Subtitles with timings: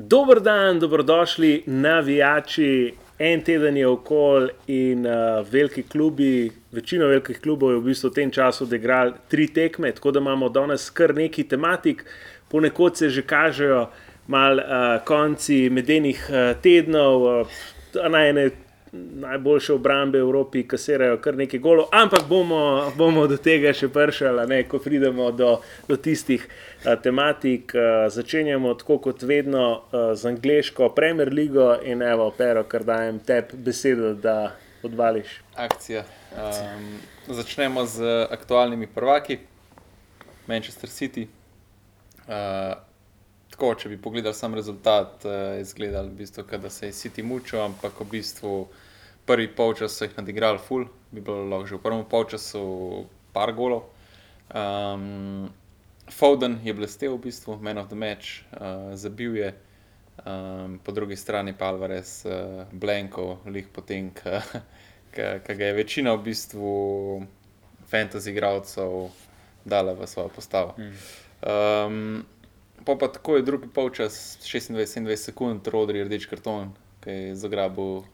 [0.00, 2.94] Dober dan, dobrodošli, navijači.
[3.18, 5.12] En teden je okol in uh,
[5.50, 10.12] veliki klubi, večina velikih klubov je v bistvu v tem času odigrali tri tekme, tako
[10.14, 12.04] da imamo danes kar nekaj tematik,
[12.48, 13.88] ponekod se že kažejo
[14.26, 17.46] mal uh, konci medenih uh, tednov, uh,
[18.08, 18.50] na ene
[18.92, 24.46] najboljše obrambe v Evropi, kasirajo kar nekaj golo, ampak bomo, bomo do tega še pršali,
[24.48, 26.46] ne, ko pridemo do, do tistih
[26.84, 27.74] a, tematik.
[27.74, 33.20] A, začenjamo tako kot vedno a, z angliško Premier League in evo, pero, kar dajem
[33.20, 35.40] tebi besedo, da odvališ.
[35.56, 36.04] Akcija.
[36.32, 39.38] Um, začnemo z aktualnimi prvaki,
[40.46, 41.26] Manchester City.
[42.28, 42.87] Uh,
[43.58, 47.58] tako, če bi pogledali sam rezultat, je izgledal, v bistvu, da se je City mučil,
[47.58, 48.68] ampak v bistvu
[49.26, 52.62] prvi polčas so jih nadigrali, full, bi bilo lahko že v prvem polčasu
[53.34, 53.90] par golov.
[54.54, 55.50] Um,
[56.06, 59.50] Foden je blestev, v bistvu, man of the match, uh, zabil je,
[60.22, 64.14] um, po drugi strani pa Alvarez, uh, Blanko, lih potem,
[65.18, 66.70] ki ga je večina v bistvu
[67.90, 69.10] fantasy igralcev
[69.66, 70.78] dala v svojo postavo.
[71.42, 72.22] Um,
[72.88, 76.70] pa pa tako je drugi polčas, 26-27 sekund, Rodri rdeč karton,
[77.04, 78.06] ki je zagrabil uh,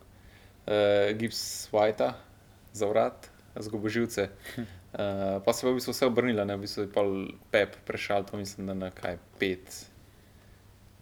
[1.14, 2.10] Gibbs White
[2.72, 4.30] za vrat, zgubo živce.
[4.58, 7.06] Uh, pa se je v bistvu vse obrnilo, ne v bistvu je pa
[7.54, 9.84] Pep prešal, to mislim, da na kaj 5.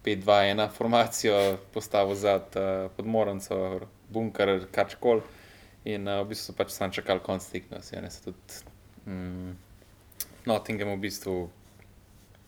[0.05, 3.79] 5-2-1 formacijo postavil za uh, podmornico,
[4.09, 5.25] bunker, kačkol.
[5.89, 7.81] In uh, v bistvu so pač sam čakali konc tekme.
[9.09, 9.57] Mm,
[10.45, 11.49] Nottingham v bistvu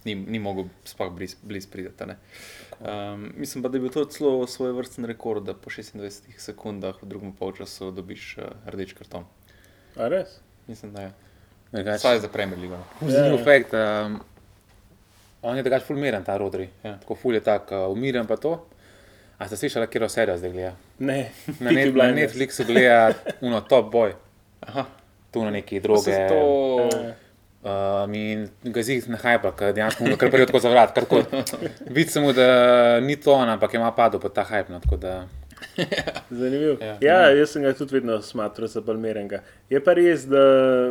[0.06, 2.04] ni, ni mogel sploh blizu bliz prideti.
[2.80, 7.02] Um, mislim pa, da je bil to celo svoj vrsten rekord, da po 26 sekundah
[7.02, 9.26] v drugem polčasu dobiš uh, rdeč karton.
[9.96, 10.40] A res?
[10.68, 11.12] Mislim, da je.
[11.98, 12.78] Vsaj za Premier League.
[13.02, 13.74] Zanimiv fakt.
[13.74, 14.20] Um,
[15.42, 16.70] on je drugač fulmiren, ta Rodri.
[16.84, 16.98] Ja.
[17.02, 18.58] Tako ful je tako uh, umiren pa to.
[19.38, 20.76] A ste slišali, kje serija zdaj gleda?
[21.00, 24.14] Ne, Na, net, na Netflixu gleda uno top boy.
[24.62, 24.86] Aha.
[25.32, 26.28] Tu na neki droge.
[26.30, 26.90] To...
[27.66, 31.00] Um, in ga zig ne hajpa, ker dejansko mu kar prej tako zavrat.
[31.90, 34.70] Vidi se mu, da ni to on, ampak ima padel pod ta hajp.
[34.70, 35.24] No, tako da
[36.30, 36.78] Zanimivo.
[36.82, 36.98] Ja.
[37.02, 39.40] Ja, ja, jaz sem ga tudi vedno smatral za balmerenga.
[39.70, 40.42] Je pa res, da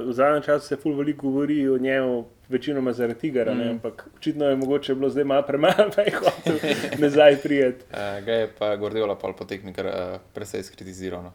[0.05, 3.69] v zadnjem času se ful veliko govori o njemu, večinoma zaradi tega, mm.
[3.71, 6.59] ampak očitno je mogoče bilo zdaj malo premalo, da je hotel
[6.99, 7.85] nazaj prijeti.
[7.91, 11.23] Uh, ga je pa Gordiola pa potekmi kar uh, precej skritiziral.
[11.23, 11.33] No.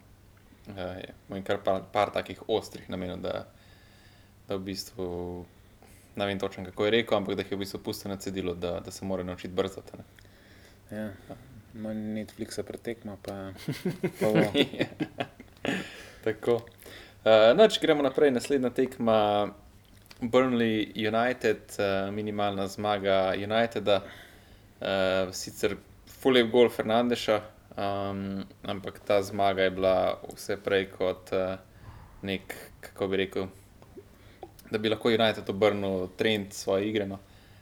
[0.67, 3.45] Uh, in kar par, par takih ostrih namenov, da,
[4.49, 5.05] da v bistvu
[6.19, 8.55] ne vem točno, kako je rekel, ampak da jih je v bistvu pustil na cedilu,
[8.55, 9.97] da, da se mora naučiti brzati.
[9.97, 10.03] Ne.
[10.97, 11.09] ja,
[11.75, 13.17] ima Netflixa pretekma.
[13.21, 13.51] Pa,
[14.19, 14.27] pa
[16.23, 16.55] Tako.
[16.55, 19.49] Uh, noč gremo naprej, naslednja tekma.
[20.21, 25.77] Burnley United, uh, minimalna zmaga Uniteda, uh, sicer
[26.19, 27.41] fulej gol Fernandeša,
[27.77, 31.55] um, ampak ta zmaga je bila vse prej kot uh,
[32.21, 33.47] nek, kako bi rekel,
[34.71, 37.07] da bi lahko United obrnil trend svoje igre.
[37.09, 37.19] No.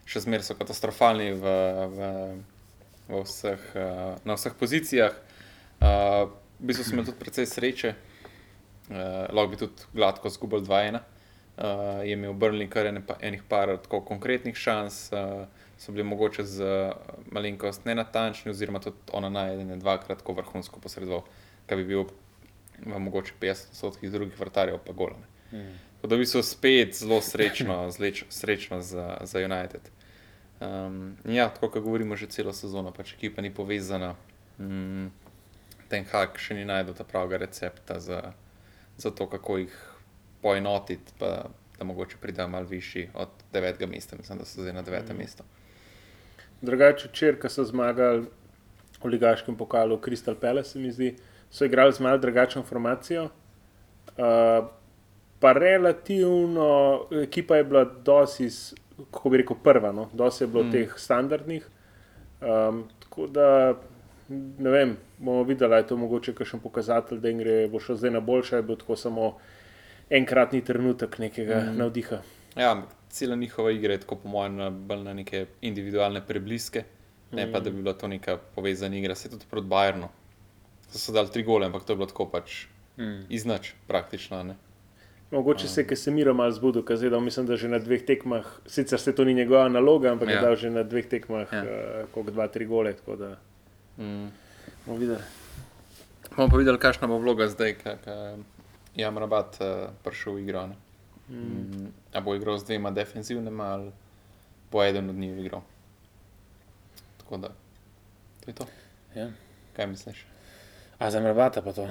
[0.08, 1.56] Še zmeraj so katastrofalni v,
[1.96, 2.12] v,
[3.10, 5.16] v vseh, uh, na vseh pozicijah.
[5.82, 6.30] Uh,
[6.60, 11.04] v bistvu smo imeli tudi precej sreče, uh, lahko bi tudi gladko zgubili 2-1
[11.58, 15.46] uh, je imel Brnil kar ene, pa, enih par tako konkretnih šans, uh,
[15.78, 16.94] so bili mogoče z uh,
[17.32, 21.26] malenkost nenatančni, oziroma tudi ona najdene dvakrat tako vrhunsko posredoval,
[21.68, 22.08] kar bi bil
[22.86, 25.26] mogoče 50% drugih vrtarjev pa golane.
[25.52, 25.78] Mm.
[26.04, 29.82] Da bi so spet zelo srečno, zleč, srečno za, za United.
[30.60, 34.16] Um, ja, tako kot govorimo že celo sezono, pač ekipa ni povezana,
[34.58, 35.08] mm,
[35.90, 38.34] ten hak še ni najdel ta pravega recepta za,
[38.98, 39.76] za to, kako jih
[40.42, 44.82] poenotiti, pa da mogoče pridejo malo višji od devetega mesta, mislim, da so zdaj na
[44.82, 45.20] devetem mm.
[45.20, 45.44] mestu.
[46.62, 48.26] Drugače, včeraj, so zmagali
[48.98, 51.14] v Ligaškem pokalu Crystal Palace, se mi zdi,
[51.52, 53.30] so igrali z malo drugačno formacijo.
[54.18, 54.66] Uh,
[55.40, 58.50] pa relativno, ekipa je bila dosti,
[59.12, 60.10] kako bi rekel, prva, no?
[60.14, 60.72] dosti je bilo mm.
[60.72, 61.68] teh standardnih.
[62.42, 63.76] Um, tako da,
[64.30, 67.96] ne vem, bomo videli, ali je to mogoče kakšen pokazatelj, da jim gre, bo šlo
[67.96, 69.38] zdaj na boljše, ali bo tako samo
[70.10, 71.78] enkratni trenutek nekega mm.
[71.78, 72.22] navdiha.
[72.56, 76.84] Ja, cela njihova igra je tako, po mojem, bolj na neke individualne prebliske,
[77.32, 77.52] ne mm.
[77.52, 80.10] pa da bi bila to neka povezana igra, se tudi proti Bajernu.
[80.90, 82.66] So, so dali tri gole, ampak to je bilo tako pač
[82.98, 83.26] mm.
[83.30, 84.44] iznač, praktično.
[84.44, 84.56] Ne?
[85.32, 89.00] Mogoče se je Kesemiro malo zbudil, ker zdaj mislim, da že na dveh tekmah, sicer
[89.00, 90.36] se to ni njegova naloga, ampak ja.
[90.36, 91.64] je dal že na dveh tekmah, ja.
[91.64, 92.94] uh, kot dva, tri gole.
[93.08, 93.36] Da,
[93.98, 94.28] mm.
[94.86, 95.20] bomo videli.
[96.36, 98.08] Bomo pa videli, kakšna bo vloga zdaj, kak,
[98.96, 100.68] je Amrabat uh, prišel v igro.
[101.28, 101.36] Mm.
[101.36, 103.92] Mm, a bo igral z dvema defensivnima ali
[104.72, 105.62] bo eden od njih igral.
[107.18, 107.48] Tako da.
[108.44, 108.66] To je to.
[109.16, 109.28] Ja.
[109.76, 110.26] Kaj misliš?
[111.00, 111.90] A za Mrbata pa to.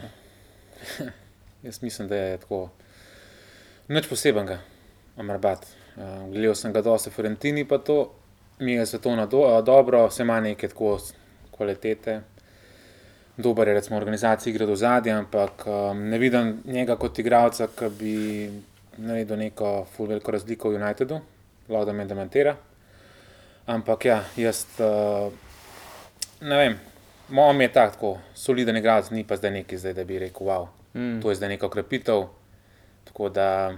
[1.63, 2.71] Jaz mislim, da je tako.
[3.89, 4.59] Nič posebenega,
[5.23, 5.67] Mrbat.
[5.97, 8.11] Uh, gledal sem ga dosti v Fiorentini, pa to
[8.59, 10.99] mi je svetovno do, uh, dobro, vse ima neke tako
[11.55, 12.21] kvalitete.
[13.37, 17.69] Dober je, recimo, v organizaciji igre do zadnje, ampak um, ne vidim njega kot igralca,
[17.69, 18.15] ki bi
[18.99, 21.21] naredil neko full veliko razliko v Unitedu,
[21.69, 22.57] lahko da me demantira.
[23.67, 25.31] Ampak ja, jaz uh,
[26.41, 26.81] ne vem,
[27.29, 30.67] moj je tak, tako soliden igralec, ni pa zdaj neki, zdaj, da bi rekel, wow,
[30.97, 31.21] Mm.
[31.21, 32.23] to je zdaj neka okrepitev.
[33.17, 33.73] Tako da.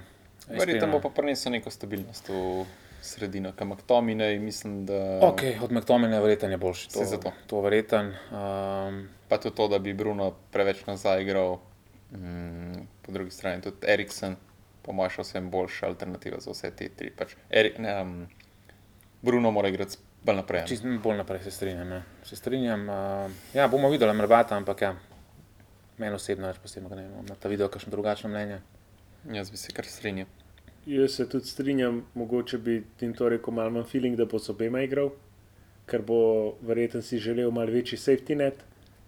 [0.49, 2.65] Verjetno bo pa prinesel neko stabilnost v
[3.03, 5.19] sredino, kam Tominej, mislim, da.
[5.23, 6.89] Ok, od McTomina verjetno je boljši.
[6.89, 7.33] To, Saj zato.
[7.47, 7.99] to verjetno.
[7.99, 11.59] Um, Pa tudi to, da bi Bruno preveč nazaj igral.
[12.13, 14.35] Mm, po drugi strani tudi Eriksen,
[14.83, 17.11] po mojem, še vsem boljša alternativa za vse te tri.
[17.15, 18.27] Pač Eri, ne, um,
[19.23, 20.61] Bruno mora igrati bolj naprej.
[20.61, 20.67] ne.
[20.67, 21.93] čist bolj naprej se strinjam.
[21.93, 22.03] Ja.
[22.25, 22.89] Se strinjam.
[22.89, 24.97] Uh, ja, bomo videli, mrbata, ampak ja,
[25.99, 27.23] meni osebno več posebno ne vem.
[27.29, 28.59] Na ta video, kakšno drugačno mnenje.
[29.33, 30.27] Jaz bi se kar strinjal.
[30.87, 34.51] Jaz se tudi strinjam, mogoče bi tim to rekel, malo manj feeling, da bo z
[34.51, 35.11] obema igral,
[35.87, 36.21] ker bo
[36.65, 38.63] verjetno si želel malo večji safety net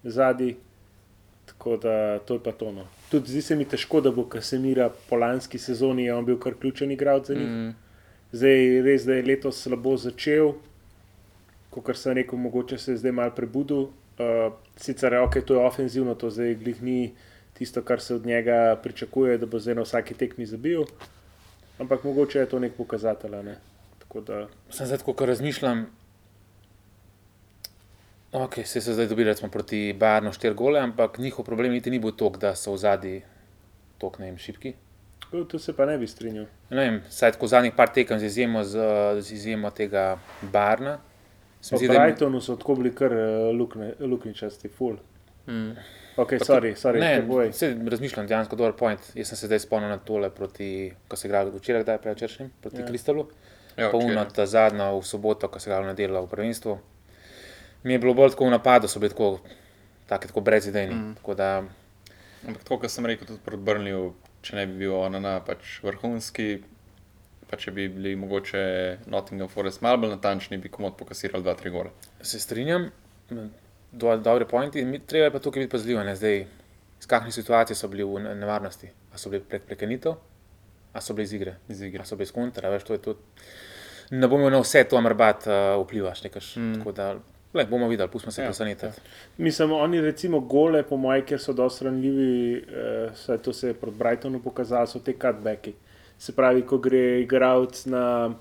[0.04, 0.56] zadnji.
[1.46, 2.86] Tako da to je pa tono.
[3.10, 6.54] Tudi zdi se mi težko, da bo Kasemira po lanski sezoni, je on bil kar
[6.54, 7.48] ključen igralec za njih.
[7.48, 7.74] Mm,
[8.32, 10.52] Zdaj res, da je letos slabo začel,
[11.70, 13.88] kot sem rekel, mogoče se je zdaj malo prebudil.
[14.20, 17.12] Uh, sicer je ok, to je ofenzivno, to zdaj glih ni
[17.60, 20.84] tisto, kar se od njega pričakuje, da bo zdaj na vsaki tekmi zabil.
[21.78, 23.36] Ampak mogoče je to nek pokazatelj.
[23.42, 23.56] Ne?
[24.00, 24.38] Tako da
[24.70, 25.84] Sem zdaj tako, ko razmišljam.
[28.32, 31.98] Ok, se so zdaj dobili recimo, proti Barnu 4 gole, ampak njihov problem niti ni
[31.98, 33.22] bil to, da so v zadnji
[33.98, 34.72] tok ne vem, šipki.
[35.48, 36.46] tu se pa ne bi strinjal.
[36.70, 38.78] Ne vem, saj tako zadnjih par tekem z izjemo, z,
[39.20, 40.98] z izjemo tega Barna.
[41.62, 43.20] Da je- Brightonu so tako bili kar uh,
[43.52, 44.96] lukne, luknjičasti, full.
[45.46, 45.74] mm.
[46.20, 49.00] Ok, sorry, sorry, Ne, se razmišljam, dejansko dober point.
[49.14, 50.68] Jaz sem se zdaj spomnil na tole, proti,
[51.08, 52.80] ko se igrali včeraj, kdaj prečeršnim, proti Ja.
[52.82, 52.86] ja.
[52.86, 53.26] Kristalu.
[53.76, 54.12] Ja, Pa včeraj.
[54.12, 56.78] uno, ta zadnja v soboto, ko se ga na delo v prvenstvu.
[57.82, 59.38] Mi je bilo bolj tako v napadu, so bili tako,
[60.06, 60.94] tako, tako brezidejni.
[60.94, 61.14] Mm.
[61.14, 61.62] Tako da,
[62.46, 64.12] Ampak tako, kot sem rekel, tudi proti Brnju,
[64.42, 66.62] če ne bi bil Onana pač vrhunski,
[67.50, 68.62] pa če bi bili mogoče
[69.06, 71.90] Nottingham Forest malo bolj natančni, bi komod pokasirali 2-3 gole.
[72.22, 72.90] se strinjam,
[73.92, 74.84] do, dobre pointi.
[74.84, 76.46] Mi, treba je pa tukaj biti pazljiv, ne zdaj,
[77.00, 78.90] iz kakšnih situacij so bili v ne- nevarnosti.
[79.12, 80.14] A so bili prek prekenitev,
[80.92, 81.56] a so bili iz igre.
[81.68, 82.02] Iz igre.
[82.02, 83.18] A so bili iz kontra, veš, to je tudi.
[84.10, 86.56] Ne bomo na vse to amrbat uh, vplivaš, nekaš.
[86.56, 86.78] Mm.
[86.78, 87.14] Tako da,
[87.54, 89.00] le, bomo videli, pustimo se Ja, ja, presenetiti.
[89.38, 93.74] Mislim, oni recimo gole, po mojem, ker so dosti ranljivi, eh, saj to se je
[93.74, 95.74] proti Brightonu pokazalo, so te cutbacki.
[96.18, 98.34] Se pravi, ko gre igralec na,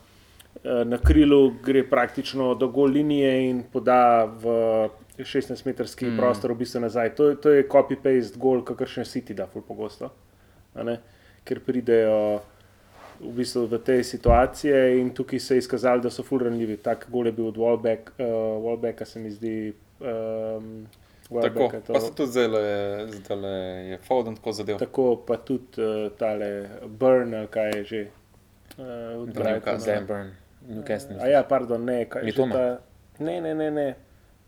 [0.64, 4.90] eh, na krilu, gre praktično do gol linije in poda v
[5.22, 6.18] 16-metrski Mm.
[6.18, 7.10] prostor, v bistvu nazaj.
[7.12, 10.10] To, je- to je copy-paste gol, kakršne City da, ful pogosto.
[10.76, 11.00] a ne,
[11.42, 12.42] Ker pridejo
[13.20, 16.78] v bistvu v te situacije in tukaj se je izkazalo, da so ful ranljivi.
[16.78, 18.26] Tak gol je bil od Wallback, uh,
[18.60, 19.74] Wallbacka, se mi zdi.
[20.00, 20.88] Um,
[21.32, 22.48] Tako, to- pa se tudi zdaj
[23.08, 23.52] zdaj
[23.86, 24.78] je Foden tako zadev.
[24.78, 28.08] Tako pa tudi uh, tale Burn, kaj je že.
[28.78, 28.86] Uh,
[29.20, 29.60] od Brightona.
[29.78, 29.94] Newcastle.
[29.96, 30.30] Dan Burn,
[30.70, 31.18] Newcastle.
[31.20, 32.54] A ja, pardon, ne, kaj je že Mitoma?
[32.54, 32.80] ta.
[33.20, 33.72] Ne, ne, ne.
[33.72, 33.96] ne.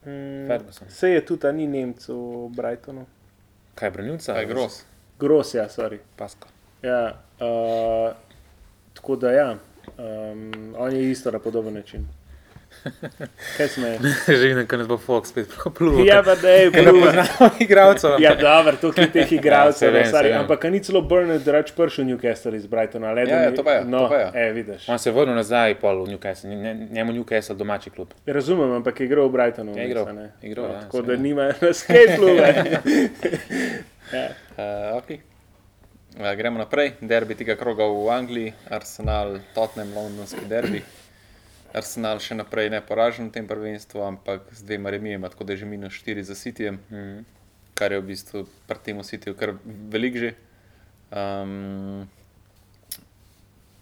[0.06, 0.90] Mm, Ferguson.
[0.90, 3.06] Se je tudi, ni Nemc v Brightonu.
[3.76, 4.34] Kaj je branilca?
[4.34, 4.84] Kaj je gros?
[5.20, 6.00] Gros, ja, sorry.
[6.16, 6.48] Paska.
[6.82, 8.16] Ja, uh,
[8.94, 9.58] tako da ja,
[9.98, 12.08] um, on je isto na podoben način.
[13.58, 13.90] Kaj sme?
[14.28, 16.02] Že vidim, da ne bo Fox spet plul.
[16.06, 18.16] Ja, pa da je Ker ne poznamo igralcev.
[18.20, 22.56] Ja, dobro, to je teh Ja, igralcev, ja, ampak ni celo Burnett drač prišel Newcastle
[22.58, 23.14] iz Brightona.
[23.22, 24.32] Ja, ja, to pa je, no, to pa je.
[24.34, 24.90] E, vidiš.
[24.90, 28.14] On se je vrnil nazaj pol v Newcastle, Nje- njemu Newcastle domači klub.
[28.26, 29.78] Razumem, ampak je igral v Brightonu.
[29.78, 30.32] Je igral, ne.
[30.42, 32.18] igral, no, ja, tako da nima na skate
[34.14, 34.28] ja.
[34.58, 35.20] Uh, okay.
[36.18, 36.92] uh, gremo naprej.
[37.02, 40.82] Derbi tega kroga v Angliji, Arsenal, Tottenham, londonski derbi.
[41.74, 45.58] Arsenal še naprej ne poražen v tem prvenstvu, ampak z dvema remijema, tako da je
[45.58, 47.26] že minus 4 za Cityjem, Mhm.
[47.74, 48.38] kar je v bistvu
[48.68, 50.34] pri tem Cityju kar velik že.
[51.12, 52.08] Um,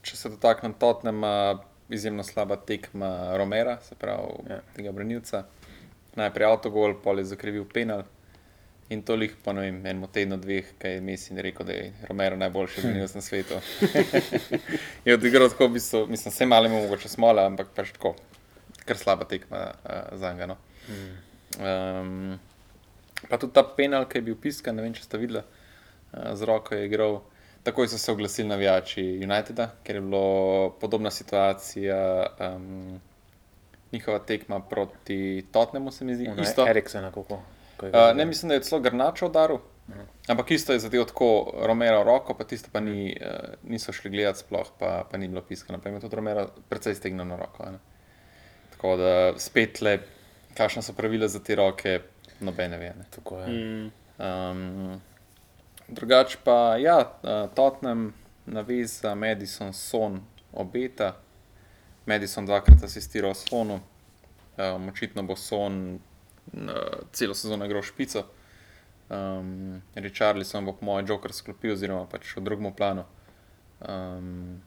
[0.02, 4.62] če se dotaknem Tottenhama, izjemno slaba tekma Romera, se pravi Ja.
[4.74, 5.46] tega branilca.
[6.16, 8.04] Najprej avtogol, pol je zakrivil penal.
[8.90, 12.38] In toliko po ne vem, enem tednu, dveh, kaj je Messi rekel, da je Romero
[12.42, 13.60] najboljši branilec na svetu.
[15.06, 18.16] je odigral tako, v bistvu, mislim, vse malo mogoče smola, ampak pač tako,
[18.90, 20.48] kar slaba tekma uh, za njega.
[20.50, 20.58] No.
[21.60, 22.40] Um,
[23.30, 26.50] pa tudi ta penal, ki je bil piskan, ne vem, če ste videli, uh, z
[26.50, 27.20] roko je igral.
[27.64, 32.02] Takoj so se oglasili navijači Uniteda, ker je bila podobna situacija
[32.40, 32.98] um,
[33.92, 36.66] njihova tekma proti Totnemu, se mi zdi, Ono, isto.
[36.68, 37.42] Eriksena, kako.
[37.86, 39.58] Je Uh, ne, mislim, da je celo Grnačo udaril.
[40.28, 44.40] Ampak isto je zadev tako Romero roko, pa tisto pa ni, uh, niso šli gledati
[44.40, 45.74] sploh, pa, pa ni bilo piska.
[45.74, 47.66] Naprimer, tudi Romero precej stegnil na roko.
[47.66, 47.80] Ne?
[48.72, 50.00] Tako da spet le,
[50.58, 52.00] kakšne so pravila za te roke,
[52.40, 52.94] nobene ve.
[52.98, 53.06] Ne?
[53.16, 53.48] Tako je.
[53.48, 53.92] Mm.
[54.20, 55.02] Um,
[55.88, 58.14] drugač pa, ja, uh, Tottenham
[58.46, 60.22] naveza Madison Son
[60.54, 61.16] obeta.
[62.06, 63.80] Madison dvakrat asistiral Sonu,
[64.58, 66.00] um, očitno bo Son
[67.12, 68.26] celo sezono igral špico.
[69.10, 73.06] Um, Richarlison bo po mojem Joker sklopil, oziroma pač v drugem planu.
[73.82, 74.62] Um,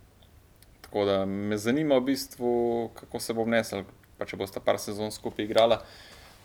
[0.82, 3.84] tako da me zanima v bistvu, kako se bo obnesel,
[4.18, 5.82] pa če bosta par sezon skupaj igrala.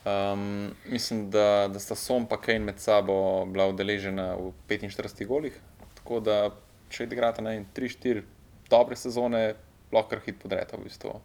[0.07, 5.57] Um, mislim, da, da sta Som in Kane med sabo bila udeležena v 45 golih.
[5.95, 6.51] Tako da,
[6.89, 8.23] če igrata na 3-4
[8.69, 9.55] dobre sezone,
[9.91, 11.19] lahko kar hit podreta v bistvu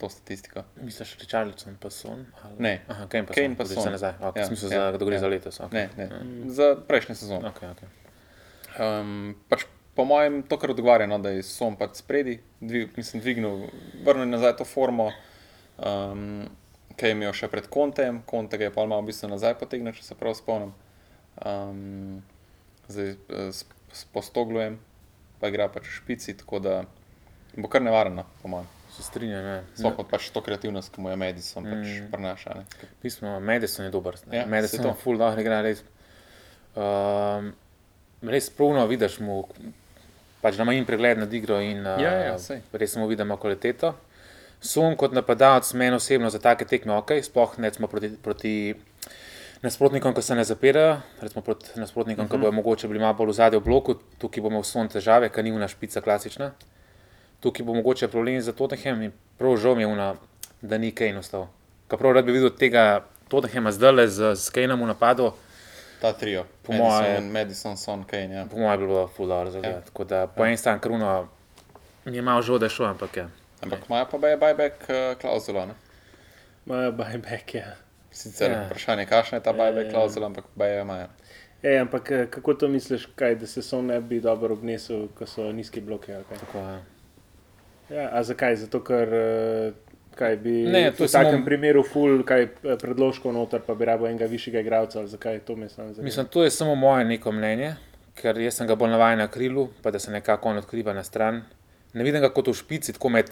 [0.00, 0.64] to statistiko.
[0.80, 2.24] Misliš, Richarlison pa son?
[2.42, 2.56] Ali?
[2.58, 2.74] Ne.
[2.88, 3.56] Aha, Kane pa Kane son.
[3.60, 3.82] pa Son.
[3.84, 4.14] Za nazaj.
[4.20, 5.20] Okay, Ja, smisel, ja, za, da gre ja.
[5.20, 5.60] za letos.
[5.60, 5.88] Okay.
[5.96, 6.50] Ne, ne.
[6.50, 7.52] Za prejšnjo sezono.
[7.52, 7.88] Okay, okay.
[8.80, 13.20] Um, pač po mojem, to, kar odgovarja, no, da je Som pač spredi, dvig, mislim,
[13.22, 13.66] dvignil,
[14.06, 15.10] vrnil nazaj to formo,
[15.76, 16.46] um,
[16.96, 19.92] ki je imel še pred kontem, konte ga je pa malo v bistvu nazaj potegnil,
[19.96, 20.72] če se prav spomnim.
[21.40, 22.22] Um,
[22.88, 24.78] zdaj eh, s, s postoglujem,
[25.40, 26.74] pa igra pač v špici, tako da
[27.56, 28.68] bo kar nevarno, po mojem.
[29.00, 29.40] Se strinjam.
[29.42, 29.62] Ne.
[29.74, 32.10] Sploh pa pač to kreativnost, ki mu je Madison pač Mm.
[32.10, 32.54] prenaša.
[32.54, 32.64] ne.
[33.00, 34.14] Pismo, Madison je dober.
[34.28, 35.62] Ja, Ja, Madison je full dobro igra.
[35.62, 35.80] Res,
[36.76, 37.52] um,
[38.22, 39.48] res pruno vidiš mu,
[40.40, 42.60] pač da ima in pregled nad igro in uh, Ja, ja, saj.
[42.72, 43.94] res mu vidimo kvaliteto.
[44.60, 48.74] Sum kot napadalec meni osebno za take tekme ok, sploh ne smo proti, proti
[49.60, 52.30] nasprotnikom, ki se ne zapirajo, recimo proti nasprotnikom, uh -huh.
[52.30, 52.42] ki Mhm.
[52.42, 55.52] bodo mogoče bili malo bolj v zadju v bloku, tukaj bomo vsem težave, ker ni
[55.52, 56.52] una špica klasična.
[57.40, 60.14] Tukaj bo mogoče problem za Tottenham in prav žal mi je, una,
[60.62, 61.46] da ni Kane ostal.
[61.88, 65.32] Prav rad bi videl tega Tottenhama zdaj le z, z Kaneom v napadu,
[66.00, 68.34] Ta trio, Po Madison, moje- Madison Son, Kane.
[68.34, 68.46] Ja.
[68.46, 69.62] po mojem bi bilo dobro za Ja.
[69.62, 69.86] gledati.
[69.86, 71.28] Tako da po eni strani kruno
[72.04, 73.28] mi je malo žal, da je šel, ampak je.
[73.60, 75.66] Ampak imajo pa je buyback uh, klauzulo.
[75.66, 75.74] ne?
[76.66, 77.76] Imajo buyback, ja.
[78.10, 78.56] Sicer Ja.
[78.56, 78.66] ja.
[78.66, 79.92] vprašanje, kakšna je ta buyback Ja.
[79.92, 81.06] klauzula, ampak baje imajo.
[81.62, 85.26] Ej, ampak eh, kako to misliš, kaj, da se son ne bi dobro obnesel, ko
[85.26, 86.14] so nizki bloki?
[86.14, 86.38] ali kaj?
[86.38, 86.78] Tako, je.
[87.90, 88.56] Ja, a zakaj?
[88.56, 89.72] Zato, ker eh,
[90.12, 93.84] kaj bi Ne, to v takem samo- primeru ful, kaj eh, predložkov noter, pa bi
[93.84, 95.86] rabo enega višjega igralca, ali zakaj to mislim?
[95.88, 96.04] zanima?
[96.04, 97.74] Mislim, to je samo moje neko mnenje,
[98.14, 101.02] ker jaz sem ga bolj navaden na krilu, pa da se nekako on odkriva na
[101.02, 101.42] stran.
[101.92, 103.30] Ne vidim ga kot v špici, tako med,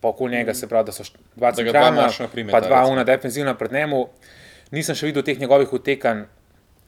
[0.00, 1.04] pa okoli njega se pravi, da so
[1.36, 2.08] dva centralna,
[2.50, 4.08] pa dva una defenzivna pred njemu.
[4.70, 6.24] Nisem še videl teh njegovih utekanj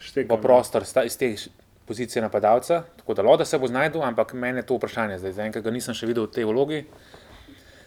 [0.00, 1.50] Štekam, v prostor sta- iz te š-
[1.86, 5.32] pozicije napadalca, tako da Loda se bo znašel, ampak meni je to vprašanje zdaj.
[5.32, 6.84] Zaenkrat ga nisem še videl v tej vlogi,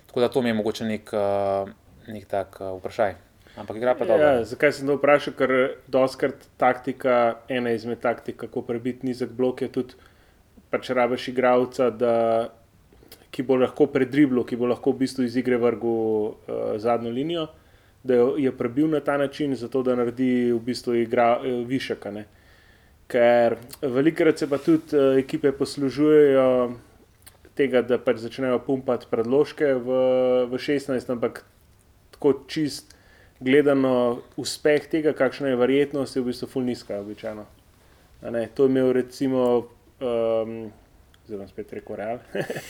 [0.07, 1.69] tako da to mi je mogoče nek, uh,
[2.07, 3.15] nek tak uh, vprašaj.
[3.55, 4.25] Ampak igra pa dobro.
[4.25, 5.33] Ja, zakaj sem to vprašal?
[5.39, 5.55] Ker
[5.87, 9.95] doskrat taktika, ena izmed taktik, kako prebiti nizek blok, je tudi,
[10.69, 12.15] pač rabiš igralca, da,
[13.31, 17.47] ki bo lahko predriblo, ki bo lahko v bistvu iz igre vrgel uh, zadnjo linijo,
[18.03, 22.11] da jo je prebil na ta način, zato da naredi v bistvu igra, uh, višek.
[22.11, 22.25] ne.
[23.11, 26.47] Ker velikokrat se pa tudi uh, ekipe poslužujejo
[27.55, 29.99] tega, da pač začnejo pumpati predložke v,
[30.49, 31.43] v 16, ampak
[32.15, 32.95] tako čist
[33.39, 37.45] gledano uspeh tega, kakšna je verjetnost, je v bistvu ful nizka, običajno.
[38.25, 39.67] To je imel recimo,
[39.99, 40.71] um,
[41.27, 42.19] zelo bom spet rekel, Real.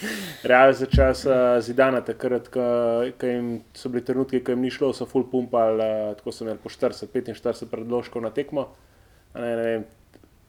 [0.50, 2.66] Real za časa Zidana, takrat, ko
[3.74, 6.70] so bili trenutki, ko jim ni šlo, so ful pumpali, uh, tako so imeli po
[6.74, 8.74] 40-45 predložkov na tekmo.
[9.36, 9.86] Ne, ne vem,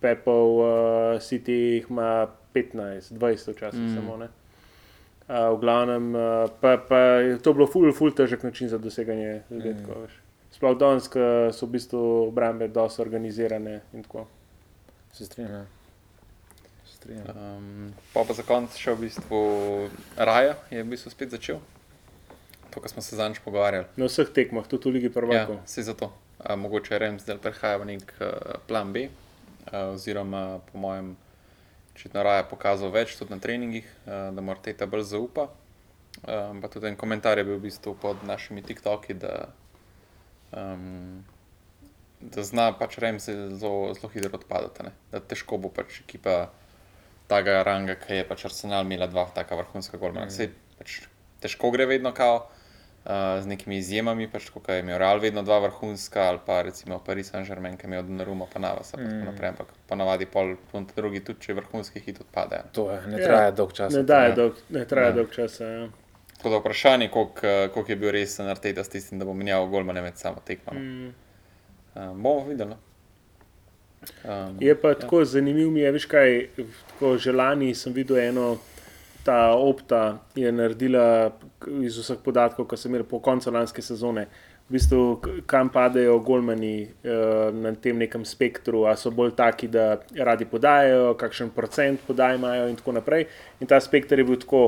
[0.00, 3.94] Pepov, uh, City jih ima 15-20 včasih mm.
[3.94, 4.16] samo.
[4.16, 4.28] Ne.
[5.28, 9.42] Uh, v glavnem, uh, pa, pa je to bilo ful, ful težek način za doseganje
[9.50, 10.06] zadetkov.
[10.06, 10.22] Mm.
[10.56, 11.20] Sploh danes, ko
[11.52, 14.26] so v bistvu obrambe dosti organizirane in tako.
[15.12, 15.52] Se strinjam.
[15.52, 15.66] ja.
[17.08, 19.40] Um, pa pa za konec še v bistvu
[20.16, 21.60] Raja je v bistvu spet začel.
[22.72, 23.86] To, kar smo se zadnjič pogovarjali.
[23.96, 25.60] Na vseh tekmah, tudi v Ligi Ja, prvakov.
[25.66, 26.12] se zato.
[26.38, 29.25] A, mogoče Remsdel prehaja v nek uh, plan B, uh,
[29.72, 31.16] oziroma po mojem,
[31.94, 35.48] očitno Raja pokazal več tudi na treningih, uh, da mora teta bolj zaupa.
[36.24, 39.48] Um, pa tudi en komentar je bil v bistvu pod našimi TikToki, da,
[40.56, 41.24] um,
[42.20, 44.88] da zna pač Remsdel zelo, zelo hitro odpadati.
[44.88, 44.94] Ne?
[45.12, 46.46] Da težko bo pač ekipa
[47.28, 50.30] tega ranga, ki je pač Arsenal imela dva taka vrhunska golmana.
[50.30, 50.56] Mm.
[50.80, 51.02] Pač
[51.44, 52.46] težko gre vedno kao.
[53.06, 56.98] Uh, z nekimi izjemami, pač, kot je imel Real, vedno dva vrhunska, ali pa recimo
[56.98, 58.98] Paris Saint-Germain, ki je imel Donnarumma, pa Navasa.
[58.98, 59.20] Mm.
[59.28, 62.58] Naprej, ampak ponavadi pol, pol drugi, tudi če vrhunski hit odpade.
[62.72, 63.26] To je, ne Ja.
[63.26, 63.94] traja dolg čas.
[63.94, 64.34] Ne daje ja.
[64.34, 65.12] dolg, ne traja Ja.
[65.12, 65.64] dolg časa.
[65.66, 65.86] Ja.
[66.36, 69.66] Tako da vprašanje, koliko, eh, koliko je bil resen Arteta s tistim, da bo menjal
[69.66, 70.72] golmane med samo tekmo.
[70.74, 70.80] no.
[70.80, 71.14] Mm.
[71.94, 72.74] Uh, bomo videli.
[74.24, 76.48] Um, Je pa tako zanimivo, mi je, veš kaj,
[76.88, 78.56] tako že lani sem videl eno,
[79.26, 81.32] ta opta je naredila
[81.82, 84.28] iz vseh podatkov, ki sem imel po koncu lanske sezone.
[84.66, 85.00] V bistvu,
[85.50, 91.14] kam padajo golmani eh, na tem nekem spektru, a so bolj taki, da radi podajajo,
[91.18, 93.26] kakšen procent podaj imajo, in tako naprej.
[93.60, 94.62] In ta spektr je bil tako,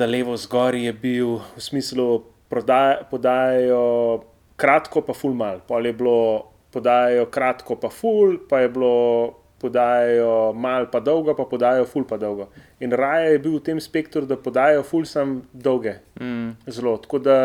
[0.00, 2.08] da levo zgor je bil v smislu,
[2.48, 4.24] prodaj, podajajo
[4.60, 5.60] kratko, pa ful mal.
[5.68, 6.20] Pol je bilo
[6.72, 8.94] podajajo kratko, pa ful, pa je bilo
[9.58, 12.48] podajajo mal, pa dolgo, pa podajajo ful, pa dolgo.
[12.80, 15.98] In raje je bil v tem spektru, da podajajo ful, sem dolge.
[16.20, 16.96] mm, Zelo.
[16.98, 17.36] Tako da,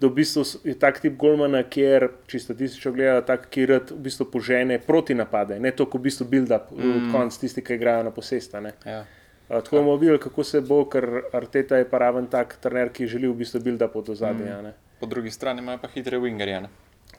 [0.00, 4.00] da v bistvu je tak tip Golmana, kjer, če statistično gleda, tak, ki rad v
[4.04, 7.12] bistvu požene proti napade, ne to, ko v bistvu build-up, mm.
[7.12, 8.60] konc tisti, ki igrajo na posesta.
[8.60, 8.74] Ne.
[8.84, 9.04] ja.
[9.48, 13.08] A, Tako bomo videli, kako se bo, ker Arteta je pa raven tak trener, ki
[13.08, 14.60] želi v bistvu build-up od ozadja.
[14.60, 14.76] Mm.
[15.00, 16.62] Po drugi strani imajo pa hitre wingerje.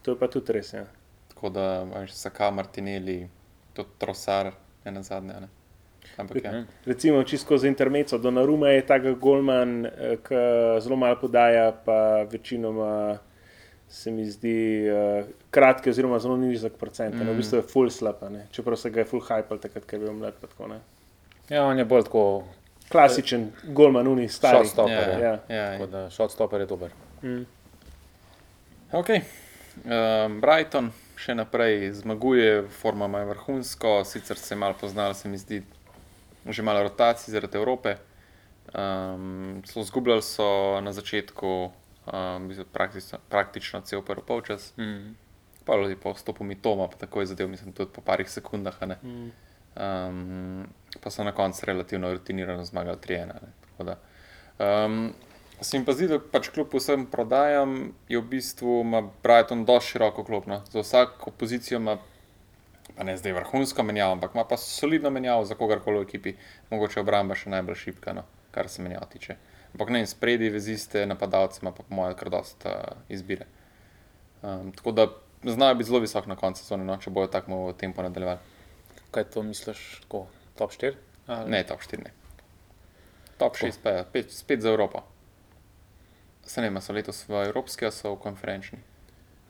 [0.02, 0.74] To je pa tudi res.
[0.74, 0.86] Ja.
[1.34, 3.28] Tako da imaš Saka, Martinelli,
[3.76, 4.52] tudi Trosar,
[4.86, 5.34] ne na zadnje.
[5.42, 5.48] Ne.
[6.18, 6.64] Ampak ja.
[6.86, 10.36] Recimo, čisto za intermeco, Donnarumma je tak golman, eh, ki
[10.80, 13.18] zelo malo podaja, pa večinoma
[13.88, 14.56] se mi zdi
[14.90, 17.16] uh, kratki, oziroma zelo nizek procent.
[17.16, 17.28] Mm.
[17.30, 18.48] V bistvu je full slab, a ne.
[18.52, 20.34] čeprav se ga je full hype, takrat, ko je bil mlad.
[20.42, 20.80] Tako, ne.
[21.50, 22.44] Ja, on je bolj tako
[22.90, 24.58] Klasičen golman, uni stari.
[24.58, 25.10] shotstopper.
[25.10, 25.56] Ja, Ja, Ja.
[25.56, 25.72] ja.
[25.72, 26.92] Tako da shotstopper je dober.
[27.24, 27.46] Mm.
[28.92, 29.22] Okay.
[29.86, 35.38] Um, Brighton še naprej zmaguje, forma ima vrhunsko, sicer se je malo poznalo, se mi
[35.38, 35.64] zdi,
[36.46, 37.98] že malo rotacij zaradi Evrope.
[38.76, 41.72] Um, so zgubljali so na začetku
[42.06, 45.16] um, praktično, praktično cel prvi polčas, Mm.
[45.66, 48.82] pa je po vstopu Mitoma, pa tako je zadev, mislim, tudi po parih sekundah.
[49.04, 49.32] Mm.
[49.76, 50.68] Um,
[51.02, 53.26] pa so na koncu relativno rutinirano zmagali 3-1.
[53.26, 53.98] ne, tako da,
[54.60, 55.14] Um,
[55.62, 58.84] se mi pa zdi, da pač kljub vsem prodajam, je v bistvu
[59.24, 60.62] Brighton dosti široko klopno.
[60.72, 61.98] Za vsako pozicijo ima,
[62.96, 66.36] pa ne zdaj vrhunsko menjavo, ampak ima pa solidno menjavo za kogarkoli v ekipi.
[66.72, 69.38] Mogoče obramba še najbolj šipka, no, kar se menjav tiče.
[69.76, 73.48] Ampak ne, spredi veziste napadalce ima pa po mojem kar dosta uh, izbire.
[74.42, 75.08] Um, tako da
[75.44, 78.40] znajo biti zelo visok na koncu sezone, no, če bojo tako tempo nadaljevali.
[79.12, 80.94] Kaj to misliš, tako top 4?
[81.28, 81.52] Ali?
[81.52, 82.04] Ne, top 4.
[82.04, 82.14] Ne.
[83.38, 85.04] Top 6 pa je spet, spet za Evropo.
[86.46, 88.80] Se ne, vem, a so letos v Evropski, ali so v konferenčni.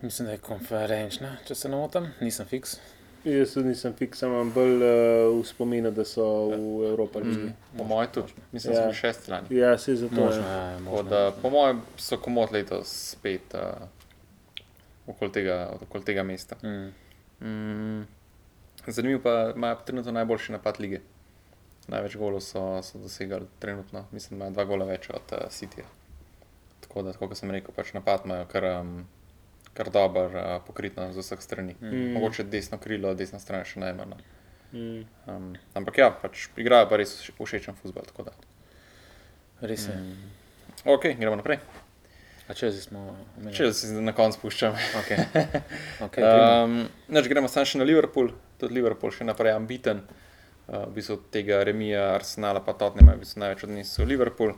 [0.01, 2.77] Mislim, da je konferenčna, če se ne motim, nisem fiks.
[3.25, 4.89] Jaz tudi nisem fiks, imam bolj uh,
[5.34, 7.19] v spominu, da so v Evropi.
[7.19, 7.53] Mm.
[7.77, 8.86] Po mojem tudi, mislim, da Ja.
[8.86, 9.47] bili šesti lani.
[9.51, 10.15] Ja, se zato.
[10.15, 10.69] Možno, Ja.
[10.71, 13.88] ja, da, po mojem, so komod letos spet uh,
[15.08, 16.55] okoli, tega, okoli tega mesta.
[16.63, 16.93] Mm.
[17.41, 18.08] Mm,
[18.88, 21.01] zanimivo pa imajo trenutno najboljši napad lige.
[21.88, 25.86] Največ golov so, so dosegali trenutno, mislim, da imajo dva gola več od uh, Cityja.
[26.86, 28.95] Tako da, kot sem rekel, pač napad imajo kar, um,
[29.74, 31.76] kar dober uh, pokritno z vseh strani.
[31.82, 32.13] Mm.
[32.15, 34.13] Mogoče desno krilo, desna stran še najmanj.
[34.13, 34.17] no.
[34.71, 35.02] Mm.
[35.28, 38.04] Um, ampak ja, pač igrajo pa res vše- všečen futbol.
[38.06, 38.34] tako da.
[39.62, 39.95] Res je.
[39.95, 40.32] Mm.
[40.86, 41.60] Ok, gremo naprej.
[42.45, 43.00] A če zdaj smo
[43.38, 43.56] omenili?
[43.58, 44.76] Če se na koncu spuščam.
[45.02, 45.17] Okay.
[46.06, 48.30] Okay, um, Um, neč, gremo samo še na Liverpool,
[48.62, 50.04] tudi Liverpool še naprej ambiten.
[50.67, 54.54] Uh, v bistvu tega remija Arsenala pa Tottenham v bistvu največ odnesel Liverpool.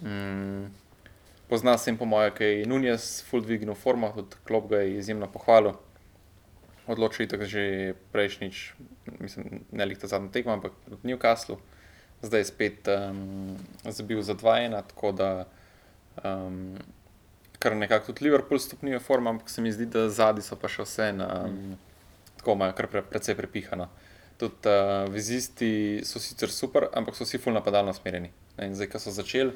[0.00, 0.70] Mm,
[1.48, 4.96] pozna se jim po mojem, ker je Nunes full dvignil formo, tudi klop ga je
[4.98, 5.76] izjemno pohvalil.
[6.86, 8.74] Odločil je tako že prejšnjič,
[9.18, 11.58] mislim, ne lih ta zadnji tekmo, ampak v Newcastlu.
[12.22, 15.46] Zdaj je spet um, zabil za 2-1, tako da
[16.24, 16.78] um,
[17.58, 20.86] kar nekako tudi Liverpool stopnjuje forma, ampak se mi zdi, da zadnji so pa še
[20.86, 21.76] vse na um,
[22.38, 23.88] tako imajo kar pre, precej prepihano.
[24.38, 28.30] Tudi uh, vizisti so sicer super, ampak so vsi fulno napadalno usmerjeni.
[28.56, 29.52] Zdaj, ko so začeli,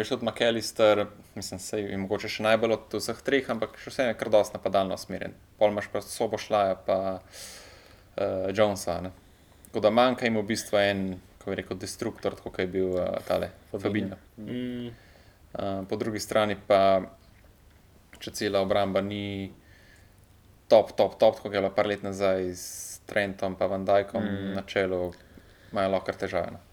[0.00, 4.08] veš, tudi McAllister, mislim, se je mogoče še najbolj od vseh treh, ampak še vse
[4.10, 5.36] je kar dosti napadalno usmerjen.
[5.60, 8.98] Pol imaš pa sobo šlaja, pa uh, Jonesa.
[9.06, 9.12] Ne.
[9.68, 11.04] Tako da manjka jim v bistvu en,
[11.38, 14.18] kako bi rekel, destruktor, kot je bil uh, tale Fabinho.
[14.36, 14.90] Mm.
[15.56, 17.00] Uh, po drugi strani pa,
[18.20, 19.52] če cela obramba ni
[20.68, 22.66] top, top, top, kot je bila par let nazaj s
[23.06, 24.54] Trentom in Van Dijkom mm.
[24.58, 25.12] na čelu,
[25.72, 26.65] imajo lahko težave.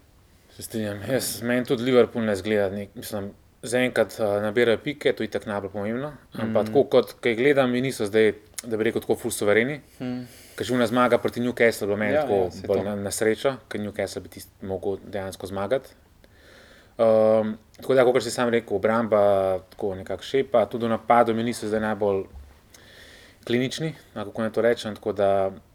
[0.56, 1.02] Se strinjam.
[1.10, 2.70] Jaz, meni tudi Liverpool ne zgleda.
[2.70, 3.32] Nek, mislim,
[3.64, 6.14] zaenkrat uh, nabirajo pike, to je tako najbolj pomembno.
[6.34, 9.80] Ampak tako kot kaj gledam, mi niso zdaj, da bi rekel, tako full suvereni.
[10.00, 10.24] Hmm.
[10.58, 13.56] Ker že una zmaga proti Newcastlu, bilo meni Ja, tako ja, bolj na, na srečo,
[13.72, 15.96] ker Newcastle bi tisti mogel dejansko zmagati.
[16.94, 19.24] Um, tako da, kot si sam rekel, obramba
[19.74, 22.26] tako nekako šepa, tudi v napadu mi niso zdaj najbolj
[23.48, 24.96] klinični, kako naj to rečem.
[24.96, 25.30] Tako da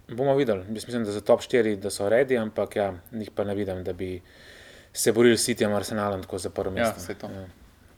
[0.08, 0.64] bomo videli.
[0.68, 3.84] Jaz mislim, da za top 4 da so redi, ampak ja, njih pa ne vidim,
[3.84, 4.20] da bi
[4.98, 7.00] se borili s Cityjem Arsenalom tako za prvo Ja, mesto.
[7.00, 7.26] saj to.
[7.26, 7.46] Ja.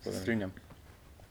[0.02, 0.52] se strinjam.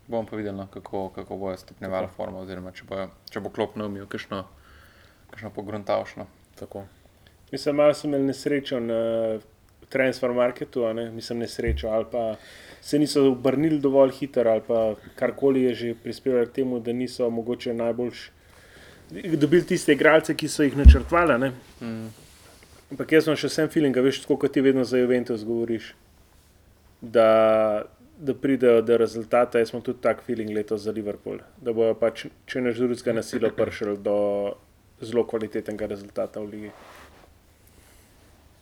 [0.08, 3.75] Bomo pa videli, no, kako, kako bojo stopnjevali formo, oziroma če, bojo, če bo klop
[3.75, 4.43] neumil, kakšno,
[5.29, 6.25] kakšno pogruntavšno.
[6.60, 6.86] Tako.
[7.51, 8.97] Mislim, malo sem imel nesrečo na
[9.89, 11.12] transfer marketu, a ne?
[11.12, 12.36] mislim nesrečo, ali pa
[12.82, 14.79] se niso obrnili dovolj hitro, ali pa
[15.15, 18.32] karkoli je že prispevalo k temu, da niso mogoče najboljš
[19.38, 21.51] dobili tiste igralce, ki so jih načrtovali.
[21.82, 22.10] Mm.
[22.89, 25.91] Ampak jaz sem še vsem feeling, veš, tako kot ti vedno za Juventus govoriš,
[27.02, 27.86] da,
[28.17, 29.62] da pridejo do rezultata.
[29.62, 33.54] Jaz imam tudi tak feeling letos za Liverpool, da bojo pač, če ne žurutska nasilo,
[33.54, 34.17] prišli do
[35.06, 36.73] zelo kvalitetnega rezultata v ligi.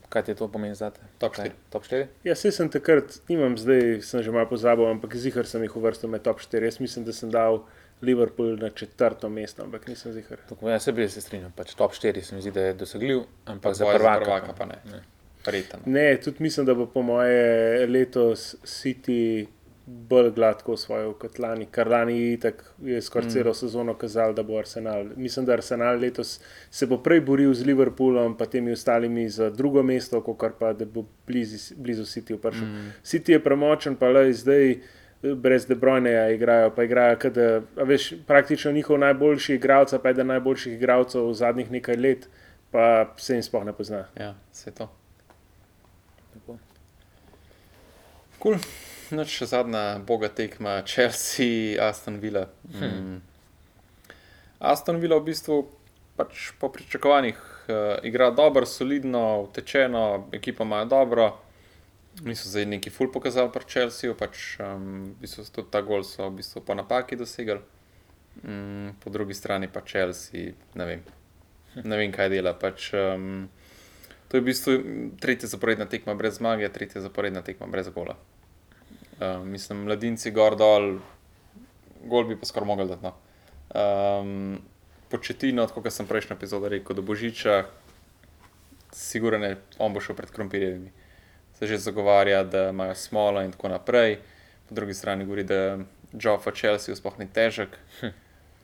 [0.09, 1.03] Kaj ti to pomeni za te?
[1.19, 1.49] Top Kaj?
[1.49, 1.55] štiri.
[1.69, 2.07] Top 4?
[2.23, 6.11] Ja, se sem takrat, nimam zdaj, sem že malo pozabil, ampak zihar sem jih uvrstil
[6.11, 6.63] med top 4.
[6.63, 7.63] Jaz mislim, da sem dal
[8.01, 10.37] Liverpool na četrto mesto, ampak nisem zihar.
[10.49, 11.51] Tako, ja, se bi se strinjal.
[11.55, 14.79] Pač top 4 se mi zdi, da je dosegljiv, ampak za prvaka, prvaka pa ne.
[14.91, 15.03] ne.
[15.45, 15.79] Verjetno.
[15.85, 19.47] Ne, tudi mislim, da bo po moje letos City
[19.87, 23.31] bolj gladko osvojil kot lani, kar lani je itak je skoraj mm.
[23.31, 25.05] celo sezono kazal, da bo Arsenal.
[25.15, 26.39] Mislim, da Arsenal letos
[26.71, 30.85] se bo prej boril z Liverpoolom, pa temi ostalimi za drugo mesto, kot pa da
[30.85, 32.67] bo blizu, blizu City prišel.
[32.67, 32.93] Mm.
[33.03, 34.75] City je premočen, pa le zdaj.
[35.21, 40.09] Brez De Bruyneja igrajo, pa igrajo, kot da a veš, praktično njihov najboljši igralec, pa
[40.09, 42.27] eden najboljših igralcev v zadnjih nekaj let,
[42.71, 44.05] pa se jim sploh ne pozna.
[44.15, 44.89] Ja, vse to.
[46.33, 46.57] Tako.
[48.43, 48.59] Cool.
[49.17, 52.45] Noč še zadnja boga tekma, Chelsea, Aston Villa.
[52.75, 53.21] Hmm.
[54.59, 55.61] Aston Villa v bistvu
[56.17, 61.31] pač po pričakovanjih uh, igra dobro, solidno, utečeno, ekipa ima dobro.
[62.25, 66.25] Niso zdaj neki ful pokazali pri Chelsea, pač um, v bistvu tudi ta gol so
[66.29, 67.61] v bistvu po napaki dosegli.
[68.41, 71.03] Um, po drugi strani pa Chelsea, ne vem,
[71.83, 72.57] ne vem kaj dela.
[72.57, 73.45] Pač, um,
[74.29, 74.73] to je v bistvu
[75.21, 78.17] tretja zaporedna tekma brez zmage, tretja zaporedna tekma brez gola.
[79.21, 80.97] Uh, mislim, mladinci gor dol,
[82.05, 83.05] gol bi pa skoraj mogel dati.
[83.05, 83.13] No.
[83.77, 84.57] Um,
[85.13, 87.65] početino, kot sem prejšnjo epizodo rekel, do Božiča,
[88.93, 90.96] sigurno ne, on bo šel pred krompirjevimi.
[91.59, 94.17] Se že zagovarja, da imajo smolo in tako naprej.
[94.69, 95.77] Po drugi strani govori, da
[96.13, 97.69] Joffa Chelsea sploh ni težek.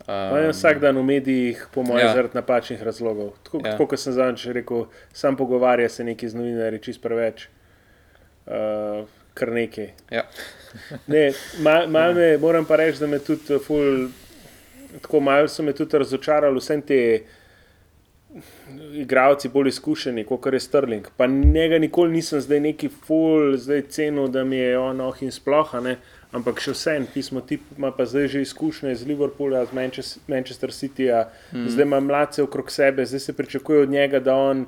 [0.08, 2.06] Um, je vsak dan v medijih, po mojem, Ja.
[2.08, 2.14] ja.
[2.14, 3.32] zaradi napačnih razlogov.
[3.44, 3.66] Tako, Ja.
[3.66, 3.72] ja.
[3.72, 7.48] tako kot sem zadnjič rekel, sam pogovarja se neki z novinarji, čist preveč.
[8.46, 9.90] Uh, kar nekaj.
[10.12, 10.24] Ja.
[11.08, 14.08] Ne, mal, mal me, moram pa reči, da me tudi eh, ful,
[15.02, 16.98] tako malo so me tudi razočarali vse te
[18.94, 21.08] igravci bolj izkušeni, kot je Sterling.
[21.18, 25.32] Pa njega nikoli nisem zdaj neki ful, zdaj cenil, da mi je on oh in
[25.32, 25.98] sploh, ne.
[26.34, 30.74] Ampak še vsem, pismo tip ima pa zdaj že izkušnje z Liverpoola, z Manchester, Manchester
[30.74, 31.68] Cityja, mm.
[31.70, 34.66] zdaj ima mladce okrog sebe, zdaj se pričakuje od njega, da on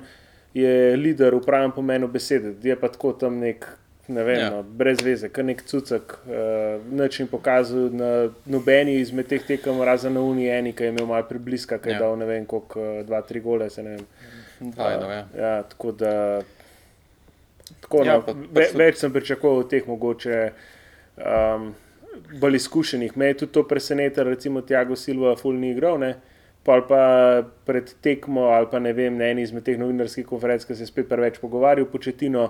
[0.54, 2.54] je voditelj v pravem pomenu besede.
[2.62, 3.66] Je pa tako tam nek,
[4.08, 4.50] ne vem, Ja.
[4.50, 6.34] no, brez veze, kar nek cucek, uh,
[6.92, 8.10] nič jim pokazal na
[8.46, 11.92] nobeni izmed teh tekem, razen na Uniji, eni, ki je imel malo pribliska, ki je
[11.92, 11.98] Ja.
[12.00, 14.06] dal ne vem, koliko, uh, dva, tri gole, se ne vem.
[14.60, 15.24] Dvajno, ja.
[15.36, 16.42] ja, tako da.
[17.80, 20.50] Tako, Ja, ja, pa- no, pa ve, so- več sem pričakoval od teh mogoče
[21.18, 21.74] um,
[22.34, 23.16] bolj izkušenih.
[23.16, 25.98] Me je tudi to presenetilo, recimo Tiago Silva, fulni igral.
[25.98, 26.14] Ne?
[26.66, 27.00] Pol pa
[27.62, 30.90] pred tekmo, ali pa ne vem, na eni izmed teh novinarskih konferenc, ki se je
[30.90, 32.48] spet preveč pogovarjal, početino,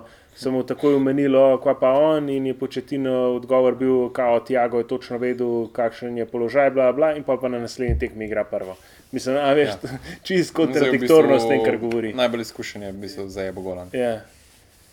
[0.49, 5.19] mu takoj omenil, kva pa on, in je početino odgovor bil, kao Tiago je točno
[5.21, 8.73] vedel, kakšen je položaj, bla, bla, in pol pa na naslednji tekmi igra prvo.
[9.11, 9.99] Mislim, a veš, ja.
[10.25, 12.13] čist Zdaj v kontradiktorno s tem, bistvu kar govori.
[12.17, 13.93] Najbolj izkušen je v bistvu za Ebo Golan.
[13.93, 14.25] Ja.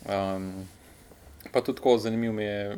[0.05, 0.67] Um,
[1.51, 2.77] pa tudi tako zanimivo mi je,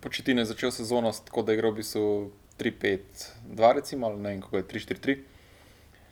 [0.00, 4.56] početine začel sezono tako, da je igral v bistvu 3-5-2, recimo, ali ne vem, kako
[4.56, 5.18] je 3-4-3.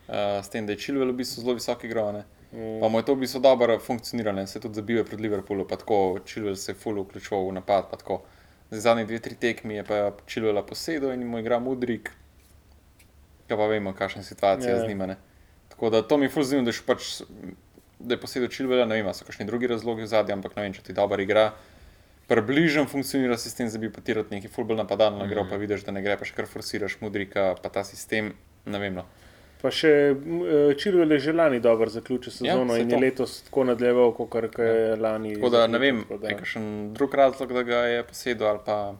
[0.06, 2.12] Uh, s tem, da je Čilvel v bistvu zelo visok igral.
[2.14, 2.22] Ne?
[2.52, 2.80] Mm.
[2.80, 6.18] Pa mu je to v bistvu dobro funkcioniralo, se tudi zabil pred Liverpoolom, pa tako
[6.24, 7.90] Čilvel se je full vključoval v napad.
[8.70, 12.10] Zdaj zadnji dve, tri tekmi je pa Čilvela posedel in mu igra Mudrik,
[13.46, 14.80] ki pa vemo, kakšna je situacija Ja.
[14.84, 15.06] z njima.
[15.06, 15.16] ne.
[15.68, 17.22] Tako da to mi je full zanimivo, da, pač,
[17.98, 20.72] da je posedel Čilvela, ne vem, so kakšni drugi razlogi v zadnjem, ampak ne vem,
[20.72, 21.52] če ti dobro igra.
[22.26, 25.30] Približno funkcionira sistem, da bi potirati neki fulbol napadalno mm.
[25.30, 28.32] igro, pa vidiš, da ne gre, pa še kar forsiraš Mudrika, pa ta sistem,
[28.66, 28.98] ne vem.
[28.98, 29.06] No.
[29.62, 29.90] Pa še
[30.78, 32.96] Čirvel je že lani dobro zaključil sezono saj ja, in to.
[32.96, 35.34] je letos tako nadaljeval, kot je lani.
[35.38, 38.94] Tako da ne vem, da- je kakšen drug razlog, da ga je posedel ali pa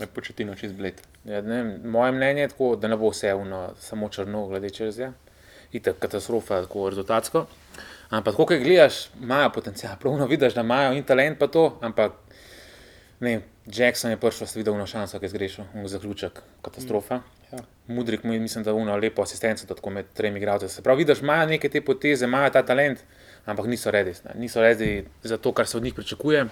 [0.00, 1.00] je početino čez bled.
[1.24, 4.70] Ja, ne, vem, moje mnenje je tako, da ne bo vse uno, samo črno, glede
[4.70, 5.12] čez je.
[5.72, 7.46] Itak katastrofa, tako rezultatsko.
[8.12, 12.12] Ampak, ko kaj gledaš, imajo potencial, pravno vidiš, da imajo in talent, pa to, ampak
[13.22, 17.20] Ne, Jackson je prišel, ste videli, šanso, ki je zgrešil, zaključek, katastrofa.
[17.52, 17.58] Ja.
[17.86, 20.68] Mudrik, mislim, da uno lepo asistenco, tako med tremi igralci.
[20.68, 22.98] Se pravi, vidiš, imajo neke te poteze, imajo ta talent,
[23.44, 24.14] ampak niso redi.
[24.34, 26.46] Niso redi za to, kar se od njih pričakuje.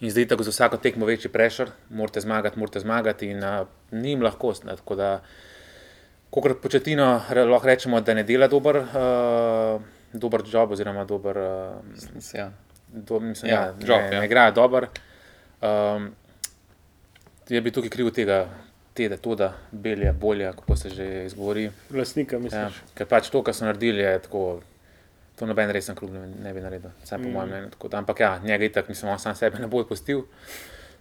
[0.00, 4.10] In zdaj tako za vsako tekmo večji prešer, morate zmagati, morate zmagati in uh, ni
[4.10, 4.52] jim lahko.
[4.64, 4.76] Ne.
[4.76, 5.22] Tako da,
[6.30, 11.38] kot početino, lahko rečemo, da ne dela dober, uh, dober job oziroma dober.
[11.38, 12.50] Uh, Ja.
[12.88, 14.20] do, mislim, Ja, ja, job, ne, ja.
[14.20, 14.88] ne igrajo dobro.
[15.64, 16.10] Um,
[17.48, 18.48] je bi tukaj kriv tega,
[18.94, 21.70] tega, to, da belje, bolje, kako se že izgovori.
[21.90, 22.82] Vlasnika, Ja, misliš.
[22.94, 24.60] ker pač to, kar so naredili, je tako.
[25.34, 27.32] To noben resen klub ne, ne bi naredil, vsaj po mm.
[27.32, 27.70] mojem mnenju.
[27.70, 30.22] tako da- Ampak ja, njega itak, mislim, on sam sebe ne bo odpustil.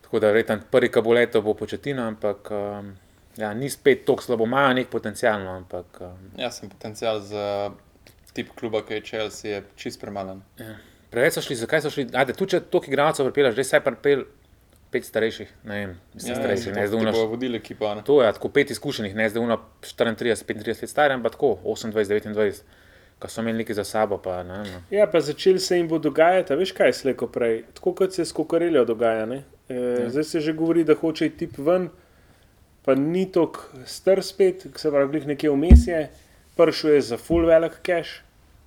[0.02, 1.02] Tako da verjetno prvi, ki
[1.41, 2.95] bo početina, ampak um,
[3.38, 7.71] ja, ni spet tako slabo, imajo nek potencial, no, ampak um, ja, sem potencial za
[8.34, 10.41] tip kluba, ki je Chelsea, je čist premalen.
[10.58, 10.76] ja.
[11.12, 12.08] preveč so šli, zakaj so šli.
[12.13, 14.26] Ajde, tu če toliko igralcev pripeljaš, že saj pripel
[14.93, 17.17] pet starejših, ne vem, mislim, ja, starejših, ne zdaj unaš.
[17.29, 17.88] vodili ekipo.
[17.89, 18.03] a ne?
[18.06, 21.93] To je tako pet izkušenih, ne zdaj uno 34, 35 let stari, ampak tako 28,
[21.93, 22.62] 29,
[23.19, 24.17] ki so imeli nekaj za sabo.
[24.17, 24.82] Pa, ne, no.
[24.91, 27.63] Ja, pa začeli se jim bo dogajati, a veš kaj, slejko prej.
[27.73, 29.25] Tako kot se s kokareljo dogaja.
[29.25, 29.43] ne.
[29.69, 30.10] E, ja.
[30.10, 31.89] Zdaj se že govori, da hoče iti tip ven,
[32.86, 36.10] pa ni tako star spet, se pravi, glih nekje vmes je,
[36.58, 38.21] prišel je za full velik cash.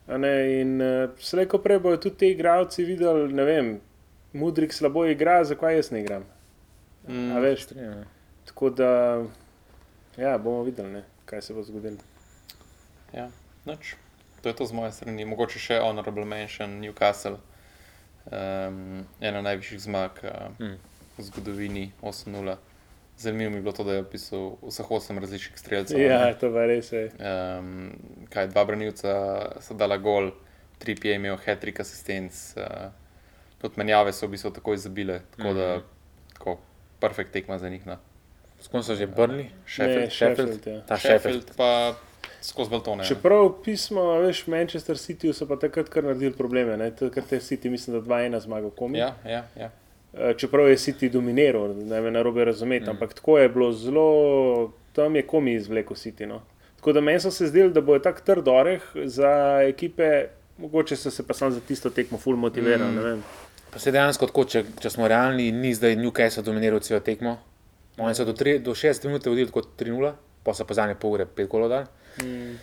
[0.08, 3.80] a Ne, in uh, slejko prej bojo tudi ti igravci videli, ne vem,
[4.37, 6.25] Mudrik slabo igra, zakaj jaz ne igram.
[7.09, 7.33] Mm.
[7.33, 8.05] A veš, Strinjam, ja.
[8.44, 8.90] tako da,
[10.16, 12.03] ja, bomo videli, ne, kaj se bo zgodilo.
[13.14, 13.31] Ja,
[13.64, 13.94] nič.
[14.42, 15.25] To je to z moje strani.
[15.25, 17.38] Mogoče še honorable mention Newcastle.
[18.27, 20.77] Um, ena najvišjih zmag uh, Mm.
[21.18, 22.57] v zgodovini 8-0.
[23.18, 26.01] Zanimivo mi je bilo to, da je opisal vseh 8 različnih streljcev.
[26.01, 27.07] Ja, to pa res je.
[27.16, 27.94] Um,
[28.29, 29.12] kaj, dva branilca
[29.64, 30.31] so dala gol,
[30.79, 32.90] tri je imel hat-trick asistenc, uh,
[33.66, 35.85] tudi menjave so v bistvu takoj zabile, tako da Mhm.
[36.33, 36.57] tako,
[37.00, 37.87] perfekt tekma za njih.
[37.87, 37.96] No.
[38.61, 39.50] S kom so že brli?
[39.66, 40.81] Sheffield, Sheffield, ja.
[40.83, 41.50] Ta Sheffield.
[41.57, 41.94] Pa
[42.42, 43.05] skozi Baltone.
[43.05, 46.76] Čeprav pismo, a veš, Manchester City so pa takrat kar naredili probleme.
[46.76, 46.90] ne.
[46.90, 48.98] Takrat je City, mislim, da 2-1 zmagal komi.
[48.98, 49.70] Ja, ja, ja.
[50.14, 52.90] Eh, Čeprav je City dominiral, ne me narobe razumeti, mm.
[52.90, 54.07] ampak tako je bilo zelo,
[54.92, 56.26] tam je komi izvlekel City.
[56.26, 56.40] No.
[56.76, 60.24] Tako da meni so se zdeli, da bo tak trd oreh za ekipe,
[60.59, 62.92] mogoče so se pa sam za tisto tekmo full motivirali.
[62.92, 63.22] Mm.
[63.76, 67.34] Pa se dejansko tako, če, če smo realni, ni zdaj Newcastle dominiral celo tekmo.
[68.00, 70.14] Oni so do, tri, do 60 minut vodili kot 3-0,
[70.46, 71.90] pa so pa zadnje pol ure 5 golov dali.
[72.24, 72.54] Mm.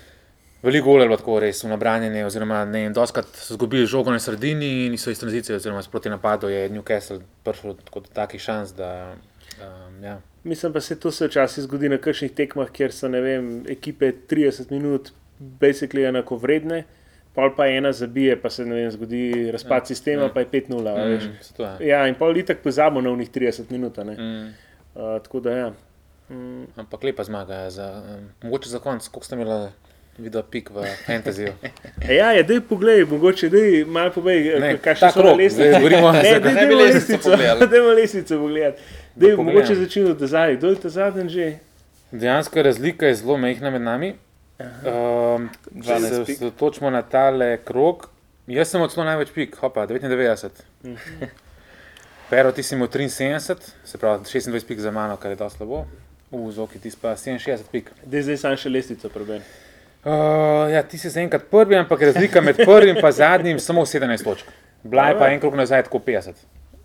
[0.63, 4.10] Veliko gole je bilo tako res v nabranjene, oziroma ne vem, doskrat so izgubili žogo
[4.10, 8.41] na sredini in so iz tranzicije, oziroma sproti napadu je Newcastle prišel tako do takih
[8.41, 10.17] šans, da um, ja.
[10.43, 14.73] Mislim pa se to se včasih zgodi na kakšnih tekmah, kjer so vem, ekipe 30
[14.73, 15.13] minut
[15.62, 16.88] basically enako vredne.
[17.34, 20.30] Pol pa ena zabije, pa se ne vem, zgodi razpad ja, sistema, ja.
[20.30, 20.88] pa je 5-0.
[20.88, 21.24] a veš.
[21.24, 21.78] Mm, ja.
[21.82, 23.98] Ja, in pol itak pozabimo na unih 30 minut.
[23.98, 24.13] a ne.
[24.13, 24.54] Mm,
[24.93, 25.72] Uh, tako da ja.
[26.30, 29.69] Mm, ampak lepa zmaga je za, um, mogoče za konc, koliko ste imeli
[30.17, 31.54] video pik v fantasyju.
[32.10, 35.50] E ja, je, dej poglej, mogoče dej malo povej, Ne, kaj še lestvici.
[35.50, 36.76] zdaj govorimo Ne, za- dej, Ne bi
[37.67, 38.82] dejmo lestvico pogledati.
[39.15, 40.58] Dej, Da mogoče začnimo od zadnji.
[40.58, 41.48] Kdo je ta zadnji že?
[42.12, 44.13] Dejansko je razlika je zelo majhna med nami.
[44.60, 48.06] Um, če 12 se osredotočimo na tale krog,
[48.48, 50.62] jaz sem odšel največ pik, hopa, 99.
[52.30, 55.84] Pero, ti si imel 73, se pravi 26 pik za mano, kar je dosti slabo.
[56.32, 57.92] V zoki ti pa 67 pik.
[58.10, 59.46] Dej zdaj sam še lestvico preberi.
[60.04, 64.50] Uh, ja, ti si zaenkrat prvi, ampak razlika med prvim in zadnjim samo 17 točk.
[64.84, 66.42] Bila je pa en krog nazaj tako 50.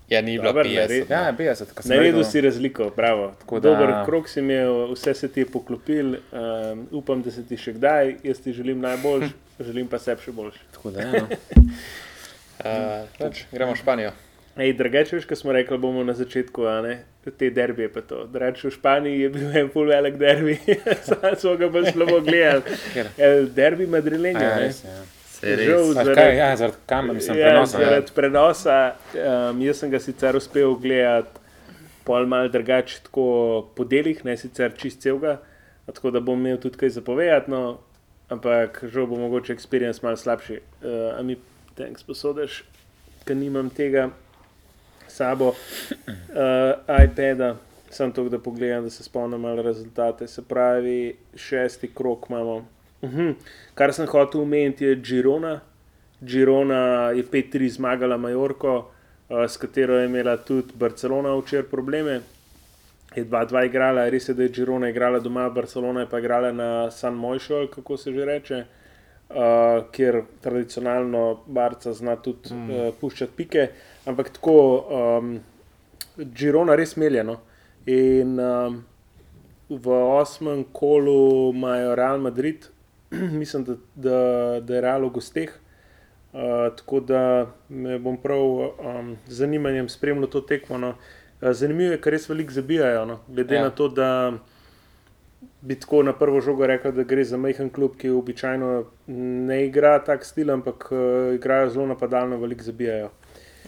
[0.09, 0.89] Ja, ni bilo Dobar, 50.
[0.89, 1.73] nared- Ja, 50.
[1.73, 3.33] ko sem Naredil si razliko, bravo.
[3.39, 6.15] Tako da- Dober krok si imel, vse se ti je poklopil.
[6.33, 9.29] Um, upam, da se ti še kdaj, jaz ti želim najboljš,
[9.61, 10.55] želim pa sebi še boljš.
[10.73, 11.29] Tako da, ja, no.
[12.59, 14.15] Uh, nič, gremo v Španijo.
[14.57, 16.95] Ej, drugače, veš, kot smo rekli, bomo na začetku, a ne,
[17.31, 18.25] te derbije pa to.
[18.27, 20.57] Drugače, v Španiji je bil en pol velik derbi,
[21.07, 22.63] sam smo ga pa slabo gledali.
[23.19, 24.65] El, derbi Madrilenja, Ja, ne.
[24.65, 24.99] res, ja.
[25.43, 27.81] Žal, zaradi- kaj, ja, zaradi kamera, mislim, Ja, prenosa.
[27.81, 28.79] Ja, zaradi prenosa,
[29.51, 31.29] um, jaz sem ga sicer uspel gledati,
[32.05, 33.27] pol malo drugače, tako
[33.75, 35.37] po delih, ne sicer čist celega,
[35.87, 37.79] tako da bom imel tudi kaj zapovedati, no,
[38.29, 40.59] ampak žal bo mogoče experience malo slabši.
[40.83, 41.37] Uh, a mi
[41.75, 42.65] tank sposodeš,
[43.25, 44.09] ker nimam tega
[45.09, 47.57] sabo, uh, iPada.
[47.91, 50.27] Sam to, da pogledam, da se spomnim malo rezultate.
[50.27, 52.67] Se pravi, šesti krok imamo.
[53.03, 53.37] Uhum.
[53.75, 55.61] Kar sem hotel omeniti, je Girona.
[56.21, 58.79] Girona je 5-3 zmagala Majorko,
[59.29, 62.21] uh, s katero je imela tudi Barcelona včeraj probleme.
[63.15, 66.91] Je 2-2 igrala, res je, da je Girona igrala doma, Barcelona je pa igrala na
[66.91, 68.65] San Mojšo, kako se že reče,
[69.31, 69.37] uh,
[69.93, 72.71] kjer tradicionalno Barca zna tudi mm.
[72.71, 73.69] uh, puščati pike.
[74.07, 74.59] Ampak tako,
[74.91, 75.39] um,
[76.19, 77.39] Girona res meljeno.
[77.87, 78.83] In um,
[79.69, 82.67] v osmem kolu imajo Real Madrid,
[83.41, 84.19] mislim, da, da,
[84.61, 85.51] da je Real v gosteh.
[86.33, 86.41] Uh,
[86.77, 90.79] tako da me bom prav um, z zanimanjem spremljal to tekmo.
[90.79, 90.95] No.
[91.41, 93.05] Uh, zanimivo je, ker res veliko zabijajo.
[93.05, 93.21] No.
[93.29, 93.63] Glede ja.
[93.65, 94.33] Na to, da
[95.61, 98.85] bi tako na prvo žogo rekel, da gre za majhen klub, ki običajno
[99.49, 103.11] ne igra tak stil, ampak uh, igrajo zelo napadalno, veliko zabijajo.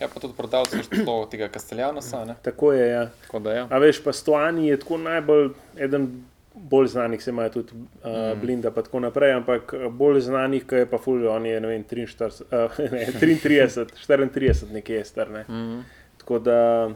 [0.00, 2.24] Ja, pa tudi prodavci so tega Casteljanosa.
[2.24, 2.34] ne.
[2.42, 2.88] Tako je.
[2.88, 3.08] Ja.
[3.22, 3.66] Tako da ja.
[3.70, 6.24] A veš, pa Stoani je tako najbolj eden.
[6.54, 8.40] Bolj znanih se imajo tudi uh, mm.
[8.40, 11.84] Blinda, in tako naprej, ampak bolj znanih, ki je pa Fulvio, on je ne vem,
[11.84, 15.30] 43, uh, ne, 33, 34, nekje je star.
[15.30, 15.44] Ne.
[15.48, 15.84] Mm.
[16.18, 16.90] Tako da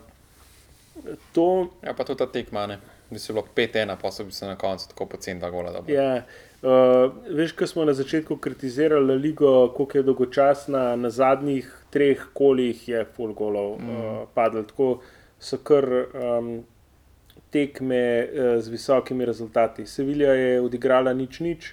[1.33, 2.79] to ja, pa tudi ta tekma, ne.
[3.11, 5.73] Bi se bilo 5-1, pa so bi se na koncu tako poceni dva gola.
[5.73, 5.95] dobro.
[5.95, 6.25] je.
[6.63, 12.89] Uh, veš, ko smo na začetku kritizirali Ligo, koliko je dolgočasna, na zadnjih treh kolih
[12.89, 13.91] je full golov mm.
[13.91, 14.63] uh, padlo.
[14.63, 15.01] Tako
[15.39, 16.65] so kar um,
[17.55, 19.87] tekme uh, z visokimi rezultati.
[19.87, 21.71] Sevilja je odigrala nič nič.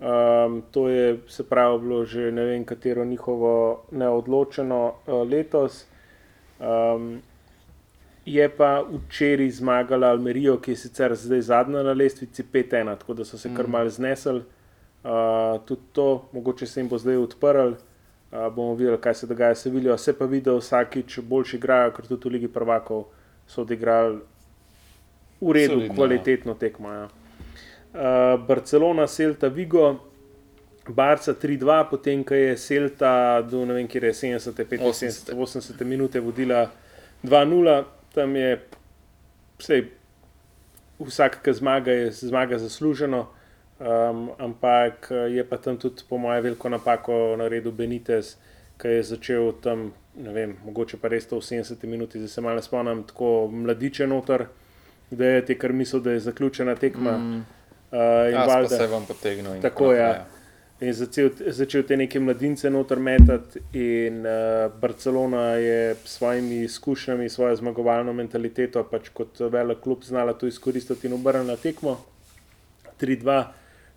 [0.00, 5.84] Um, to je se pravi bilo že ne vem, katero njihovo neodločeno uh, letos.
[6.60, 7.22] Um,
[8.26, 13.24] je pa včeraj zmagala Almerijo, ki je sicer zdaj zadnja na lestvici 5-1, tako da
[13.24, 13.72] so se kar Mhm.
[13.72, 14.42] mal znesli.
[15.04, 15.10] Uh,
[15.66, 17.74] tudi to, mogoče se jim bo zdaj odprl.
[18.32, 19.98] Uh, bomo videli, kaj se dogaja s Sevilijo.
[19.98, 23.04] Se pa vidi, da vsakič boljši igrajo, ker tudi v Ligi prvakov
[23.46, 24.18] so odigrali
[25.40, 25.94] v redu, Solidno, ja.
[25.94, 26.92] kvalitetno tekmo.
[26.92, 27.04] Ja.
[27.94, 30.10] Uh, Barcelona, Celta, Vigo.
[30.88, 36.20] Barca 3-2, potem ko je Celta do ne vem, kje je 70, 75, 80 minute
[36.20, 36.68] vodila
[37.24, 38.60] 2-0, tam je
[39.58, 39.88] vsej,
[41.00, 43.26] vsak, ki zmaga, je zmaga zasluženo,
[43.80, 48.36] um, ampak je pa tam tudi, po mojem, veliko napako naredil Benitez,
[48.76, 52.44] ki je začel tam, ne vem, mogoče pa res to v 70 minuti, zdaj se
[52.44, 54.46] malo spomnim, tako mladiče noter,
[55.10, 57.18] da je ti kar mislil, da je zaključena tekma.
[57.18, 57.34] Mm.
[57.92, 59.54] Uh, in Ja, valjda- se vam potegnil.
[59.54, 60.26] in Tako, naprej, ja.
[60.80, 67.28] In začel, začel te neke mladince noter metati, in uh, Barcelona je s svojimi izkušnjami,
[67.28, 72.00] svojo zmagovalno mentaliteto, pač kot velik klub, znala to izkoristiti in obrnila tekmo.
[73.00, 73.44] 3-2,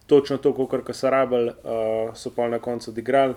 [0.05, 3.33] točno to, kot so rabili, uh, so pa na koncu odigrali.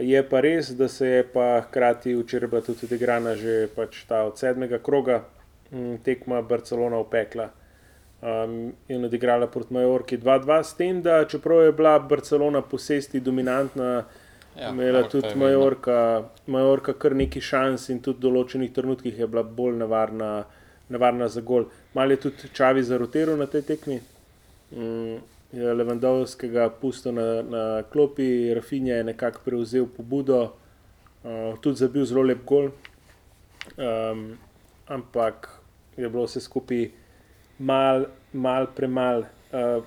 [0.00, 4.24] Je pa res, da se je pa hkrati včeraj bila tudi odigrana že pač ta
[4.26, 5.22] od sedmega kroga
[6.04, 7.48] tekma Barcelona upekla
[8.22, 14.04] um, in odigrala proti Majorki 2-2, s tem, da čeprav je bila Barcelona posesti dominantna,
[14.60, 15.34] Ja, imela tudi.
[15.34, 20.44] Majorka, Majorka kar nekaj šans in tudi v določenih trenutkih je bila bolj nevarna,
[20.94, 21.66] nevarna za gol.
[21.94, 23.98] Mal je tudi Čavi zarotiral na tej tekmi.
[24.70, 25.16] Mm,
[25.54, 32.22] je Levandovskega pustil na, na klopi, Rafinja je nekako prevzel pobudo, uh, tudi zabil zelo
[32.22, 32.70] lep gol.
[33.74, 34.36] Um,
[34.86, 35.48] ampak
[35.96, 36.88] je bilo vse skupaj
[37.58, 39.24] mal, mal premal.
[39.52, 39.84] Uh,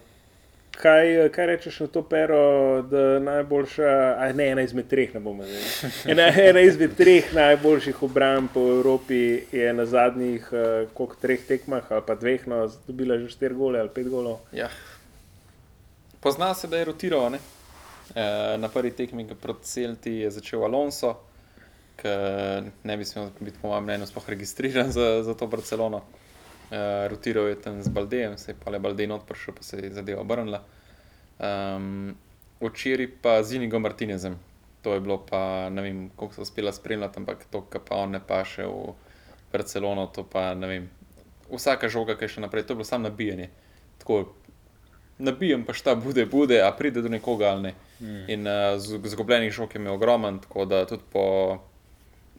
[0.78, 5.46] kaj, kaj rečeš na to pero, da najboljša, a ne ena izmed treh, ne bomo
[5.46, 5.92] zdaj.
[6.14, 11.92] Ena, ena izmed treh najboljših obramb po Evropi je na zadnjih uh, koliko, treh tekmah
[11.92, 14.40] ali pa dveh, no, dobila že štiri gole ali pet golov.
[14.52, 14.70] Ja.
[16.20, 17.30] Pozna se, da je rotiral.
[17.32, 17.40] Ne?
[18.16, 21.16] E, na prvi tekmi proti Celti je začel Alonso,
[21.98, 22.14] ki
[22.84, 26.04] ne bi smel biti, po mojem mnenju, sploh registriran za, za to Barcelono.
[26.72, 29.94] E, rotiral je tam z Baldejem, se je pa le Baldej odprl, pa se je
[29.94, 30.64] zadeva obrnila.
[31.40, 32.16] Um,
[32.62, 34.40] včeraj pa z Inigo Martinezem.
[34.82, 38.12] To je bilo pa, ne vem, koliko so uspela spremljati, ampak to, kar pa on
[38.12, 38.94] ne paše v
[39.52, 40.90] Barcelono, to pa ne vem.
[41.52, 43.50] Vsaka žoga, ki je še naprej, to je bilo samo nabijanje.
[43.98, 44.36] Tako,
[45.18, 47.74] nabijem pa šta bude, bude, a pride do nekoga ali ne.
[48.00, 48.30] Mm.
[48.30, 51.58] In uh, zgubljenih žog je imel ogromen, tako da tudi po,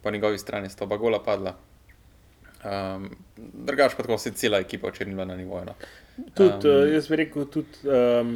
[0.03, 1.57] po njegovi strani sta oba gola padla.
[2.65, 5.65] Um, Drugač pa tako se cela ekipa včeraj ni bila na nivoju.
[5.65, 5.75] No.
[6.35, 8.33] Tudi, um, jaz bi rekel, tudi um,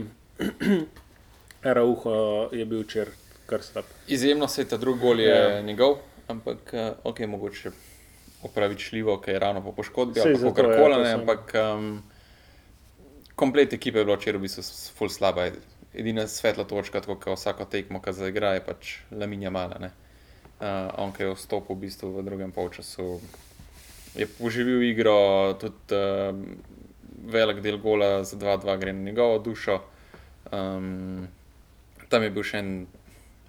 [1.62, 3.14] Rauho je bil včeraj
[3.46, 3.84] kar slab.
[4.08, 5.34] Izjemno se je ta drugi gol je Ja.
[5.50, 5.64] yeah.
[5.64, 5.96] njegov,
[6.28, 7.70] ampak uh, ok, mogoče
[8.42, 12.02] opravičljivo, ker je ravno po poškodbi Saj ali kako ja, koli, sem- ampak um,
[13.34, 14.62] komplet ekipe je bilo včeraj v bistvu
[14.96, 15.50] ful slaba.
[15.94, 19.76] Edina svetla točka, tako kot vsako tekmo, ki zaigra, je pač Laminja Mala.
[19.78, 19.90] Ne.
[20.62, 23.18] Uh, on, ki je vstopil v, bistvu v drugem polčasu,
[24.14, 26.30] je poživil igro, tudi uh,
[27.26, 29.80] velik del gola za 2-2 gre na njegovo dušo.
[30.52, 31.26] Um,
[32.08, 32.70] tam je bil še en,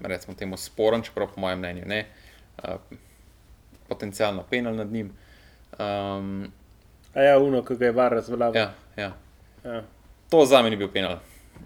[0.02, 2.00] recimo, temu sporen, čeprav po mojem mnenju ne,
[2.66, 2.82] uh,
[3.86, 5.12] potencialno penal nad njim.
[5.78, 6.50] Um,
[7.14, 8.58] A ja, uno, ki ga je var razveljavil.
[8.58, 9.12] ja, ja.
[9.64, 9.82] Ja.
[10.30, 11.18] To za me ni bil penal.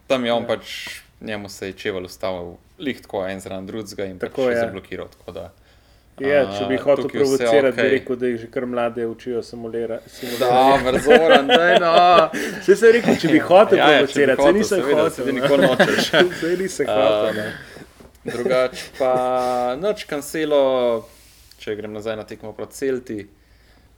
[0.06, 0.48] Tam je on Ja.
[0.48, 0.56] ja.
[0.56, 4.54] pač, njemu se je čevel ustavil, lih tako en zraven drugega in Tako tako pač
[4.54, 4.60] je.
[4.60, 5.08] zablokiral.
[5.10, 5.52] Tako da,
[6.20, 7.84] Ja, če bi hotel provocirati, okej.
[7.84, 10.40] bi rekel, da jih že kar mlade učijo simulira- simulirati.
[10.40, 11.92] Da, mrzoran, daj no.
[12.60, 15.26] Vse se reče, če bi hotel Ja, ja, provocirati, se nisem seveda, hotel.
[15.26, 15.32] ne.
[15.32, 16.10] nikoli nočeš.
[16.40, 17.38] Saj nisem hotel.
[17.38, 17.52] Um.
[18.24, 19.12] Drugač pa
[19.76, 21.06] noč kancelo,
[21.56, 23.20] če grem nazaj na tekmo proti Celti,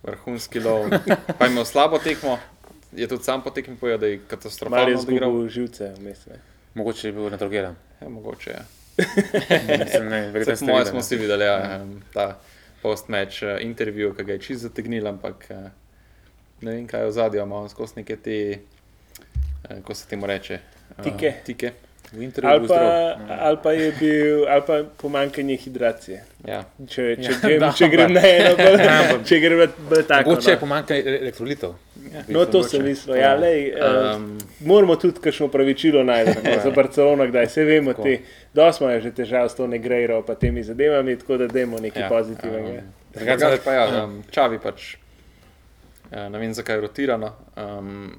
[0.03, 0.93] vrhunski lov.
[1.39, 2.37] Pa je imel slabo tekmo,
[2.93, 5.31] je tudi sam po tekmi povedal, da je je katastrofalno odigral.
[5.31, 6.29] zgubil živce vmes.
[6.75, 7.77] Mogoče je bil nadrogiran.
[8.01, 8.63] Ja, mogoče je.
[9.85, 11.03] Mislim, ne, verjetno videli, smo ne.
[11.03, 12.39] si videli, ja, ta
[12.83, 15.69] post-match uh, intervju, ki ga je čist zategnil, ampak uh,
[16.61, 20.61] ne vem, kaj je v zadju, imamo skozi neke te, uh, ko se temu reče,
[20.99, 21.05] uh,
[21.45, 21.73] Tike.
[22.13, 22.29] Ali
[22.61, 23.39] pa, zdrav.
[23.41, 26.25] ali pa je bil, ali pa pomankanje hidracije.
[26.43, 26.65] Ja.
[26.81, 28.81] Če, če, Ja, grem, da, če grem na eno, bolj,
[29.25, 30.31] če grem bolj tako.
[30.31, 31.75] Mogoče je No, pomankanje elektrolitov.
[32.29, 33.15] no to sem mislil.
[33.17, 34.25] Ja, lej, uh, Um,
[34.63, 38.03] moramo tudi kakšno pravičilo najti no, za Barcelono, kdaj se vemo, Tako.
[38.03, 38.17] te,
[38.55, 42.09] dosti imajo že težav s to negrejro, pa temi zadevami, tako da dajmo nekaj Ja,
[42.09, 42.69] pozitivnega.
[42.81, 44.05] um, Drugače Drugač pa ja, Ja.
[44.05, 44.97] um, čavi pač,
[46.07, 47.31] uh, ne vem zakaj je rotirano.
[47.55, 48.11] Um,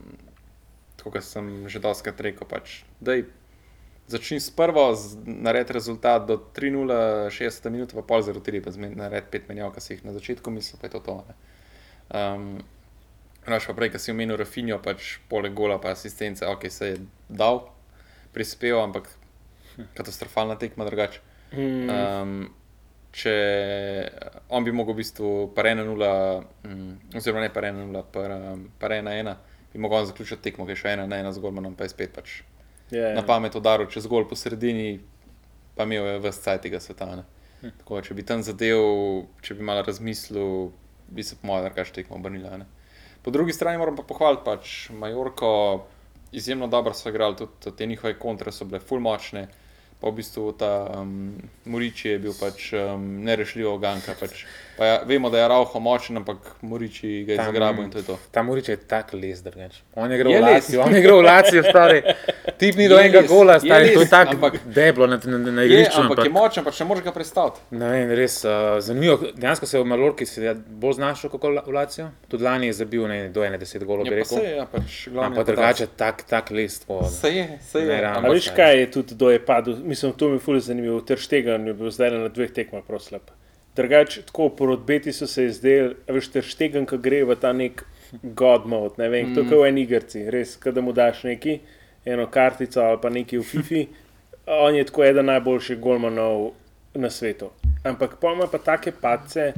[0.96, 3.26] tako kot sem že doskrat rekel, pač, daj,
[4.12, 4.91] začni s prvo,
[5.26, 9.82] naredi rezultat do 3-0, 60 minut, pa pol zarotiri, pa zmen- naredi pet menjav, ki
[9.82, 11.16] si jih na začetku mislil, pa je to to.
[11.28, 11.36] ne.
[12.12, 12.45] Um,
[13.41, 16.97] Raš pa prej, ki si omenil Rafinjo, pač poleg gola, pa asistence, ok, se je
[17.26, 17.64] dal,
[18.36, 19.09] prispeval, ampak
[19.97, 21.24] katastrofalna tekma drugače.
[21.89, 22.36] Um,
[23.12, 23.34] če
[24.49, 25.89] on bi mogel v bistvu pa 1-0,
[26.70, 26.86] um,
[27.18, 29.34] oziroma ne pa 1-0, pa 1-1,
[29.74, 32.41] bi mogel zaključiti tekmo, ki je še 1-1 z Gormanom, pa je spet pač
[32.92, 35.00] ja, na pamet udaril čez gol po sredini,
[35.76, 37.10] pa imel je vse cajt tega sveta.
[37.62, 37.74] Hm.
[37.84, 38.84] Tako, če bi tam zadev,
[39.42, 40.72] če bi malo razmislil,
[41.12, 42.58] bi se po mojem drugače tekmo obrnila.
[42.58, 42.70] ne.
[43.22, 45.86] Po drugi strani moram pa pohvaliti pač Majorko,
[46.32, 49.48] izjemno dobro so igrali, tudi te njihove kontre so bile full močne.
[50.02, 51.36] Pa v bistvu ta um,
[51.66, 54.16] Muriči je bil pač um, nerešljivo ganka.
[54.20, 54.46] Pač.
[54.82, 58.04] Pa ja, vemo, da je Rauho močen, ampak Muriči ga je zagrabil in to je
[58.04, 58.16] to.
[58.32, 59.76] Ta Murič je tak les, drugač.
[59.94, 60.44] On je igral Je v.
[60.44, 62.00] Lacijo, on je igral v Lacijo, stari.
[62.58, 63.94] Tip ni do Je enega les, gola, je stari.
[63.94, 66.02] To je tako ampak- deblo na, na, na Je, igrišču.
[66.02, 67.60] ampak je ampak- močen, pač ne moreš ga predstaviti.
[67.72, 69.20] Ne vem, res uh, zanimivo.
[69.36, 72.10] Dejansko se je v Malorki se je bolj znašel kot v Lacijo.
[72.26, 74.50] Tudi lani je zabil ne, do 91 golov, Ja, bi pa se rekel.
[74.50, 76.82] je, ja, pač Ampak drugače tak, tak les.
[77.12, 78.02] Se je, se je.
[78.02, 79.78] Ampak- veš, kaj je tudi, da je padel?
[79.84, 81.02] Mislim, to mi je fully zanimivo.
[81.02, 82.98] Trštegen je bil zdaj na dveh tekmah prav
[83.72, 83.76] slab.
[83.76, 87.86] Drugače, tako po rodbeti so se izdel, veš, trštegen, ki gre v ta nek
[88.24, 89.36] god mode, ne vem, mm.
[89.36, 91.59] to je kot v eni igrci, res, kad mu daš neki,
[92.05, 93.88] eno kartico ali pa neki v FIFI,
[94.47, 96.51] on je tako eden najboljših golmanov
[96.93, 97.51] na svetu.
[97.84, 99.53] Ampak pa ima pa take pace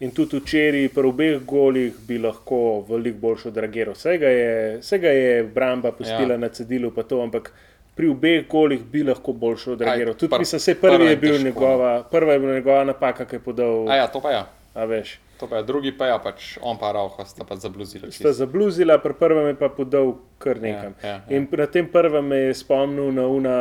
[0.00, 3.94] in tudi včeraj pri obeh golih bi lahko veliko boljšo dragiral.
[3.94, 6.34] Vsega je, vsega je Bramba pustila.
[6.34, 6.38] Ja.
[6.38, 7.52] na cedilu, pa to, ampak
[7.98, 10.14] pri obeh golih bi lahko boljšo dragiral.
[10.14, 13.40] Tudi pr- mislim, se prvi je bil njegova, prva je bila njegova napaka, ki je
[13.42, 14.44] podal, A ja, to pa ja.
[14.74, 15.18] a veš.
[15.38, 18.10] To pa je drugi, pa ja, pač on pa Rauha sta pa zabluzila.
[18.10, 20.94] Sta zabluzila, pri prvem je pa podal kar nekam.
[21.02, 21.36] Ja, ja, ja.
[21.36, 23.54] In na tem prvem me je spomnil na una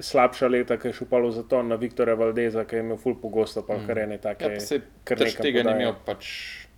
[0.00, 3.14] slabša leta, ki je šel pa v zaton na Viktorja Valdeza, ki je imel ful
[3.14, 4.42] pogosto, pa kar ene take.
[4.54, 5.82] Ja, se kar tež nekam tega ni podaje.
[5.82, 6.24] imel, pač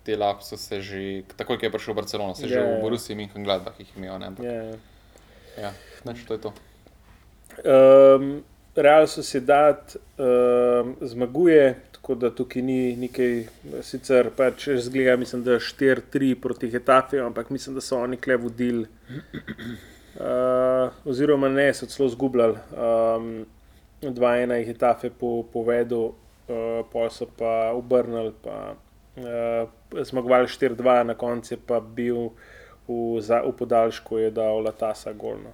[0.05, 2.77] te lapsuse že, takoj, ko je prišel v Barcelono, se je Ja, že ja.
[2.77, 4.75] v Borussiji in Gladbach jih imel, ne, ampak Ja, ja.
[5.61, 5.71] ja,
[6.03, 6.53] znači to je to.
[7.63, 8.43] Um,
[8.75, 13.43] Real Sociedad um, zmaguje, tako da tukaj ni nekaj,
[13.85, 18.87] sicer pač zgleda, mislim, da 4-3 proti Hetafi, ampak mislim, da so oni kle vodili,
[20.17, 22.57] uh, oziroma ne, so celo zgubljali.
[22.73, 23.45] Um,
[24.01, 31.13] 2-1 je Hetafe po, povedal, uh, pa so pa obrnili, pa uh, zmagovali 4-2, na
[31.13, 32.33] koncu je pa bil
[32.87, 35.53] v, za, v podaljšku, je dal Latasa golno.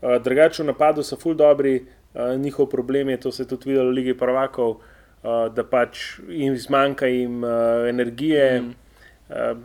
[0.00, 1.78] Uh, drugače v napadu so ful dobri,
[2.14, 6.18] uh, njihov problem je, to se je tudi videlo v Ligi prvakov, uh, da pač
[6.28, 8.60] jim zmanjka jim uh, energije.
[8.60, 8.74] Mm.
[9.28, 9.58] Uh,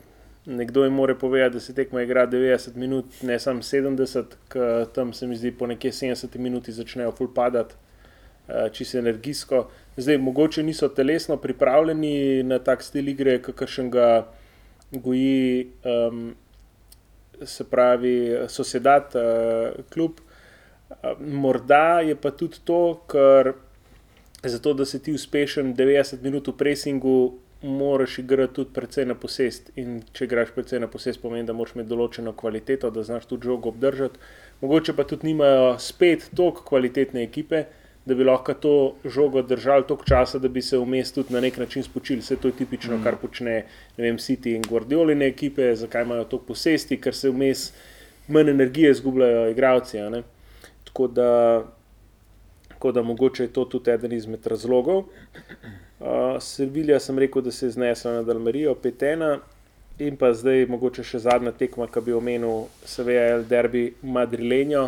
[0.45, 5.13] nekdo jim mora povedati, da se tekma igra 90 minut, ne samo 70, ker tam
[5.13, 7.75] se mi zdi po nekje 70 minuti začnejo ful padati,
[8.71, 9.67] čisto energijsko.
[9.97, 14.27] Zdaj, mogoče niso telesno pripravljeni na tak stil igre, kakršen ga
[14.91, 15.71] goji.
[15.85, 16.33] Um,
[17.45, 18.15] se pravi,
[18.47, 20.19] sosedat, uh, klub.
[20.89, 23.53] Uh, morda je pa tudi to, ker
[24.43, 27.15] zato, da si ti uspešen 90 minut v presingu,
[27.61, 29.69] moraš igrati tudi precej na posest.
[29.77, 33.49] In če igraš precej na posest, pomeni, da moraš imeti določeno kvaliteto, da znaš tudi
[33.49, 34.19] žogo obdržati.
[34.61, 37.65] Mogoče pa tudi nimajo spet toliko kvalitetne ekipe,
[38.05, 41.57] da bi lahko to žogo držali toliko časa, da bi se vmes tudi na nek
[41.57, 42.19] način spočili.
[42.19, 43.03] Vse to je tipično, mm.
[43.03, 43.65] kar počne
[43.97, 47.71] ne vem, City in Guardioline ekipe, zakaj imajo to posesti, ker se vmes
[48.27, 49.97] manj energije izgubljajo igravci.
[50.83, 51.63] Tako da,
[52.67, 55.03] tako da mogoče je to tudi eden izmed razlogov.
[56.01, 59.37] Uh, Servilija sem rekel, da se je znesla na Dalmarijo, 5-1.
[59.99, 64.87] In pa zdaj mogoče še zadnja tekma, ki bi omenil, seveda El Derby Madrilenjo,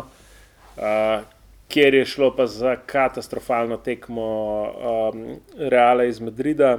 [0.74, 1.22] uh,
[1.74, 4.26] kjer je šlo pa za katastrofalno tekmo
[4.62, 5.24] um,
[5.58, 6.78] Reala iz Madrida.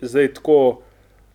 [0.00, 0.82] Zdaj tako,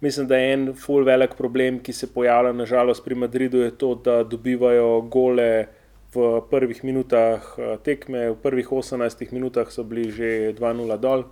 [0.01, 3.95] mislim, da je en full velik problem, ki se pojavlja nažalost pri Madridu, je to,
[3.95, 5.65] da dobivajo gole
[6.13, 11.23] v prvih minutah tekme, v prvih 18 minutah so bili že 2-0 dol.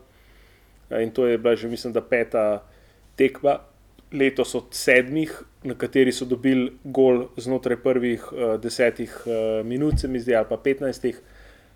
[0.90, 2.64] In to je bila že, mislim, da peta
[3.16, 3.60] tekma
[4.12, 5.34] letos od sedmih,
[5.64, 10.48] na kateri so dobili gol znotraj prvih uh, desetih uh, minut, se mi zdi, ali
[10.50, 11.22] pa petnajstih.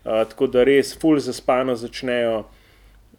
[0.03, 2.43] Uh, tako da res full zaspano začnejo.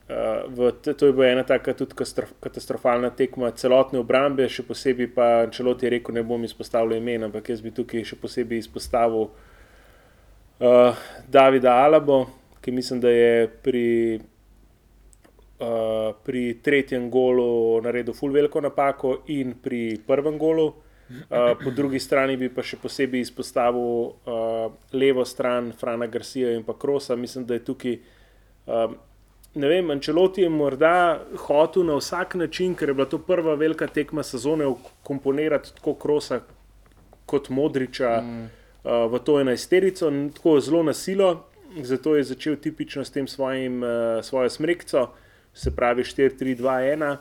[0.05, 1.95] Uh, to je bila ena taka tudi
[2.41, 7.49] katastrofalna tekma celotne obrambe, še posebej pa Čelot je rekel, ne bom izpostavil imen, ampak
[7.49, 9.31] jaz bi tukaj še posebej izpostavil
[10.61, 12.27] uh, Davida Alabo,
[12.61, 13.87] ki mislim, da je pri
[15.59, 20.73] uh, pri tretjem golu naredil ful veliko napako in pri prvem golu.
[21.05, 23.83] Uh, po drugi strani bi pa še posebej izpostavil
[24.25, 27.17] uh, levo stran Frana Garcia in pa Krosa.
[27.17, 27.99] Mislim, da je tukaj,
[28.67, 28.95] uh,
[29.55, 33.87] ne vem, Ančeloti je morda hotel na vsak način, ker je bila to prva velika
[33.87, 34.67] tekma sezone,
[35.05, 36.41] komponirati tako Krosa
[37.29, 38.47] kot Modriča mm.
[38.85, 41.35] uh, v to enajsterico, tako zelo na silo.
[41.75, 45.09] Zato je začel tipično s tem svojim, uh, svojo smrekco
[45.55, 47.17] se pravi 4-3-2-1,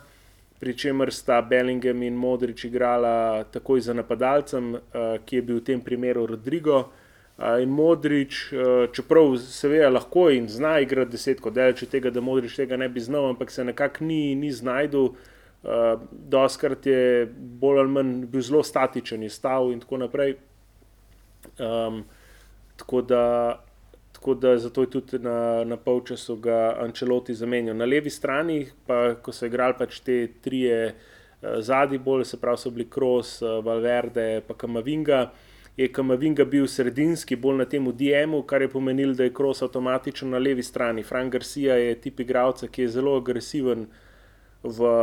[0.59, 4.79] pri čemer sta Bellingham in Modrič igrala takoj za napadalcem, uh,
[5.25, 6.89] ki je bil v tem primeru Rodrigo.
[7.38, 12.21] Uh, in Modrič, uh, čeprav seveda lahko in zna igrati desetko, daleč od tega, da
[12.21, 15.13] Modrič tega ne bi znal, ampak se nekako ni, ni znašel.
[16.11, 17.25] Doskrat je
[17.61, 20.34] bolj ali manj bil zelo statičen, je stal in tako naprej.
[21.55, 22.01] Um,
[22.75, 23.23] tako da
[24.24, 27.76] tako da zato je tudi na, na polčasu ga Ančeloti zamenjal.
[27.76, 30.93] Na levi strani, pa ko so igrali pač te tri uh,
[31.59, 35.26] zadnji bolj, se pravi, so bili Kroos, uh, Valverde, pa Kamavinga.
[35.76, 40.30] Je Kamavinga bil sredinski, bolj na tem DM-u, kar je pomenilo, da je Kroos avtomatično
[40.30, 41.03] na levi strani.
[41.03, 43.89] Frank Garcia je tip igralca, ki je zelo agresiven
[44.63, 44.93] v,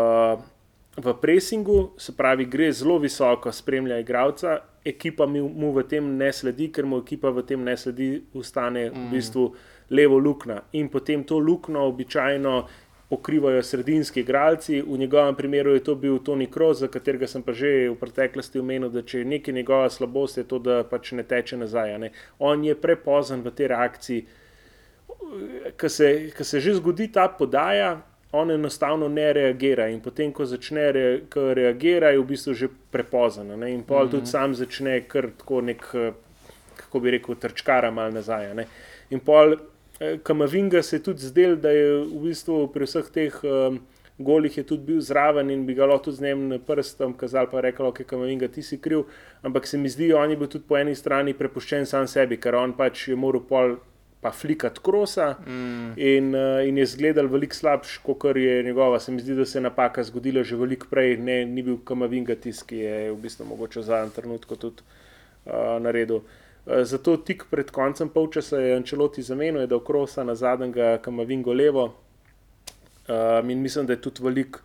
[0.96, 6.70] v pressingu, se pravi, gre zelo visoko, spremlja igralca ekipa mu v tem ne sledi,
[6.72, 8.94] ker mu ekipa v tem ne sledi, ustane mm.
[8.94, 9.44] v bistvu
[9.90, 10.60] levo luknjo.
[10.72, 12.66] In potem to luknjo običajno
[13.10, 14.80] pokrivajo sredinski igralci.
[14.82, 18.60] V njegovem primeru je to bil Tony Kroos, za katerega sem pa že v preteklosti
[18.60, 21.98] omenil, da če je nekaj njegova slabost, je to, da pač ne teče nazaj.
[21.98, 22.12] Ne.
[22.38, 24.26] On je prepozen v tej reakciji.
[25.80, 28.00] Ko se, se že zgodi ta podaja,
[28.32, 29.88] on enostavno ne reagira.
[29.88, 33.44] In potem, ko začne re, ko reagira, je v bistvu že prepozno.
[33.66, 34.10] In pol mm -hmm.
[34.10, 35.84] tudi sam začne kar tako nek,
[36.76, 38.54] kako bi rekel, trčkara mal nazaj.
[38.54, 38.66] Ne?
[39.10, 39.56] In pol,
[40.00, 43.40] eh, Kamavinga se je tudi zdel, da je v bistvu pri vseh teh.
[43.44, 43.80] Um,
[44.20, 47.86] Golih je tudi bil zraven in bi ga lahko z njim prstom kazal, pa rekel,
[47.86, 49.02] ok, Kamavinga, ti si kriv.
[49.42, 52.54] Ampak se mi zdi, da je bil tudi po eni strani prepuščen sam sebi, ker
[52.54, 53.76] on pač je moral pol
[54.20, 55.92] pa flikat krosa mm.
[55.96, 59.00] in, uh, in je zgledal veliko slabš, kot je njegova.
[59.00, 62.34] Se mi zdi, da se je napaka zgodila že veliko prej, ne, ni bil kamavinga
[62.34, 64.84] tisk, ki je v bistvu mogoče za en trenutek tudi
[65.46, 66.20] uh, naredil.
[66.20, 71.52] Uh, zato tik pred koncem polčasa je Ančeloti zamenil, da je krosa na zadnjega kamavingo
[71.52, 71.94] levo.
[73.08, 74.60] Uh, in mislim, da je tudi veliko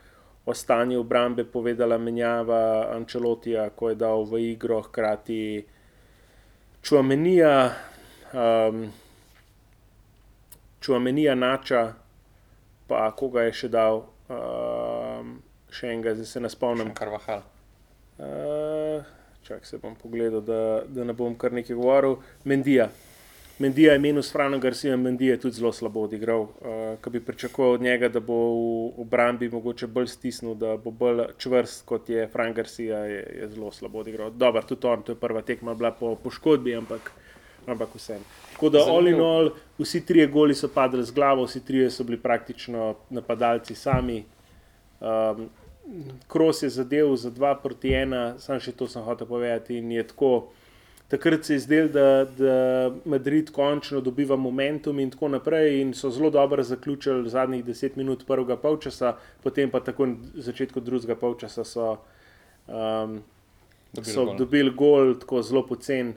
[0.46, 5.66] o stanju obrambe povedala menjava Ančelotija, ko je dal v igro hkrati
[6.84, 7.72] Čuamenija.
[8.34, 8.92] Um,
[10.86, 11.94] Čuamenija Nača,
[12.88, 15.26] pa koga je še dal, uh,
[15.74, 16.92] še enega, zdaj se ne spomnim.
[16.94, 17.42] Kar vahal.
[18.22, 19.02] Uh,
[19.48, 22.20] čak se bom pogledal, da, da ne bom kar nekaj govoril.
[22.46, 22.92] Mendija.
[23.58, 26.46] Mendija je minus Frano Garcia, Mendija je tudi zelo slabo odigral.
[26.46, 30.94] Uh, Kaj bi pričakoval od njega, da bo v obrambi mogoče bolj stisnil, da bo
[30.94, 34.30] bolj čvrst kot je Frank Garcia, je, je zelo slabo odigral.
[34.30, 37.16] Dobro, tudi on, to je prva tekma bila po poškodbi, ampak,
[37.68, 38.24] ampak vseeno.
[38.54, 42.04] Tako da, all in all, vsi trije goli so padli z glavo, vsi trije so
[42.04, 44.24] bili praktično napadalci sami.
[45.00, 45.50] Um,
[46.28, 49.78] Kros je zadev za dva proti ena, samo še to sem hotel povedati.
[50.10, 50.48] Tako,
[51.12, 52.56] takrat se je zdelo, da, da
[53.06, 58.26] Madrid končno dobiva momentum in tako naprej, in so zelo dobro zaključili zadnjih deset minut
[58.26, 59.14] prvega polčasa,
[59.44, 61.98] potem pa tako na začetku drugega polčasa so,
[62.68, 63.20] um,
[63.94, 64.38] dobili, so gol.
[64.38, 66.16] dobili gol, tako zelo pocen.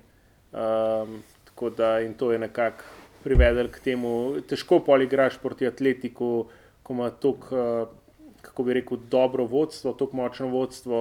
[0.48, 1.20] Um,
[1.58, 2.84] Tako da in to je nekako
[3.24, 6.46] privedlo k temu, težko poligraš proti atletiku,
[6.82, 7.86] ko ima tako, eh,
[8.42, 11.00] kako bi rekel, dobro vodstvo, tako močno vodstvo,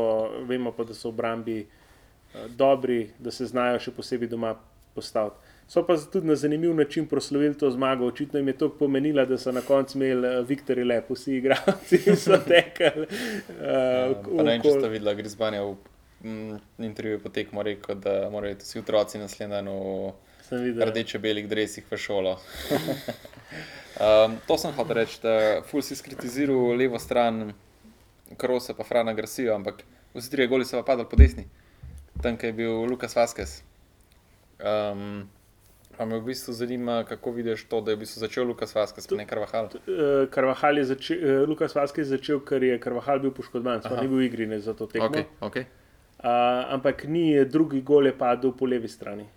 [0.50, 4.56] vemo pa, da so obrambi eh, dobri, da se znajo še posebej doma
[4.96, 5.38] postaviti.
[5.70, 8.08] So pa tudi na zanimiv način proslavili to zmago.
[8.08, 12.02] Očitno jim je to pomenilo, da so na koncu imeli uh, Viktor Lepo, vsi igralci,
[12.02, 13.06] ki so tekali.
[13.06, 15.76] Uh, vem, če ste videli, Grisbanja v
[16.24, 20.16] mm, intervjuju potekmo rekel, da morajo vsi otroci naslednji dan v.
[20.52, 22.38] rdeče-belih dresih v šolo.
[24.04, 27.54] um, to sem hotel reči, da ful si skritiziral levo stran,
[28.38, 29.84] Krosa pa Frana Grasijo, ampak
[30.14, 31.48] vsi trije goli so pa padali po desni.
[32.22, 33.62] Tam, je bil Lukas Vaskes.
[34.60, 35.30] Um,
[35.98, 39.10] pa me v bistvu zanima, kako vidiš to, da je v bistvu začel Lukas Vaskes,
[39.10, 39.70] ne Karvahal.
[39.86, 44.02] Uh, Karvahal je začel, uh, Lukas Vaskej je začel, ker je Karvahal bil poškodovan, sploh
[44.02, 45.10] ni bil v igri ne, za to tekmo.
[45.14, 45.66] Okay, okay.
[46.18, 49.37] Uh, ampak ni drugi gol je padel po levi strani.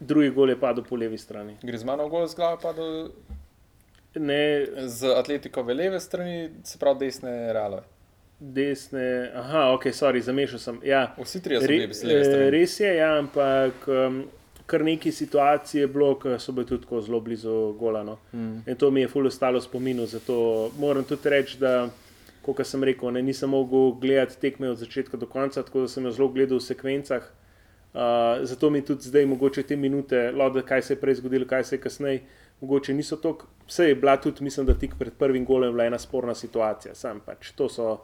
[0.00, 1.56] Drugi gol je padel po levi strani.
[1.62, 3.10] Grizmanov gol z glave pa do
[4.14, 7.82] Ne z atletikove leve strani, se pravi desne realove.
[8.40, 10.80] desne, aha, ok, sorry, zamešal sem.
[10.84, 12.50] Ja, Vsi trije so bili z leve eh, strani.
[12.50, 14.24] res je, ja, ampak um,
[14.66, 18.18] kar nekaj situacij je bilo, ki so bili tudi tako zelo blizu golano.
[18.32, 18.62] Mm.
[18.66, 20.06] In to mi je fully ostalo spominu.
[20.06, 21.88] Zato moram tudi reči, da,
[22.42, 26.04] kot sem rekel, ne, nisem mogel gledati tekme od začetka do konca, tako da sem
[26.04, 27.26] jo zelo gledal v sekvencah.
[27.94, 28.00] Uh,
[28.46, 31.76] zato mi tudi zdaj, mogoče te minute, lode, kaj se je prej zgodilo, kaj se
[31.76, 32.20] je kasneje,
[32.60, 33.46] mogoče niso tako.
[33.66, 36.94] Vse je bila tudi, mislim, da tik pred prvim golem bila ena sporna situacija.
[36.94, 37.96] Sam pač to so,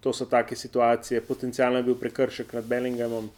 [0.00, 3.30] to so take situacije, potencialno je bil prekršek nad Bellinghamom.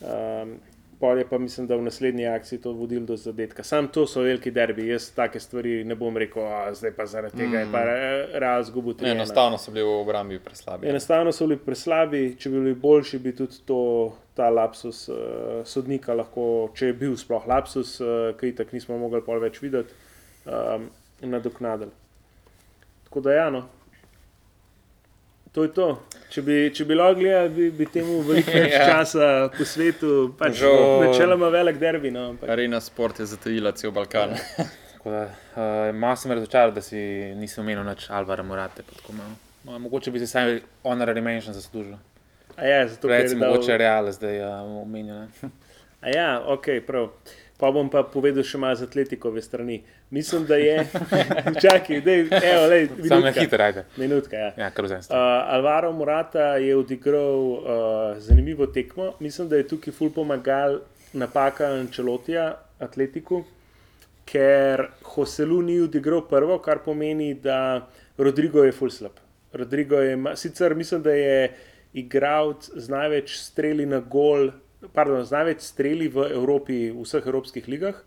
[0.00, 0.58] Um,
[1.00, 3.62] Pol je pa mislim, da v naslednji akciji to vodil do zadetka.
[3.64, 7.38] Sam to so veliki derbi, jaz take stvari ne bom rekel, a, zdaj pa zaradi
[7.38, 7.60] tega mm.
[7.60, 9.08] je pa re- Real zgubil tri.
[9.08, 10.88] enostavno so bili v obrambi preslabi.
[10.88, 13.78] Enostavno so bili preslabi, če bi bili boljši, bi tudi to,
[14.40, 15.18] ta lapsus uh,
[15.68, 19.92] sodnika lahko, če je bil sploh lapsus, uh, ki tako nismo mogli pol več videti,
[20.48, 20.88] um,
[21.20, 21.92] nadoknadili.
[23.10, 23.66] Tako da, ja, no.
[25.52, 25.86] To je to.
[26.30, 28.84] Če bi, če bi lahko gledali, bi, bi temu veliko več Ja.
[28.92, 30.10] časa po svetu.
[30.38, 32.12] Pač, Žal- načeloma velik derbi.
[32.14, 34.36] No, ampak, Arena sport je zatajila cel Balkan.
[34.94, 37.00] Tako da, uh, malo sem razočaran, da si
[37.34, 38.84] nisem omenil nič Alvara Morate.
[39.10, 39.34] malo.
[39.66, 41.98] No, mogoče bi si sami honorary mention zaslužil.
[42.60, 44.48] A ja, zato, Recimo, dal- mogoče Real zdaj uh,
[44.82, 45.14] omenil.
[45.14, 45.28] ne.
[46.00, 47.08] A ja, ok, prav.
[47.60, 49.82] Pa bom pa povedal še malo z atletikove strani.
[50.10, 50.78] Mislim, da je.
[51.62, 53.40] Čakaj, dej, evo, lej, Samo minutka.
[53.40, 53.82] hitro, ajde.
[53.96, 54.50] Minutka, ja.
[54.56, 55.02] Ja, kar vzem.
[55.10, 55.16] Uh,
[55.54, 57.60] Alvaro Morata je odigral uh,
[58.18, 59.12] zanimivo tekmo.
[59.20, 60.80] Mislim, da je tukaj ful pomagal
[61.12, 62.46] napaka Ančelotija,
[62.80, 63.42] atletiku,
[64.24, 67.84] ker Hoselu ni odigral prvo, kar pomeni, da
[68.16, 69.20] Rodrigo je ful slab.
[69.52, 71.50] Rodrigo je, sicer mislim, da je
[71.94, 74.52] igralec z največ streli na gol,
[74.94, 77.98] pardon, z največ streli v Evropi, v vseh evropskih ligah,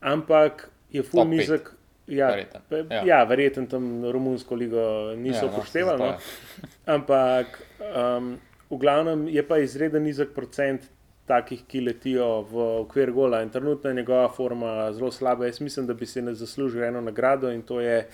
[0.00, 1.70] ampak je ful Top nizek.
[2.10, 3.02] Ja, Verjetno, pe- ja.
[3.06, 5.98] ja, verjetno tam Romunsko ligo niso Ja, no, upoštevali.
[6.00, 6.70] No, je.
[6.90, 8.32] Ampak um,
[8.70, 10.88] v glavnem je pa izreden nizek procent
[11.30, 15.46] takih, ki letijo v okvir gola in trenutno je njegova forma zelo slaba.
[15.46, 18.08] Jaz mislim, da bi si ne zaslužil eno nagrado in to je,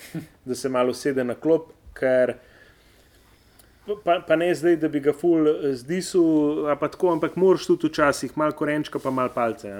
[0.45, 2.35] da se malo sede na klop, ker.
[4.03, 5.47] Pa, pa ne zdaj, da bi ga ful
[5.79, 9.71] zdisul, a pa tako, ampak moraš tudi včasih malo korenčka, pa malo palce.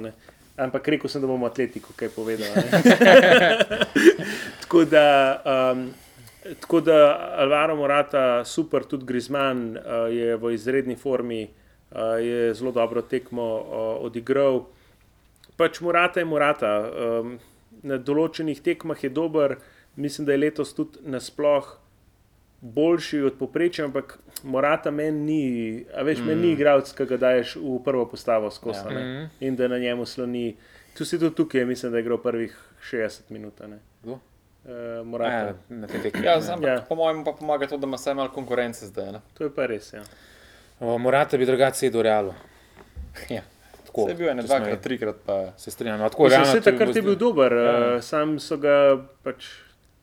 [0.58, 2.54] Ampak rekel sem, da bomo atletiko kaj povedali.
[4.64, 5.08] tako da.
[5.46, 5.90] Um,
[6.48, 11.42] Tako da Alvaro Morata, super, tudi Grizman uh, je v izredni formi,
[11.92, 14.62] uh, je zelo dobro tekmo uh, odigral.
[15.58, 16.72] Pač Morata je Morata.
[16.88, 17.36] Um,
[17.84, 19.58] na določenih tekmah je dober,
[19.96, 21.68] mislim, da je letos tudi nasploh
[22.62, 25.42] boljši od poprečja, ampak Morata meni ni,
[25.92, 26.26] a veš, mm.
[26.26, 28.92] meni ni igralec, ki ga daješ v prvo postavo skozi Ja.
[28.92, 29.00] ja.
[29.00, 29.26] Mhm.
[29.40, 30.56] in da na njemu sloni.
[30.94, 33.60] Tu si tudi tukaj, mislim, da je igral prvih 60 minut.
[33.62, 33.80] ne.
[34.04, 34.18] Uh,
[35.06, 35.32] Morata.
[35.48, 36.26] Ja, na tej tekmi.
[36.26, 36.42] Ja, ne.
[36.42, 36.82] sam, Ja.
[36.82, 39.12] Po mojem pa pomaga to, da ima vsaj malo konkurence zdaj.
[39.12, 39.20] Ne?
[39.34, 39.94] To je pa res.
[39.94, 40.02] Ja.
[40.80, 42.34] O, Morata bi drugače sedel v Realu.
[43.30, 43.42] Ja.
[43.88, 45.52] Tako, Se je bil smo- dvakrat, trikrat pa.
[45.58, 46.00] Se strinjam.
[46.00, 47.64] no, Tako, Mislim, realno, bi takrat je bil dober, Ja.
[47.88, 48.02] ja.
[48.02, 48.76] sam so ga
[49.24, 49.46] pač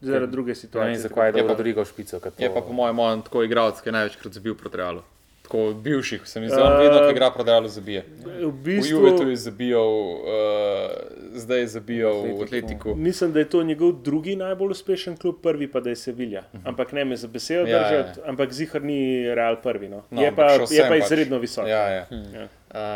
[0.04, 0.98] zaradi druge Ne vem, situacije.
[0.98, 2.20] zakaj je Je dal pa- Rodrigo špico.
[2.20, 5.02] ker Je to- pa po mojem on tako igralec, ki je največkrat zabil proti Realu.
[5.42, 8.04] Tako bivših, se mi zdi, Uh, vedno, ko igra proti Realu, zabije.
[8.16, 10.90] V V Juvetu bistvu, je zabijal, uh,
[11.34, 12.94] zdaj je zabijal v Atletiku.
[12.96, 16.42] Mislim, da je to njegov drugi najbolj uspešen klub, prvi pa da je Sevilla.
[16.64, 18.24] Ampak ne me za besedo Ja, držati, ja.
[18.26, 19.88] ampak zihar ni Real prvi.
[19.88, 20.02] No.
[20.10, 21.02] No, je, pa, je pa pač.
[21.02, 21.66] izredno visok.
[21.66, 22.06] Ja, ja.
[22.10, 22.48] Ja.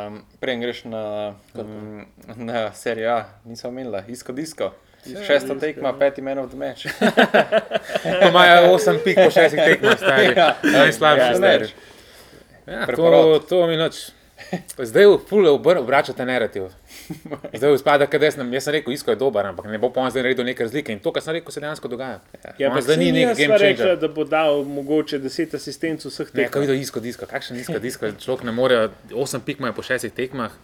[0.06, 2.06] Um, Prej greš na, um,
[2.36, 4.72] na serijo A, nisem omenila, isko disko.
[5.26, 5.98] Šesta tekma, ja.
[5.98, 6.86] peti man of the match.
[8.28, 10.34] Imajo 8 pik po 6 tekmah, stari.
[10.36, 10.56] Ja.
[10.62, 11.68] Najslabši Ja, stari.
[12.66, 12.86] Ja,
[13.48, 14.10] to, mi noč.
[14.78, 16.68] Zdaj v pule obračate narativ.
[17.58, 20.10] Zdaj spada, kad jaz, jaz sem rekel, isko je dober, ampak ne bo pa on
[20.10, 20.92] zdaj naredil neke razlike.
[20.92, 22.20] In to, kar sem rekel, se dejansko dogaja.
[22.58, 23.98] Ja, pa zdaj ni nek game rekla, changer.
[23.98, 26.68] da bo dal mogoče 10 asistenc vseh Ne, ko teh.
[26.68, 30.54] videl isko disko, kakšen isko disko, človek ne more, 8 pik ima po 6 tekmah.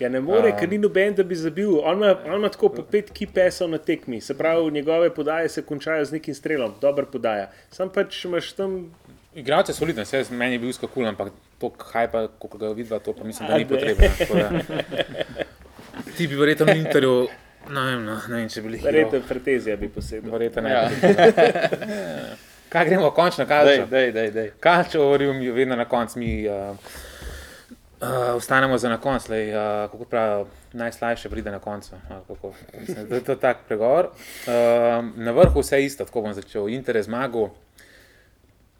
[0.00, 1.74] Ja, ne more, Um, ker ni noben, da bi zabil.
[1.84, 5.62] On ima, on ima tako po pet kipesov na tekmi, se pravi, njegove podaje se
[5.62, 7.50] končajo z nekim strelom, dober podaja.
[7.70, 8.94] Sam pač imaš tam.
[9.34, 13.12] Igralce so solidne, vse meni je bil skakul, ampak to hajpa, kot ga vidva, to
[13.12, 13.68] pa mislim, da A, ni ne.
[13.68, 14.08] potrebno.
[16.16, 17.28] ti bi verjetno v intervju,
[17.68, 18.80] ne vem, no, ne vem če bi bili.
[18.84, 20.32] Verjetno Fretezija bi posedel.
[20.32, 20.70] Verjetno ne.
[20.70, 20.88] Ja.
[22.72, 23.86] Kaj gremo, končno kalčo?
[23.90, 24.50] dej, dej, dej.
[24.62, 26.76] Kalčo, govorim, vedno na koncu mi uh,
[28.00, 31.96] uh, ostanemo za na konc, lej, uh, kako pravijo, najslajše pride na koncu.
[32.28, 32.52] kako.
[32.80, 34.04] Mislim, je to tak pregovor.
[34.06, 34.52] Uh,
[35.16, 36.68] na vrhu vse isto, tako bom začel.
[36.68, 37.50] Inter je zmagal.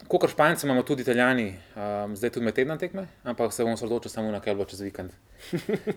[0.08, 4.10] Kot Španci imamo tudi Italijani, um, zdaj tudi med tednom tekme, ampak se bom osredotočil
[4.10, 5.12] samo na kaj bo čez vikend.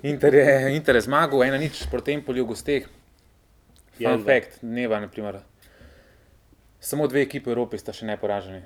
[0.03, 2.85] Inter je, Inter je zmagal, ena nič proti Empolju v gosteh.
[3.97, 5.39] Fun fact, dneva, naprimer.
[6.79, 8.61] Samo dve ekipe v Evropi sta še neporaženi.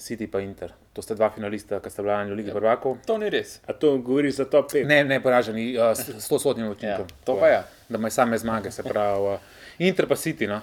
[0.00, 0.72] City pa Inter.
[0.92, 2.96] To sta dva finalista, ki sta bila v Ligi prvakov.
[3.06, 3.60] To ni res.
[3.68, 4.88] A to govori za top 5?
[4.88, 7.06] Ne, neporaženi, uh, s sodnim Ja, učinkom.
[7.24, 7.60] to pa je.
[7.88, 9.20] Da imajo same zmage, se pravi.
[9.20, 9.38] Uh,
[9.78, 10.48] Inter pa City.
[10.48, 10.60] No.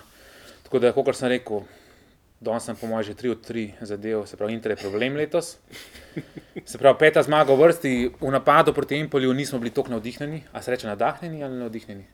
[0.64, 1.62] Tako da, kot sem rekel,
[2.42, 5.58] danes sem po mojem že 3 od 3 zadev, se pravi, Inter je problem letos.
[6.66, 10.62] Se pravi, peta zmaga v vrsti, v napadu proti Empolju nismo bili tako navdihnjeni, a
[10.62, 12.06] se reče navdahnjeni ali navdihnjeni?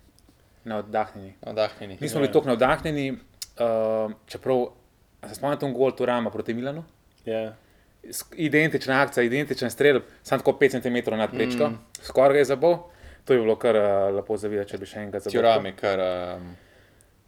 [0.65, 1.97] Navdahnjeni.
[1.99, 4.67] Nismo bili tako navdahnjeni, uh, čeprav
[5.29, 6.83] se spomnite na gol Turama proti Milanu.
[7.25, 7.53] Ja.
[8.03, 11.77] S- Identična akcija, identičen strel, samo tako 5 cm nad prečko, mm.
[12.01, 12.77] skoraj ga je zabol.
[13.25, 13.83] To je bilo kar uh,
[14.15, 15.31] lepo zavideti, če bi še enkrat zabil.
[15.33, 15.99] Tjurami, kar
[16.37, 16.49] um,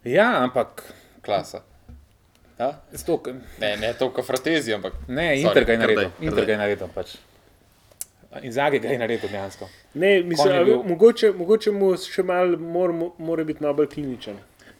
[0.04, 0.82] Ja, ampak
[1.22, 1.62] klasa.
[2.58, 2.72] Ja?
[2.94, 3.28] stok,
[3.58, 4.92] Ne, ne toliko fratezi, ampak.
[5.08, 6.10] ne, Inter ga je naredil.
[6.10, 7.16] kar Inter ga je naredil pač.
[8.42, 9.68] In Zagi ga je naredil dejansko.
[9.94, 14.36] Ne, mislim, bil- mogoče, mogoče mu še malo mora, mora biti malo bolj kliničen.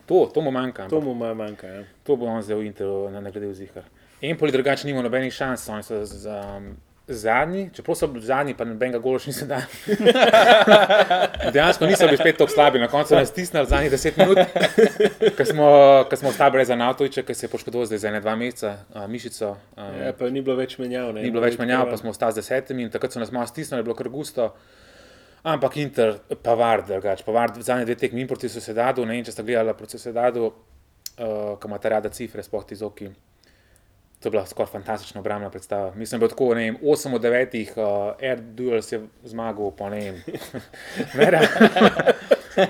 [0.06, 0.88] To, to mu manjka.
[0.88, 1.66] To mu malo manjka.
[1.68, 1.84] Ja.
[2.04, 3.84] To bo on zdaj v Interu nagradil zihar.
[4.30, 6.74] Empoli drugače nima nobenih šans, oni so z, z, um,
[7.08, 9.66] zadnji, čeprav so zadnji, pa nobenega gola še niso dali.
[11.54, 14.40] Dejansko niso bili spet tako slabi, na koncu nas stisnili zadnjih 10 minut,
[15.38, 15.68] ker smo,
[16.10, 19.04] ker smo ostali brez Anatoviča, ki se je poškodoval zdaj za ene dva meseca, uh,
[19.10, 19.52] mišico.
[19.76, 21.12] Um, Ja, pa ni bilo več menjav.
[21.14, 23.46] Ne, Ni bilo več menjav, pa smo ostali z desetimi in takrat so nas malo
[23.46, 24.50] stisnili, je bilo kar gusto.
[25.46, 29.46] Ampak Inter, Pavard, drugače, Pavard, zadnje dve tekmi in proti Sosedadu, ne vem, če ste
[29.46, 33.12] gledali proti Sosedadu, uh, ki imate rada cifre, sploh ti zoki.
[34.20, 35.92] To je bila skoraj fantastična obrambna predstava.
[35.94, 39.90] Mislim, da je tako, ne vem, 8 od 9, uh, Air Duels je zmagal, pa
[39.90, 40.22] ne vem.
[41.14, 41.40] ne.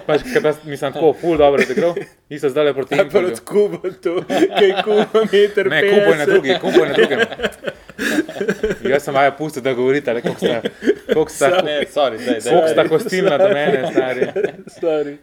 [0.07, 1.95] Pač, ta- mislim, tako, full dobro je igral.
[2.29, 3.27] Isto zdaj le proti Empolju.
[3.27, 4.23] od Kuba to,
[4.59, 5.71] kaj Kuba meter.
[5.71, 7.21] Ne, kupo je na drugi, kupo je na drugem.
[8.93, 10.61] Jaz sem vaja pustil, da govorite, le koliko sta,
[11.13, 12.51] koliko sta, Ne, sorry, dej, dej.
[12.51, 14.29] koliko sta kostilna do mene, stari.
[14.77, 15.17] Stari.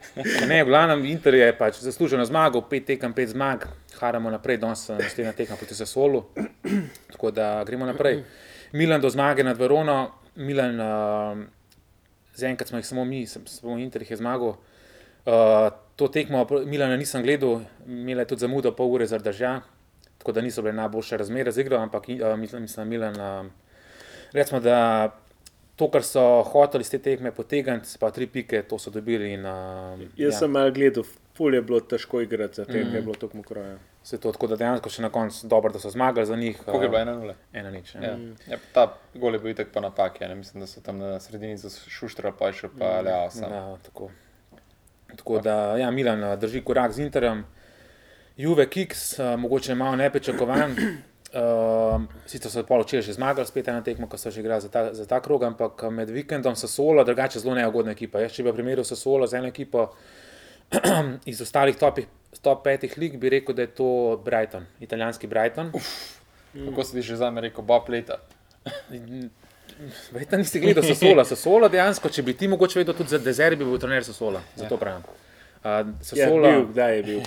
[0.48, 3.68] Ne, v glavnem Inter je pač zasluženo zmagal, pet tekem, pet zmag,
[4.00, 6.24] haramo naprej, danes je naslednja tekma proti Sasolu,
[7.12, 8.24] tako da gremo naprej.
[8.74, 11.44] Milan do zmage nad Verono, Milan, uh,
[12.36, 14.56] zaenkrat smo jih samo mi, samo Inter jih je zmagal.
[15.26, 19.62] Uh, to tekmo Milana nisem gledal, imela je tudi zamudo pol ure zaradi dežja,
[20.24, 23.52] tako da niso bile najboljše razmere z igro, ampak uh, mislim, mislim, Milan, uh,
[24.32, 25.12] recimo, da
[25.76, 29.34] to, kar so hoteli iz te tekme potegniti, pa tri pike, to so dobili.
[29.34, 30.38] In, uh, Jaz ja.
[30.40, 31.04] sem malo gledal,
[31.36, 32.96] ful je bilo težko igrati, za tem mm.
[32.96, 33.76] je bilo tako mokroje.
[34.04, 36.62] Se to, tako da dejansko še na koncu dobro, da so zmagali za njih.
[36.66, 37.36] Koliko je bilo uh, ena nula?
[37.54, 37.96] ena nič.
[37.96, 38.04] Ja.
[38.04, 38.14] Ja.
[38.54, 40.40] Ja, ta gol je bil itak pa napake, ne?
[40.40, 43.52] mislim, da so tam na sredini za Šuštra pa še pa Leo sam.
[43.52, 44.08] Ja, tako.
[45.18, 47.44] tako da, ja, Milan drži korak z Interem,
[48.38, 50.72] Juve Kiks, uh, mogoče malo nepričakovan.
[50.72, 54.94] Uh, sicer so poločili že zmagali, spet ena tekma, ko so že igrali za ta,
[54.94, 58.22] za ta krog, ampak uh, med vikendom so solo, drugače zelo neugodna ekipa.
[58.22, 59.92] Jaz, če bi primerjal so solo z eno ekipo
[61.32, 62.10] iz ostalih topih,
[62.42, 63.90] top petih lig, bi rekel, da je to
[64.26, 65.74] Brighton, italijanski Brighton.
[66.54, 68.18] Kako si ti že zame rekel, Bob leta?
[70.12, 71.26] Verjetno nisi gledal Sosola.
[71.26, 74.42] Sosola dejansko, če bi ti mogoče vedel tudi za Dezeri, bi bil trener Sosola.
[74.58, 75.06] Zato pravim.
[75.64, 77.22] Uh, Ja, Sosola, bil, kdaj je bil?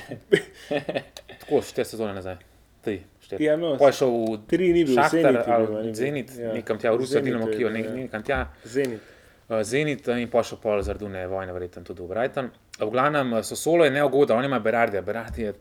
[1.41, 2.37] tako štiri sezone nazaj.
[2.85, 3.45] Tri, štiri.
[3.45, 5.95] Ja, no, Pa je šel v tri ni bil, Šahtar Zenit ali bil.
[5.95, 6.53] Zenit, Ja.
[6.53, 7.95] nekam tja v Rusijo, Dinamo Kijo, nek, ja.
[7.97, 8.41] nekam tja.
[8.65, 9.01] Zenit.
[9.49, 12.51] Uh, Zenit uh, in pa še pol zardune vojne, verjetno tudi v Brighton.
[12.77, 15.01] V glavnem, uh, Sosolo je neugoden, on ima Berardija.
[15.03, 15.55] Berardi je,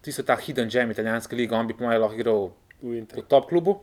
[0.00, 3.22] ti so ta hidden gem italijanske lige, on bi po mojem lahko igral V v
[3.26, 3.80] top klubu.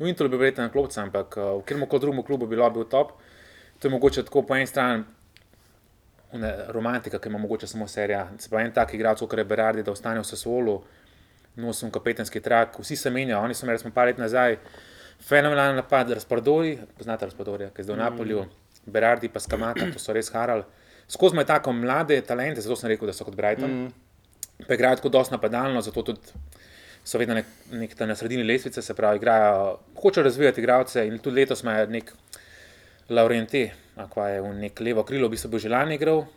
[0.00, 2.80] V Interu bi verjetno na klopcu, ampak uh, v katerem koli drugem klubu bi lahko
[2.80, 3.18] bil top.
[3.80, 5.04] To je mogoče tako po eni strani
[6.68, 8.28] romantika, ki ima mogoče samo serija.
[8.38, 10.80] Se pravi, en tak igralec, kot je Berardi, da ostane v Sassuolu,
[11.56, 13.42] nosim kapetanski trak, vsi se menjajo.
[13.44, 14.58] Oni so imeli, smo par let nazaj,
[15.26, 18.44] fenomenalen napad, razprodori, poznate razprodorja, ki je zdaj v Napolju,
[18.86, 20.64] Berardi pa Skamata, to so res harali.
[21.10, 23.70] Skozi me tako mlade talente, zato sem rekel, da so kot Brighton.
[23.70, 24.66] Mm.
[24.68, 26.20] Pa igrajo tako dosti napadalno, zato tudi
[27.04, 31.40] so vedno nek, nek na sredini lestvice, se pravi, igrajo, hočejo razvijati igralce in tudi
[31.40, 32.12] letos imajo nek
[33.10, 33.64] Laurenti,
[33.98, 36.28] akva je v nek levo krilo, v bistvu bo že lani igral,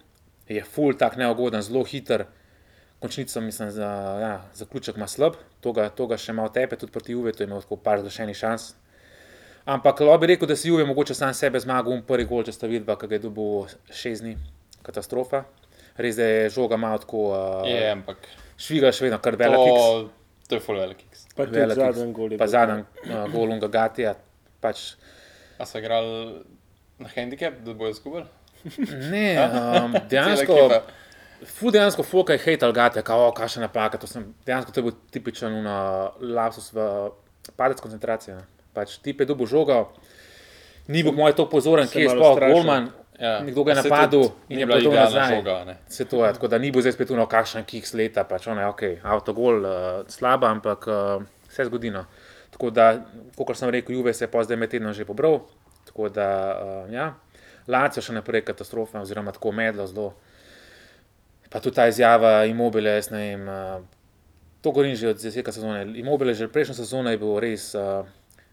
[0.49, 2.25] je full tak neugoden, zelo hiter.
[2.99, 3.89] Končnico, mislim, za
[4.21, 7.43] ja, zaključek ima slab, to ga, to ga še malo tepe, tudi proti Juve, to
[7.43, 8.71] je imel tako par zgrešenih šans.
[9.69, 12.55] Ampak lahko bi rekel, da si Juve mogoče sam sebe zmagal, um prvi gol, če
[12.55, 14.33] sta vidva, ki ga je dobil šest dni,
[14.87, 15.43] katastrofa.
[15.99, 18.23] Res da je žoga malo tako, uh, Je, ampak
[18.57, 19.59] šviga še vedno kar velik.
[19.61, 20.09] to,
[20.49, 21.05] to je full velik.
[21.35, 24.15] Pa tudi zadnji gol Pa zadnji uh, gol Unga Gatija.
[24.63, 24.95] Pač,
[25.59, 26.41] A so igrali
[27.03, 28.25] na handicap, da bojo izgubili?
[29.11, 29.49] ne,
[29.83, 30.55] um, dejansko,
[31.45, 33.97] fu dejansko foka je hejtal Gatija, kao, kakšna napaka.
[33.97, 35.77] To sem, dejansko to je bil tipičen una,
[36.21, 36.87] lapsus v
[37.59, 38.39] padec koncentracije.
[38.73, 39.85] Pač tip je dobil žogo,
[40.87, 42.39] ni bil moj to pozoren, Se kje je sploh.
[42.39, 42.91] Golman.
[43.19, 43.39] Ja.
[43.45, 45.35] Nekdo ga je napadel in je podal idealna nazaj.
[45.35, 45.75] žoga.
[45.87, 48.67] Se to je, tako da ni bo zdaj spet uno, kakšen kiks leta, pač je
[48.67, 49.75] ok, avtogol, uh,
[50.09, 51.93] slaba, ampak uh, vse zgodi.
[51.93, 52.05] No.
[52.51, 53.05] Tako da,
[53.37, 55.43] kot sem rekel, Juve se je pa zdaj med tednom že pobral,
[55.93, 57.13] tako da, uh, ja,
[57.67, 60.13] Lacijo še naprej katastrofa, oziroma tako medlo zelo.
[61.53, 63.85] Pa tudi ta izjava imobile, jaz ne vem, uh,
[64.61, 65.85] to govorim že od začetka sezone.
[65.99, 68.09] Imobile že prejšnjo sezono je bil res uh,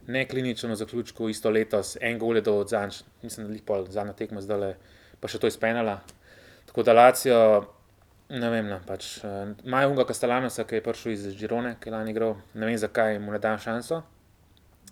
[0.07, 4.12] nekliničen v zaključku, isto letos, en gol je do odzanč, mislim, da jih pol zadnja
[4.12, 4.70] tekma zdaj le,
[5.20, 6.01] pa še to izpenala.
[6.68, 7.41] Tako da Lacijo,
[8.28, 11.97] ne vem, no, pač, uh, imajo Unga Kastelanosa, ki je prišel iz Girone, ki je
[11.97, 14.05] lani igral, ne vem zakaj mu ne dam šanso,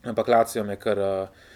[0.09, 0.99] ampak Lacijo me kar.
[0.99, 1.47] Uh,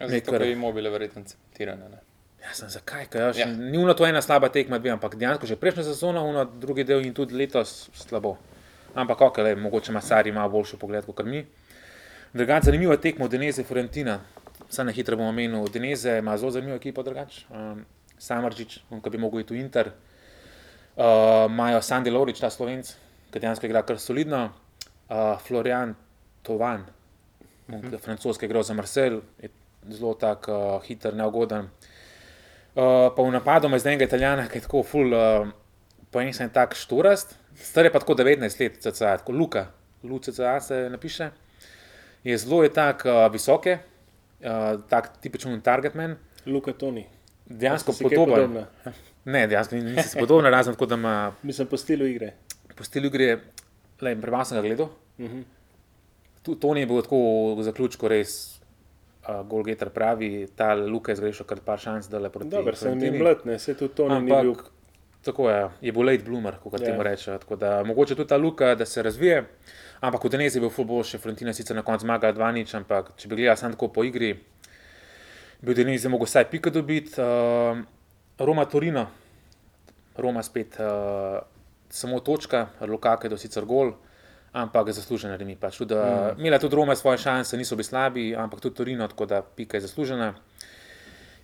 [0.00, 1.88] Zato kar- je imobile verjetno cementirane.
[1.88, 1.98] ne.
[2.42, 3.32] Ja, sem zakaj, kaj, ja, Ja.
[3.38, 3.46] ja.
[3.46, 7.06] ni bilo to ena slaba tekma, dve, ampak dejansko že prejšnja sezona, uno, drugi del
[7.06, 8.36] in tudi letos slabo.
[8.94, 11.46] Ampak ok, le, mogoče ima Sari boljši pogled kot mi.
[12.32, 14.20] Drugače, zanimiva tekma od Deneze Fiorentina.
[14.70, 17.46] Sam na hitro bom omenil, Deneze ima zelo zanimivo ekipo, drugače.
[17.50, 17.84] Um,
[18.18, 19.90] Samaržič, ki bi mogel iti v Inter.
[20.96, 22.90] Uh, Imajo Sandy Lorič, ta slovenc,
[23.30, 24.50] ki dejansko igra kar solidno.
[25.08, 25.94] Uh, Florian
[26.42, 26.80] Tovan,
[27.68, 27.98] uh -huh.
[28.00, 29.48] francoski igra za Marseille, je
[29.86, 31.68] zelo tak uh, hiter, neugoden.
[32.74, 35.48] Uh, pa v napadu zdaj enega italijana, ki je tako full, uh,
[36.10, 39.66] po eni strani tak šturast, star je pa tako 19 let, cca, tako Luka,
[40.02, 41.30] Luka se napiše.
[42.24, 43.78] Je zelo je tak uh, visoke,
[44.40, 46.16] uh, tak tipičen targetman,
[46.46, 47.06] Luka Toni.
[47.46, 48.64] dejansko podoben.
[49.24, 52.32] Ne, dejansko ni- si podoben, razen tako, da ima Mislim, po stilu igre.
[52.76, 53.38] po stilu igre,
[54.00, 54.88] le prebal sem ga gledal.
[55.18, 55.42] Mhm.
[56.42, 58.57] Tu Toni je bil tako v zaključku res.
[59.28, 62.92] Uh, Golgeter pravi, ta Luka je zgrešil kar par šans, da le proti Dobro, sem
[62.92, 63.22] jim Fiorentini.
[63.22, 64.54] mlad, ne, se tudi Toni ni Ampak bil.
[65.22, 66.78] tako je, je bil late bloomer, kot Ja.
[66.78, 66.90] yeah.
[66.90, 67.38] temu reče.
[67.38, 69.44] Tako da mogoče tudi ta luka, da se razvije.
[70.00, 73.28] Ampak v Denezi je bil futbol še Frontina, sicer na koncu zmaga 2-0, ampak če
[73.28, 74.32] bi gledal samo tako po igri,
[75.60, 77.20] bi v Denezi mogel vsaj pika dobiti.
[77.20, 77.84] Uh,
[78.38, 79.08] Roma Torino,
[80.16, 81.42] Roma spet uh,
[81.90, 83.92] samo točka, Lukaku je do sicer gol.
[84.52, 85.56] Ampak zaslužena remi.
[85.56, 85.76] Pač.
[85.76, 86.40] Tudi, mm.
[86.40, 89.80] Imela tudi Roma svoje šanse, niso bili slabi, ampak tudi Torino, tako da pika je
[89.80, 90.34] zaslužena.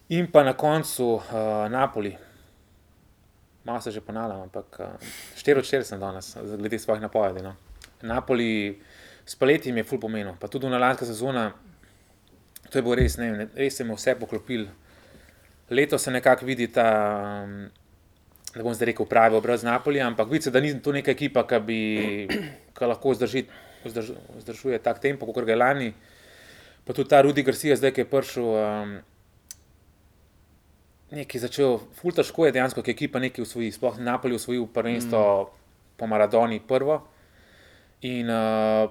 [0.08, 1.22] In pa na koncu uh,
[1.70, 2.16] Napoli,
[3.64, 4.86] malo se že ponavljam, ampak uh,
[5.36, 7.42] 4 od 4 sem danes, glede svojih napovedi.
[7.42, 7.56] No.
[8.02, 8.80] Napoli
[9.24, 11.52] s poletjem je full pomenil, pa tudi na lanska sezona,
[12.70, 14.66] to je bilo res, ne, vem, res se mu vse poklopil.
[15.70, 16.88] Leto se nekako vidi ta,
[17.44, 17.70] um,
[18.54, 21.42] ne bom zdaj rekel, pravi obraz Napolija, ampak vidi se, da ni to neka ekipa,
[21.48, 21.78] ki bi
[22.74, 23.46] ki lahko vzdrži,
[23.84, 25.90] vzdrž, vzdržuje tak tempo, kot ga je lani.
[26.84, 28.48] Pa tudi ta Rudi Garcia, zdaj ki je prišel.
[28.54, 28.94] Um,
[31.14, 33.70] Nekaj začel, ful težko je dejansko, ki je ekipa nekaj usvoji.
[33.70, 35.50] Sploh Napoli usvojil prvenstvo mm.
[36.00, 36.96] po Maradoni prvo.
[38.02, 38.90] In uh,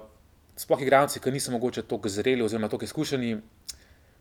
[0.56, 3.34] sploh igralci, ki niso mogoče tako zreli oziroma tako izkušeni,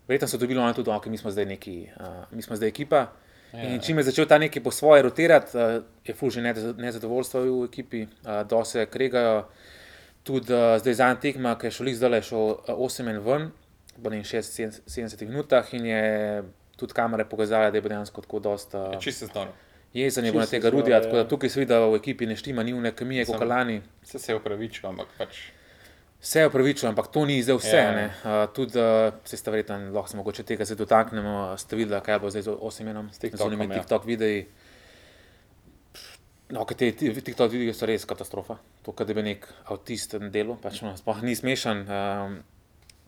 [0.10, 3.06] verjetno so dobili oni tudi, ok, mi smo zdaj neki, uh, mi smo zdaj ekipa.
[3.54, 3.64] Ja.
[3.64, 8.02] In čim je začel ta neki po svoje rotirati, uh, je nez- nezadovoljstvo v ekipi,
[8.02, 9.44] uh, da se kregajo.
[10.24, 13.50] Tudi uh, zdaj zadnja tekma, ki je šel zdaj le šel uh, 8 in ven,
[13.98, 16.44] ne 60-70 minutah in je
[16.76, 19.52] tudi kamere pokazala, da je bil dejansko tako dosta Je čisto znano.
[19.94, 21.04] jezen je bil na tega Rudija, ja.
[21.04, 23.50] tako da tukaj se vidi, da v ekipi ne štima, ni vne kemije kot Samo-
[23.50, 23.82] lani.
[24.04, 25.38] Se je upravičil, ampak pač.
[26.24, 27.78] Vse je upravičeno, ampak to ni zdaj vse.
[27.78, 27.88] Ja.
[27.92, 28.12] Yeah.
[28.24, 32.20] Uh, tudi uh, se sta verjetno, lahko se mogoče tega zdaj dotaknemo, ste videli, kaj
[32.24, 33.82] bo zdaj z osem S onimi ja.
[33.82, 34.48] TikTok videi.
[36.50, 38.56] No, kaj te ti- TikTok videi so res katastrofa.
[38.88, 41.84] To, kad bi nek avtist na delu, pač no, sploh ni smešen.
[41.92, 42.40] Um,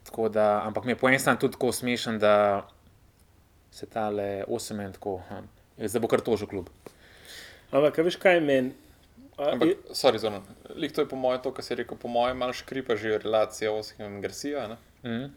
[0.03, 2.67] tako da, ampak mi je po eni strani tudi tako smešen, da
[3.71, 5.47] se tale osem en tako, um,
[5.79, 6.67] zdaj bo kar tožil klub.
[7.71, 8.75] Ampak, veš kaj meni?
[9.37, 10.43] Ampak, je- sorry, zono.
[10.71, 13.71] Lik to je po mojem, to, kar si rekel, po mojem, malo škripa že relacija
[13.71, 14.67] Osimhem in Garcia.
[14.67, 14.77] Ne?
[15.03, 15.31] Mm.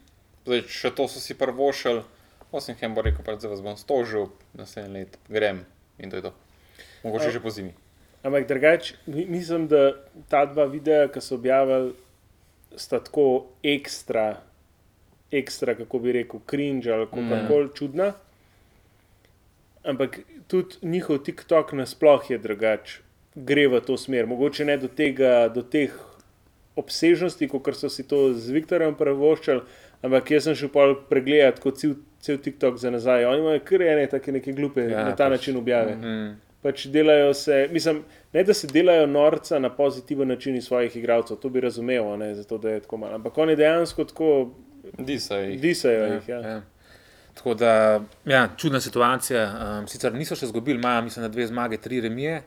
[0.45, 2.03] Zdaj, še to so si prvošili,
[2.51, 5.65] Osimhem bo rekel, zdaj vas bom stožil, naslednji let grem
[5.97, 6.33] in to je to.
[7.03, 7.73] Mogoče A- že po zimi.
[8.21, 9.93] Ampak drugače, mi- mislim, da
[10.27, 11.93] ta dva videa, ki so objavili,
[12.73, 13.27] sta tako
[13.63, 14.41] ekstra
[15.31, 17.47] ekstra, kako bi rekel, cringe ali kako Mm.
[17.47, 18.13] koli čudna.
[19.83, 23.03] Ampak tudi njihov TikTok nasploh je drugačen,
[23.35, 24.27] gre v to smer.
[24.27, 25.93] Mogoče ne do, tega, do teh
[26.75, 29.61] obsežnosti, kot so si to z Viktorjem prevoščali,
[30.05, 33.25] ampak jaz sem šel pol pregledati kot cel, cel TikTok za nazaj.
[33.25, 35.39] Oni imajo kar ene take neke glupe Ja, ja, na ta pač.
[35.39, 35.95] način objave.
[35.95, 36.37] Mm.
[36.61, 38.01] Pač delajo se, mislim,
[38.33, 42.33] ne da se delajo norca na pozitiven način iz svojih igralcev, to bi razumel, ne
[42.35, 43.15] zato, da je tako malo.
[43.15, 44.49] Ampak oni dejansko tako
[44.97, 45.55] Disaj.
[45.57, 46.29] disajo jih.
[46.29, 46.39] Ja.
[46.39, 46.61] Ja.
[47.33, 49.43] Tako da, ja, čudna situacija.
[49.79, 52.41] Um, sicer niso še izgubili, imajo, mislim, na dve zmage, tri remije,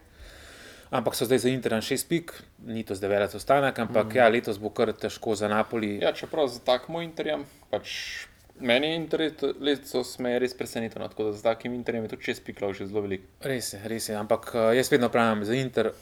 [0.92, 2.34] ampak so zdaj za Inter na šest pik,
[2.68, 4.16] ni to zdaj velik ostanek, ampak mm.
[4.20, 5.96] ja, letos bo kar težko za Napoli.
[6.02, 7.96] Ja, čeprav za takmo interjem, pač
[8.60, 12.14] meni je interjet letos me je res presenetil, no, tako da z takim interjem je
[12.14, 13.24] tudi čez piklov že zelo veliko.
[13.40, 15.92] Res je, res je, ampak uh, jaz vedno pravim za Inter.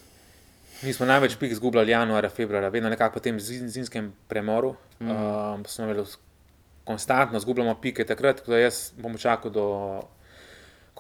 [0.82, 4.74] Mi smo največ pik izgubljali januarja, februarja, vedno nekako po tem zim- zimskem premoru.
[5.00, 5.10] Mm.
[5.10, 6.06] Um, smo imeli
[6.84, 9.66] konstantno, izgubljamo pike takrat, da jaz bom čakal do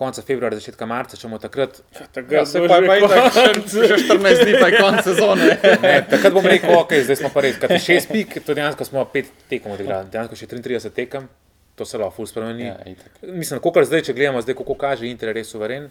[0.00, 3.34] konca februarja, začetka marca, če bomo takrat Takrat Ja, se pa že je tako,
[3.68, 5.48] še 14 dni, pa je konec sezone.
[5.84, 9.04] Ne, takrat bom rekel, ok, zdaj smo pa res, kaj šest pik, to dejansko smo
[9.12, 11.28] pet tekem odigrali, dejansko še 33 tekem,
[11.76, 12.70] to se lahko spremeni.
[12.70, 13.20] Ja, itak.
[13.28, 15.90] Mislim, kako zdaj, če gledamo, zdaj, kako kaže Inter, je res suveren.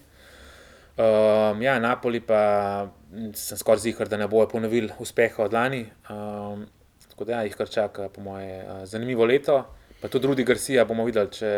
[1.00, 2.90] Um, ja, Napoli pa
[3.38, 5.86] sem skoraj zihar, da ne bojo ponovili uspeha od lani.
[6.12, 6.66] Um,
[7.14, 9.62] tako da ja, jih kar čaka, po moje, uh, zanimivo leto.
[10.02, 11.52] Pa tudi Rudi Garcia bomo videli, če,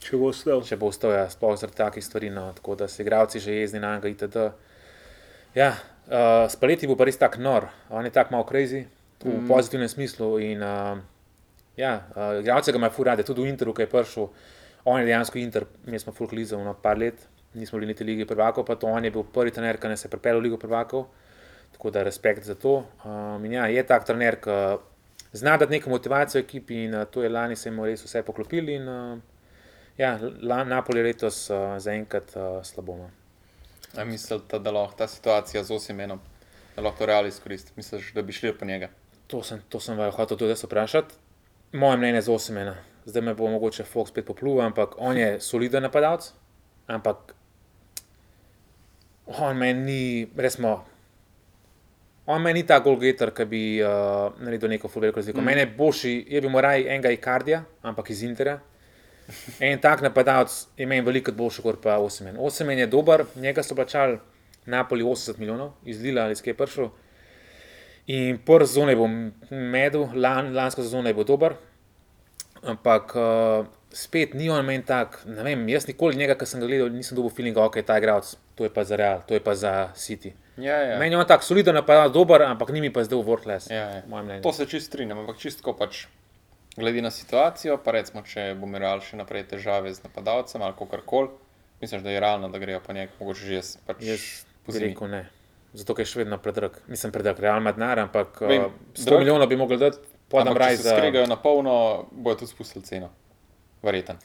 [0.00, 0.62] Če bo ostal.
[0.62, 2.30] če bo ustoja, sploh zaradi takih stvari.
[2.30, 4.48] No, tako da se igravci že jezni na njega itd.
[5.56, 5.72] Ja,
[6.06, 8.84] uh, spaleti bo pa res tak nor, on je tak malo crazy,
[9.24, 9.46] v mm.
[9.48, 10.28] pozitivnem smislu.
[10.44, 10.98] In, uh,
[11.76, 14.28] ja, uh, igravce ga ima fur rade, tudi v Interu, ki je prišel,
[14.84, 17.24] on je dejansko Inter, mi smo ful klizali na par let,
[17.56, 20.12] nismo bili niti lige prvakov, pa to on je bil prvi trener, ki nas je
[20.12, 21.08] pripeljal v ligo prvakov.
[21.72, 22.84] Tako da respekt za to.
[23.04, 24.76] Um, in ja, je tak trener, ki
[25.36, 28.76] zna dati neko motivacijo ekipi in uh, to je lani se jim res vse poklopili.
[28.76, 29.35] In, uh,
[29.98, 30.18] ja,
[30.64, 32.96] Napoli letos uh, zaenkrat uh, slabo.
[32.96, 33.10] No.
[33.96, 36.20] A mislite, da lahko ta situacija z Osimenom,
[36.76, 37.72] da lahko to reali izkoristi?
[37.76, 38.88] Misliš, da bi šli po njega?
[39.26, 41.14] To sem, to sem vaju hotel tudi vprašati.
[41.72, 42.76] Moje mnenje je z osemena.
[43.06, 46.32] Zdaj me bo mogoče Fox spet popluval, ampak on je soliden napadalec,
[46.86, 47.34] ampak
[49.26, 50.84] on meni ni, resmo,
[52.26, 55.40] on meni ni ta golgeter, ki bi uh, naredil neko fulveliko razliko.
[55.40, 55.44] Mm.
[55.44, 58.58] Mene boljši, je bi moral enega Ikardija, ampak iz Intera.
[59.60, 62.36] En tak napadalec je meni veliko boljši kot pa Osemen.
[62.38, 64.18] Osemen je dober, njega so plačali
[64.66, 66.90] Napoli 80 milijonov, iz Lila ali skaj prišel.
[68.06, 69.08] In prvi sezon je bil
[69.50, 71.56] medel, lan, lansko sezono je bil dober,
[72.62, 75.18] ampak uh, spet ni on meni tak.
[75.26, 78.36] Ne vem, jaz nikoli njega, ki sem ga gledal, nisem dobil feeling, ok, ta igralec,
[78.54, 80.34] to je pa za Real, to je pa za City.
[80.56, 80.98] Ja, ja.
[80.98, 83.70] Meni je on tak soliden napadal, dober, ampak ni mi pa zdaj v worthless.
[83.70, 84.02] Ja, ja.
[84.08, 84.42] Moje mnenje.
[84.46, 86.06] To se čist strinjam, ampak čistko pač
[86.82, 91.00] glede na situacijo, pa recimo, če bo imel še naprej težave z napadalcem ali kako
[91.06, 91.30] koli,
[91.80, 95.08] mislim, da je realno, da grejo po njej, mogoče že jaz pač Jaz bi rekel
[95.08, 95.26] ne.
[95.76, 96.78] Zato, je še vedno predrag.
[96.88, 99.18] Mislim, predrag, Real denar, ampak Vem, uh, 100 drag.
[99.20, 99.98] milijonov bi mogli dati,
[100.32, 100.94] podam raj če se za.
[100.96, 101.74] skregajo na polno,
[102.12, 103.10] bojo tudi spustili ceno.
[103.84, 104.16] Verjeten.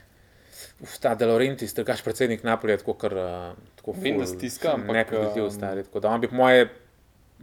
[0.81, 4.95] Uf, Ta De Laurentiis, trgaš predsednik Napolija, tako kar uh, tako Vem, da stiska, ampak,
[4.95, 5.83] nepredvidljiv um, stari.
[5.83, 6.69] Tako da on bi po moje,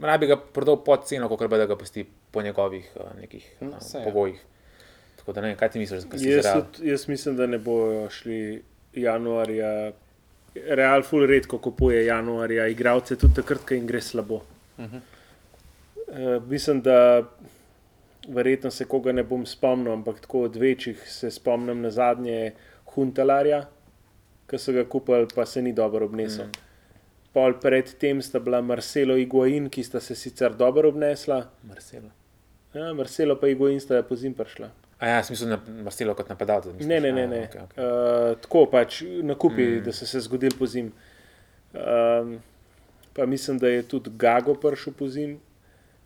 [0.01, 2.89] rabi ga prodal pod ceno, kot da ga pusti po njegovih
[3.21, 4.33] nekih No, uh, saj, ja.
[5.29, 6.61] Tako da ne vem, kaj ti misliš, kaj Jaz, izrael?
[6.63, 8.63] tudi- jaz mislim, da ne bojo šli
[8.95, 9.91] januarja.
[10.67, 14.35] Real ful redko kupuje januarja, igralce tudi takrat, ko jim gre slabo.
[14.35, 14.41] Uh
[14.79, 14.95] Mhm.
[14.95, 16.37] -huh.
[16.37, 17.23] uh, mislim, da
[18.27, 22.51] verjetno se koga ne bom spomnil, ampak tako od večjih se spomnim na zadnje
[22.85, 23.67] Huntelarja,
[24.47, 26.45] ki so ga kupili, pa se ni dobro obnesel.
[26.45, 26.51] Mm.
[27.33, 32.09] Pol predtem sta bila Marcelo in Iguain, ki sta se sicer dobro obnesla, Marcelo.
[32.73, 34.69] ja, Marcelo pa Iguain sta pozim prišla.
[34.99, 36.73] A ja, sem mislil na Marcelo kot napadalca.
[36.73, 36.87] misliš?
[36.87, 37.23] Ne, ne, ne.
[37.23, 37.43] A, ne.
[37.47, 37.83] okej, okej.
[37.83, 39.83] Uh, tako pač nakupi, mm.
[39.85, 40.91] da so se zgodili po zim.
[41.71, 42.39] Um,
[43.15, 45.37] pa mislim, da je tudi Gago prišel po zim.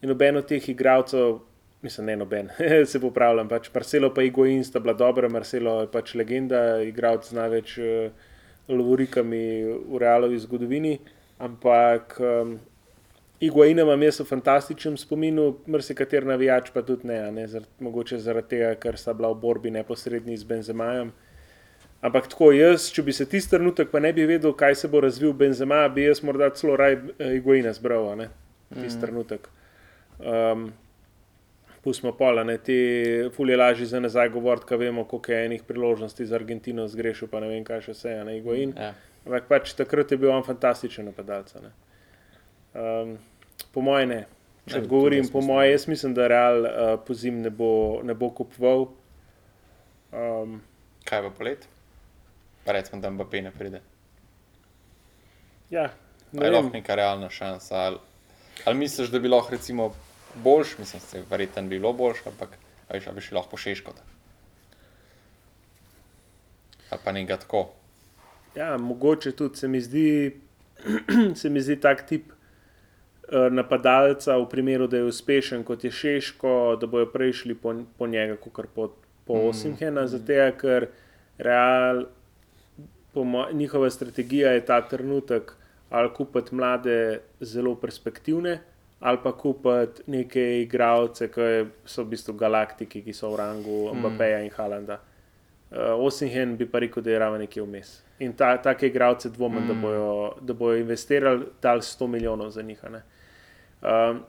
[0.02, 1.40] In noben od teh igralcev,
[1.82, 2.52] mislim, ne noben,
[2.92, 3.50] se popravljam.
[3.50, 8.30] Pač Marcelo pa Igoin sta bila dobra, Marcelo je pač legenda, igralec z največ uh,
[8.70, 9.44] lovorikami
[9.90, 11.00] v realovi zgodovini.
[11.42, 12.60] Ampak um,
[13.44, 18.56] Iguaina imam jaz v fantastičnem spominu, mrsikater navijač pa tudi ne, ne zar, mogoče zaradi
[18.56, 21.12] tega, ker sta bila v borbi neposredni z Benzemajem.
[22.04, 25.02] Ampak tako jaz, če bi se tisti trenutek pa ne bi vedel, kaj se bo
[25.04, 28.30] razvil Benzema, bi jaz morda celo raj eh, Iguaina zbral, ne,
[28.76, 29.04] tisti mm.
[29.04, 29.52] trenutek.
[30.20, 30.72] Um,
[31.84, 32.76] Pustimo pola, ne, te
[33.36, 37.42] fulje lažje za nazaj govoriti, ko vemo, koliko je enih priložnosti za Argentino zgrešil, pa
[37.44, 38.72] ne vem, kaj še vse, a ne Iguain.
[38.72, 38.94] Ja.
[39.26, 41.52] Ampak pač takrat je bil on fantastičen napadalec.
[42.74, 43.18] Um,
[43.74, 44.22] po mojem ne.
[44.64, 47.50] Če Ne, odgovorim, tudi jaz po mojem, jaz mislim, da Real uh, po zim ne
[47.52, 48.86] bo, ne bo kupoval.
[50.14, 50.62] Um,
[51.04, 51.68] Kaj pa polet?
[52.64, 53.82] Pa recimo, da Mbappé ne pride.
[55.70, 55.90] ja,
[56.32, 57.76] ne je lahko neka realna šansa.
[57.76, 57.98] Ali,
[58.66, 59.92] ali misliš, da bi lahko recimo
[60.36, 62.58] boljš, mislim, da je verjetno bilo boljš, ampak
[62.90, 63.96] veš, a bi šli lahko po šeškot.
[66.90, 67.70] Ali pa nekaj tako.
[68.56, 70.40] ja, mogoče tudi se mi zdi,
[71.42, 72.33] se mi zdi tak tip eh,
[73.32, 78.08] napadalca v primeru, da je uspešen kot je Šeško, da bojo prej šli po, po
[78.08, 78.90] njega, kot po,
[79.26, 79.48] po Mm.
[79.50, 80.88] Osimhena, zato ker
[81.38, 82.06] Real,
[83.14, 85.54] mo, njihova strategija je ta trenutek
[85.90, 88.60] ali kupiti mlade, zelo perspektivne.
[89.00, 94.40] Ali pa kupiti neke igralce, ki so v bistvu galaktiki, ki so v rangu Mbappeja
[94.42, 94.94] in Halanda.
[94.94, 95.13] Uh,
[95.74, 97.96] Osinhen bi pa rekel, da je ravno nekje vmes.
[98.20, 99.68] In ta, take igralce dvomim, mm.
[99.68, 102.84] da, bojo, da bojo investirali, dali 100 milijonov za njih.
[102.84, 104.22] Um,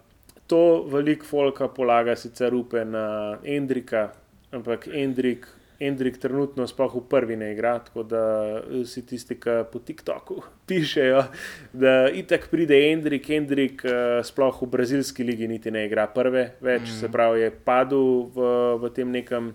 [0.47, 4.09] to veliko folka polaga sicer upe na Endrika,
[4.53, 5.47] ampak Endrik,
[5.81, 8.23] Endrik trenutno sploh v prvi ne igra, tako da
[8.71, 11.25] vsi tisti, ki po TikToku pišejo,
[11.73, 16.89] da itak pride Endrik, Endrik uh, sploh v brazilski ligi niti ne igra prve več,
[16.89, 16.97] mm.
[17.01, 18.49] se pravi je padel v,
[18.81, 19.53] v tem nekem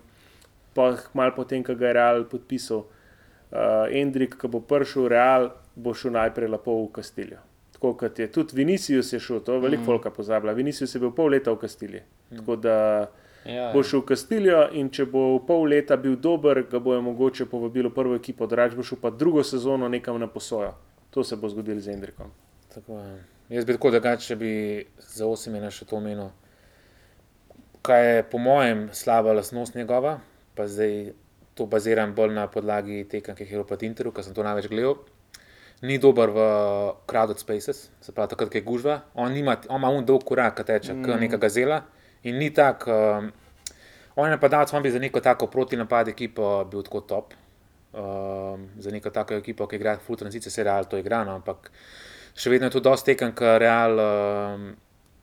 [0.74, 2.86] pa malo potem, ko ga je Real podpisal.
[3.50, 7.40] Uh, Endrik, ki bo prišel v Real, bo šel najprej lepo v Kastiljo.
[7.74, 9.86] Tako kot je tudi Vinicius je šel, to veliko mm.
[9.86, 10.52] folka pozablja.
[10.52, 12.02] Vinicius je bil pol leta v Kastilji.
[12.30, 12.36] Mm.
[12.36, 12.76] Tako da
[13.44, 17.00] Ja, bo šel v Kastiljo in če bo v pol leta bil dober, ga bojo
[17.02, 20.74] mogoče povabili v prvo ekipo, drugač bo šel pa drugo sezono nekam na posojo.
[21.10, 22.28] To se bo zgodilo z Endrikom.
[22.74, 23.16] Tako, je.
[23.56, 24.52] jaz bi tako drugače, če bi
[25.16, 26.28] za osemena še to omenil.
[27.82, 30.18] Kaj je po mojem slaba lastnost njegova,
[30.60, 31.14] pa zdaj
[31.56, 34.44] to baziram bolj na podlagi tekem, ki jih je bilo pod Interu, ker sem to
[34.44, 34.98] največ gledal.
[35.80, 36.40] Ni dober v
[37.08, 38.98] crowded spaces, se pravi, takrat, ko je gužva.
[39.16, 41.06] On ima, on ima un dolg korak, ki teče, mm.
[41.06, 41.80] kot neka gazela.
[42.28, 43.30] In ni tak, um,
[44.20, 47.32] on je napadalec, on bi za neko tako protinapad ekipo bil tako top.
[47.96, 51.72] Um, za neko tako ekipo, ki igra full tranzicije, se real to igra, no, ampak
[52.36, 53.96] še vedno je to dosti tekem, ker real.
[54.04, 54.68] Um,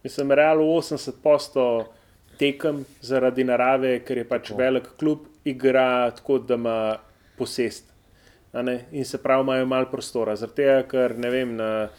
[0.01, 1.96] Mislim, Real 80%
[2.39, 4.59] tekem zaradi narave, ker je pač Tako.
[4.59, 6.79] velik klub, igra tako, da ima
[7.38, 7.93] posest.
[8.91, 10.35] In se pravi, imajo malo prostora.
[10.35, 11.89] Zaradi tega, ker ne vem, na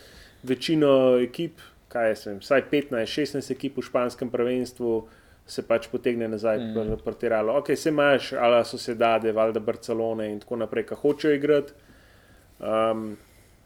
[0.42, 1.60] večino ekip,
[1.92, 4.98] kaj jaz vem, vsaj 15-16 ekip v španskem prvenstvu.
[5.48, 6.98] Se pač potegne nazaj, mm.
[7.04, 7.54] protiralo.
[7.56, 11.72] Ok, se imaš, ali so sedade, valjda Barcelone in tako naprej, ki hočejo igrati.
[12.58, 13.14] Um,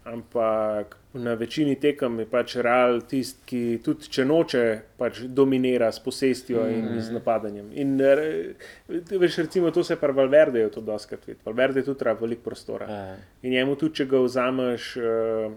[0.05, 4.63] ampak na večini tekem je pač Real tisti, ki tudi če noče,
[4.99, 6.73] pač dominira s posestjo mm.
[6.79, 7.69] in z napadanjem.
[7.79, 8.55] In re-
[8.89, 11.41] veš, recimo, to se pri Valverdeju to doskrat vidi.
[11.45, 12.87] Valverde tudi treba veliko prostora.
[12.89, 15.53] eh, In njemu tudi, če ga vzameš, uh,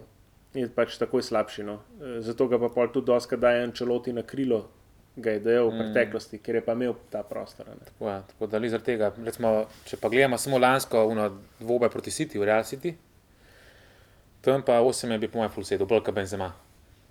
[0.54, 1.64] je pač takoj slabši.
[1.64, 1.80] No.
[2.00, 4.66] Eh, Zato ga pa pol tudi doskrat daje Ančeloti na krilo,
[5.16, 7.66] ga je dejal v preteklosti, ker je pa imel ta prostor.
[7.84, 11.30] tako, je, tako da zaradi tega, recimo, če pa gledamo samo lansko uno
[11.60, 12.92] dvoboje proti City, v Real City,
[14.46, 16.52] tam pa 8 je bil po mojem full sedu, bolj kot Benzema.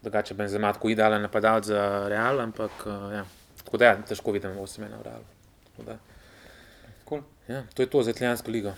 [0.01, 3.25] Drugače Benzema tako idealen napadalec za Real, ampak uh, ja.
[3.63, 5.23] tako da ja, težko vidim 8 na Real.
[7.09, 7.21] Cool.
[7.47, 8.71] Ja, to je to za italijansko ligo.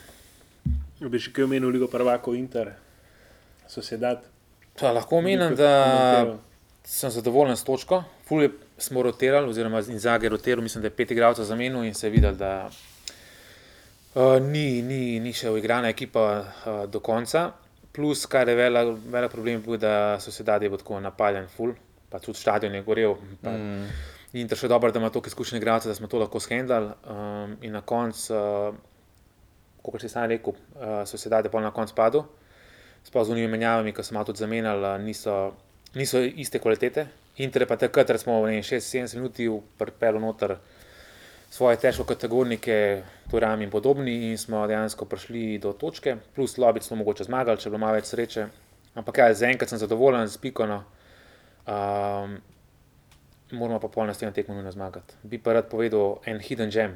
[1.00, 2.74] Bi še kaj omenil, Ligo prvako Inter,
[3.70, 4.24] Sociedad.
[4.80, 6.38] Pa, lahko omenim, da
[6.84, 8.02] sem zadovoljen s točko.
[8.26, 8.50] Ful je,
[8.82, 12.12] smo rotirali, oziroma Inzag je rotiral, mislim, da je pet igralcev zamenil in se je
[12.12, 12.70] videl, da
[14.16, 17.52] uh, ni, ni, ni še uigrana ekipa uh, do konca.
[17.98, 21.74] Plus, kar je velik, velik problem, bil, da so se dadi tako napadjen, ful,
[22.12, 23.18] pa tudi stadion je gorel.
[23.42, 23.88] Pa, mm.
[24.38, 26.94] In to še dobro, da ima toliko izkušenj igralcev, da smo to lahko shendali.
[27.10, 31.74] Um, in na koncu, uh, kot si sam rekel, uh, so se dadi pol na
[31.74, 32.28] koncu padel
[33.08, 35.56] sploh z unimi menjavami, ki so malo tudi zamenjali, niso,
[35.96, 37.08] niso iste kvalitete.
[37.40, 39.48] Inter je pa takrat, ker smo v 6-7 minuti
[39.80, 40.58] pripeljali noter
[41.50, 46.98] svoje težko kategornike, Turam in podobni, in smo dejansko prišli do točke, plus Lobic smo
[47.02, 48.48] mogoče zmagali, če bilo malo več sreče.
[48.98, 50.84] Ampak ja, zaenkrat sem zadovoljen z Pikono.
[51.68, 52.38] Um,
[53.52, 55.20] moramo pa polno s tem tekmo nujno zmagati.
[55.24, 56.96] Bi pa rad povedal en hidden gem.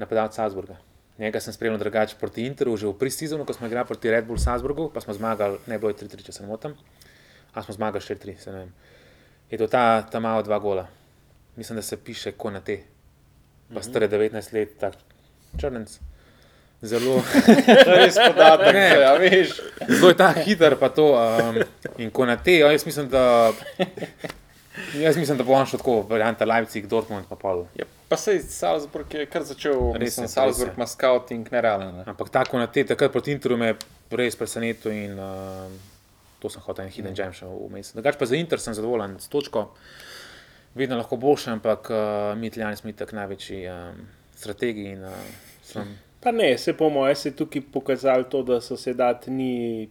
[0.00, 0.78] Napadalec Salzburga.
[1.18, 4.40] Njega sem spremljal drugače proti Interu, že v pre-sezonu, ko smo igrali proti Red Bull
[4.40, 6.72] Salzburgu, pa smo zmagali, ne bilo je 3-3, če se ne motim,
[7.52, 8.70] a smo zmagali 4-3, se ne vem.
[9.50, 10.86] Je to ta, ta malo dva gola.
[11.56, 12.78] Mislim, da se piše Konate.
[13.74, 14.94] Pa star je 19 let, tak
[15.60, 15.98] črnec.
[16.82, 17.22] Zelo,
[17.96, 18.88] res podatek, Ne.
[19.00, 19.60] ja, veš.
[19.88, 21.12] zelo je ta hiter, pa to.
[21.12, 21.58] Um,
[21.98, 23.52] in Konate, ja, jaz mislim, da.
[24.94, 27.66] Jaz mislim, da bo on šel tako, varianta Leipzig, Dortmund, pa pol.
[27.76, 31.94] Ja, pa sej Salzburg je kar začel, Res res Salzburg ima scouting nerealen.
[31.96, 32.04] Ne?
[32.06, 33.74] Ampak tako na te, takrat proti Interu me
[34.10, 35.68] res presenetil in uh,
[36.40, 37.92] to sem hotel en hidden gem še vmes.
[37.94, 39.68] Drugač pa za Inter sem zadovoljen s točko.
[40.74, 41.96] vedno lahko boljše, ampak uh,
[42.38, 44.04] mi Italijani smo tako največji um,
[44.34, 44.84] strategi.
[44.92, 45.10] In, uh,
[45.62, 49.30] sem, Pa ne, se po mojem se je tukaj pokazalo to, da so se dati
[49.30, 49.88] ni,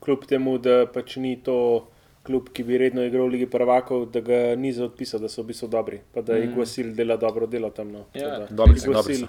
[0.00, 1.88] kljub temu, da pač ni to
[2.22, 5.42] klub, ki bi redno igral v Ligi prvakov, da ga ni za odpisal, da so
[5.42, 6.52] v bistvu dobri, pa da je Mm.
[6.52, 7.90] Iguasil dela dobro delo tam.
[7.92, 8.04] No.
[8.14, 9.26] Ja, da- dobri so, dobri so.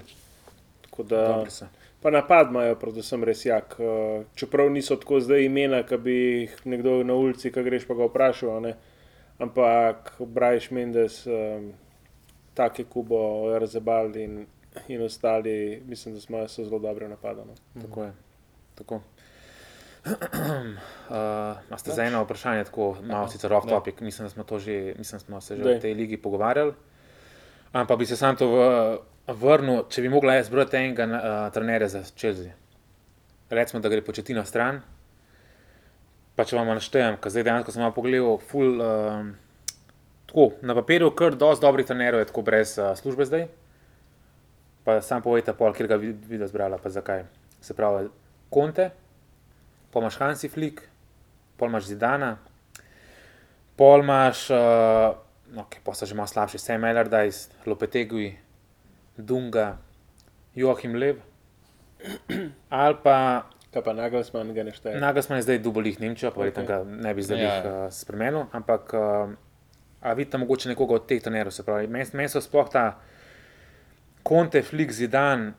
[0.82, 1.66] Tako da, Dobri so.
[2.04, 3.76] Pa napad imajo, predvsem res jak.
[3.78, 7.94] eh, Čeprav niso tako zdaj imena, ki bi jih nekdo na ulici, ki greš pa
[7.94, 8.60] ga vprašal.
[8.60, 8.74] ne.
[9.38, 11.72] Ampak Brajš Mendes, um,
[12.54, 13.18] take Kubo,
[13.58, 14.44] Razebal in,
[14.86, 17.48] in ostali, mislim, da smo so zelo dobro napadali.
[17.74, 17.82] No.
[17.82, 18.12] Tako je.
[18.74, 19.00] Tako.
[20.04, 23.70] Uh, ste za eno vprašanje, tako malo sicer rock Da.
[23.70, 25.74] topic, mislim, da smo, že, mislim, da smo se že Daj.
[25.74, 26.72] v tej ligi pogovarjali.
[27.72, 28.58] Ampak bi se sam to v,
[29.28, 32.52] vrnil, če bi mogla jaz brati enega uh, trenerja za Chelsea.
[33.50, 34.82] Recimo, da gre početina stran.
[36.34, 39.28] Pa če vam naštejem, ker zdaj dejansko sem malo pogledal, ful, um,
[40.26, 43.46] tako, na papirju kar dosti dobrih trenerjev je tako brez uh, službe zdaj.
[44.84, 47.24] Pa sam povejte, pol, kjer ga vid- vidva zbrala, pa zakaj.
[47.64, 48.10] Se pravi,
[48.52, 48.90] Konte,
[49.94, 50.82] pol imaš Hansi Flick,
[51.56, 52.34] pol imaš Zidana,
[53.78, 55.14] pol imaš, uh,
[55.64, 58.34] okay, pa so že malo slabši, Sam Allardyce, Lopetegui,
[59.16, 59.78] Dunga,
[60.54, 61.16] Joachim Lev,
[62.68, 63.18] ali pa
[63.74, 65.00] Kaj pa Nagelsmann ga ne šteje.
[65.02, 66.68] Nagelsmann je zdaj dubolih Nemčijo, pa verjetno Ok.
[66.68, 69.34] ga ne bi zdaj Ja, uh, spremenil, ampak uh,
[70.00, 73.00] a vidite mogoče nekoga od teh trenerjev, se pravi, meni men so sploh ta
[74.28, 75.54] Conte, Flick, Zidan,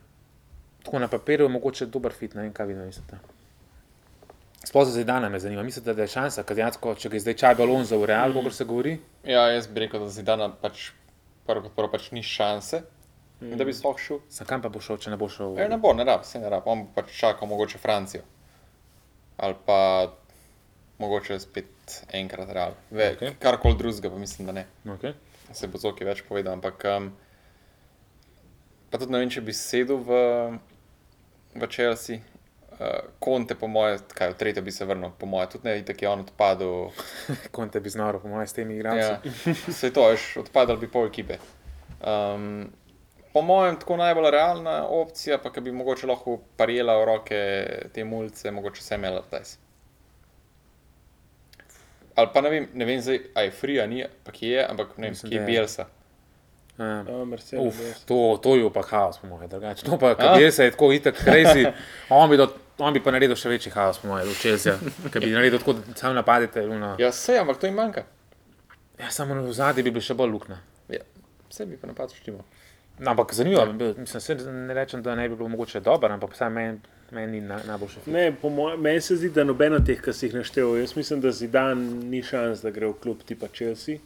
[0.82, 3.18] tako na papirju, mogoče dober fit, ne vem, kaj vi mislite.
[4.64, 7.34] Sploh za Zidana me zanima, mislite, da je šansa, ker dejansko, če ga je zdaj
[7.42, 8.42] Čaj Balonza v Real, mm.
[8.48, 10.88] kot se govori, Ja, jaz bi rekel, da Zidana pač
[11.46, 12.82] prvo prvo pač ni šanse,
[13.40, 13.56] mm.
[13.56, 14.20] da bi sploh šel.
[14.28, 15.58] sam kam pa bo šel, če ne bo šel?
[15.60, 16.66] Ja, ne bo, ne rab, se ne rab.
[16.66, 18.22] On bo pač čakal mogoče Francijo.
[19.36, 19.78] Ali pa
[20.98, 22.76] mogoče spet enkrat real.
[22.90, 23.34] Ve, okay.
[23.40, 24.66] Karkoli drugega, pa mislim, da ne.
[24.84, 25.12] Okay.
[25.52, 26.56] Se bo Zoki več povedal.
[26.56, 27.10] Ampak um,
[28.90, 30.22] pa tudi ne vem, če bi sedel v,
[31.54, 32.22] v Chelsea.
[32.76, 36.04] Uh, Konte, po moje, kaj v tretje bi se vrnil, po moje, tudi ne, tako
[36.04, 36.74] je on odpadel.
[37.56, 39.30] Conte bi znal, po mojem, s temi igralci.
[39.48, 41.38] Ja, se to, veš, odpadal bi pol ekipe.
[42.04, 42.66] Um,
[43.36, 47.40] po mojem, tako najbolj realna opcija, pa ki bi mogoče lahko parijela v roke
[47.92, 49.58] te mulce, mogoče vse imela tajs.
[52.16, 54.62] Ali pa ne vem, ne vem zdaj, a je free, a ni, pa kje je,
[54.70, 55.52] ampak ne vem, Mislim, kje da je je.
[55.52, 55.86] Bielsa.
[56.78, 57.66] Uh, Uh, Mercedes.
[57.66, 59.84] Uf, to, to je pa haos, po mojem, drugače.
[59.86, 60.14] To pa, A?
[60.14, 61.72] kaj se je tako itak crazy,
[62.10, 62.48] on bi, do,
[62.78, 64.74] on bi pa naredil še večji haos, po mojem, v Chelsea,
[65.12, 66.64] ki bi naredil tako, da sam napadete.
[66.68, 66.94] Luno.
[67.00, 67.08] Ja.
[67.12, 68.04] Vse, ampak to jim manjka.
[69.00, 70.58] ja, samo v zadnji bi bil še bolj luknja.
[70.92, 71.00] Ja,
[71.48, 72.44] vse bi pa napad štimo.
[73.04, 76.50] Ampak zanimivo bil, mislim, se ne rečem, da ne bi bilo mogoče dobro, ampak vsaj
[76.50, 76.78] meni
[77.10, 78.16] men ni na, najboljši film.
[78.16, 78.34] Ne,
[78.78, 81.84] meni se zdi, da noben od teh, ki si jih naštel, jaz mislim, da Zidan
[82.10, 84.00] ni šans, da gre v klub tipa Chelsea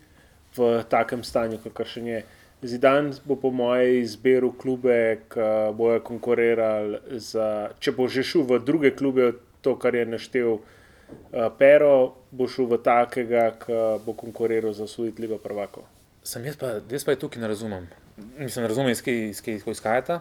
[0.57, 2.25] v takem stanju, kakor še je.
[2.62, 5.47] Zidan bo po mojem izbiral klube, ki
[5.79, 9.33] bojo konkurirali za, če bo že šel v druge klube,
[9.65, 11.95] to, kar je naštel uh, Pero,
[12.31, 15.89] bo šel v takega, ki bo konkuriral za osvojitev Liga prvakov.
[16.21, 17.89] Sem jaz pa, jaz pa je tukaj ne razumem.
[18.39, 20.21] Mislim, razumem, iz kje iz kje izhajata.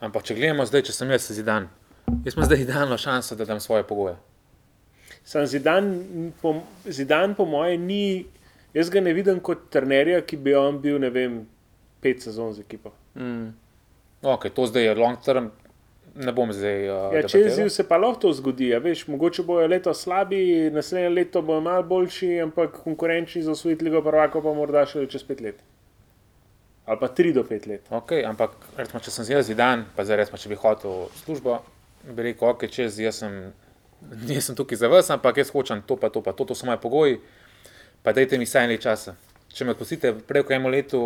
[0.00, 1.68] Ampak če gledamo zdaj, če sem jaz zidan,
[2.24, 4.16] jaz imam zdaj idealno šanso, da dam svoje pogoje.
[5.26, 5.88] Sam Zidan,
[6.42, 6.54] po,
[6.84, 8.26] Zidan, po mojem, ni,
[8.74, 11.40] jaz ga ne vidim kot trenerja, ki bi on bil, ne vem,
[12.02, 12.92] pet sezon z ekipo.
[13.18, 13.48] Mm.
[14.22, 15.48] Ok, to zdaj je long term,
[16.14, 16.86] ne bom zdaj.
[16.86, 21.10] Uh, Ja, Čezil se pa lahko to zgodi, ja, veš, mogoče bojo leto slabi, naslednje
[21.16, 25.42] leto bojo malo boljši, ampak konkurenčni za osvojitev Ligo prvaka pa morda še čez pet
[25.42, 25.66] let.
[26.86, 27.86] Ali pa tri do pet let.
[27.90, 31.58] Ok, ampak recimo, če sem jaz zidan, pa zdaj recimo, če bi hotel službo,
[32.06, 33.36] bi rekel, ok, čez jaz sem,
[34.30, 36.78] nisem tukaj za vas, ampak jaz hočem to, pa to, pa to, to so moji
[36.82, 37.20] pogoji,
[38.06, 39.16] pa dajte mi saj nekaj časa.
[39.50, 41.02] Če me odpustite prej kot eno leto,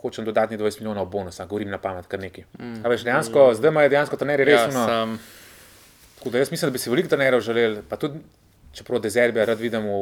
[0.00, 2.44] hočem dodatnih 20 milijonov bonusa, govorim na pamet, kar neki.
[2.60, 2.82] Mm.
[2.84, 3.58] Veš, dejansko, mm.
[3.60, 4.84] zdaj imajo dejansko trenerji Ja, resno.
[4.88, 5.18] sam,
[6.18, 8.18] Tako da jaz mislim, da bi si veliko trenerjev želeli, pa tudi,
[8.72, 9.96] čeprav Dezerbija rad vidim v,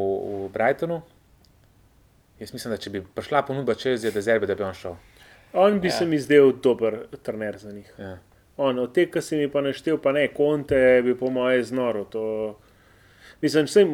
[0.45, 1.01] v Brightonu.
[2.43, 4.97] Jaz mislim, da če bi prišla ponudba čez je Dezerbija, da bi on šel.
[5.52, 5.93] On bi Ja.
[5.93, 7.93] se mi zdel dober trener za njih.
[7.98, 8.19] Ja.
[8.56, 12.05] On, od tega, ki si mi pa naštel, pa ne, konte bi po moje znoro.
[12.05, 12.23] To...
[13.40, 13.85] Mislim, vse,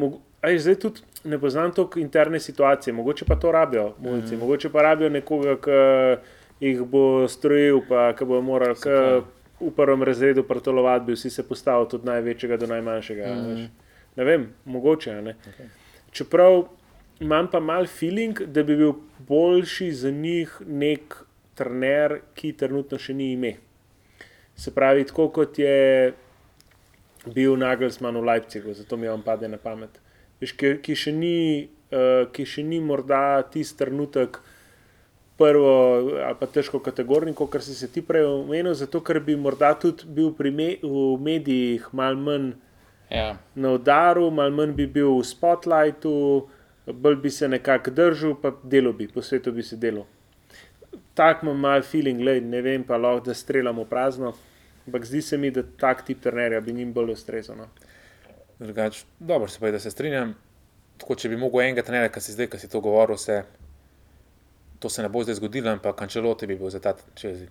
[0.41, 4.39] aj, zdaj tudi ne poznam toliko interne situacije, mogoče pa to rabijo, mulci, mm.
[4.39, 9.21] mogoče pa rabijo nekoga, ki jih bo strojil, pa ki bo moral k,
[9.59, 13.33] v prvem razredu pretolovati, bi vsi se postavili od največjega do najmanjšega.
[13.35, 13.69] Mm.
[14.15, 15.21] Ne vem, mogoče.
[15.21, 15.35] Ne?
[15.53, 15.69] Okay.
[16.11, 16.63] Čeprav
[17.19, 18.93] imam pa mal feeling, da bi bil
[19.27, 21.17] boljši za njih nek
[21.55, 23.55] trener, ki trenutno še ni ime.
[24.55, 26.13] Se pravi, tako kot je
[27.35, 29.99] bil Nagelsmann v Leipzigu, zato mi on pade na pamet.
[30.39, 31.35] Veš, ki, ki še ni
[31.91, 34.39] uh, ki še ni morda tisti trenutek
[35.39, 35.71] prvo
[36.19, 40.03] ali pa težko kategorni, kot si se ti prej omenil, zato ker bi morda tudi
[40.05, 42.55] bil me, v medijih mal manj
[43.09, 43.39] Ja.
[43.55, 46.45] na udaru, mal manj bi bil v spotlightu,
[46.93, 50.05] bolj bi se nekako držal, pa delo bi, po svetu bi se delo.
[51.13, 54.33] Tak imam mal feeling, lej, ne vem pa lahko, da streljamo prazno,
[54.87, 57.57] ampak zdi se mi, da tak tip trenerja bi njim bolj ustrezal.
[57.57, 57.67] No.
[58.59, 60.35] Drugač, dobro se je, da se strinjam.
[60.97, 63.43] Tako, če bi mogel enega trenerja, ki si zdaj, ki si to govoril, se,
[64.79, 67.45] to se ne bo zdaj zgodilo, ampak Ančeloti bi bil za ta čez.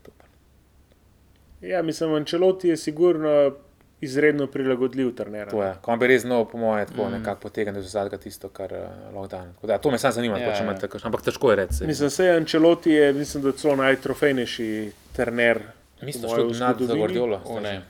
[1.60, 3.54] Ja, mislim, Ančeloti je sigurno
[4.00, 5.50] izredno prilagodljiv trener.
[5.50, 5.74] To je.
[5.82, 7.12] Ko bi res znal, po mojem, tako mm.
[7.12, 8.80] nekako potegniti iz zadnjega tisto, kar uh,
[9.14, 9.42] lahko da.
[9.54, 10.64] Tako Da, to me samo zanima, Ja, ja, če ja.
[10.64, 11.86] imate kakšno, ampak težko je reči.
[11.86, 15.62] Mislim, da je Ančeloti je, mislim, da celo najtrofejnejši trener.
[16.02, 16.82] Mislim, da je šlo nad.
[16.96, 17.42] Guardiola.
[17.62, 17.82] Ne.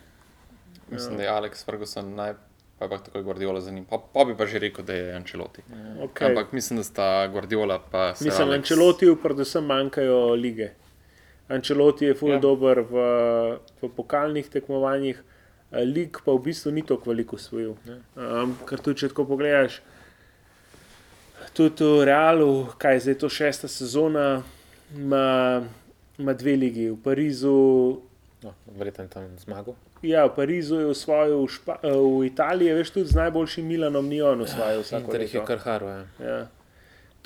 [0.91, 2.35] Mislim, da je Alex Ferguson naj.
[2.79, 3.85] Pa je pa tako Guardiola za njim.
[3.85, 5.63] Pa, pa bi pa že rekel, da je Ančeloti.
[5.71, 6.07] Okay.
[6.07, 6.29] Okay.
[6.29, 10.71] Ampak mislim, da sta Guardiola pa Mislim, Alex- Ančelotiju predvsem manjkajo lige.
[11.49, 12.35] Ančeloti je ful Ja.
[12.35, 12.41] ja.
[12.41, 12.95] dober v,
[13.83, 15.23] v pokalnih tekmovanjih,
[15.73, 17.77] eh, lig pa v bistvu ni tako veliko usvojil.
[18.17, 19.81] Um, ker tudi, če tako pogledaš,
[21.55, 24.43] tudi v Realu, kaj je zdaj to šesta sezona,
[24.95, 25.63] ima,
[26.19, 26.91] ima dve ligi.
[26.91, 27.57] V Parizu,
[28.39, 29.75] No, Verjetno je tam zmagal.
[30.03, 34.07] ja, v Parizu je osvojil, v, Špa, eh, v Italiji veš tudi z najboljšim Milanom,
[34.07, 35.89] ni on osvojil vsako Inter jih je kar haro.
[35.89, 36.05] Ja.
[36.23, 36.39] Ja.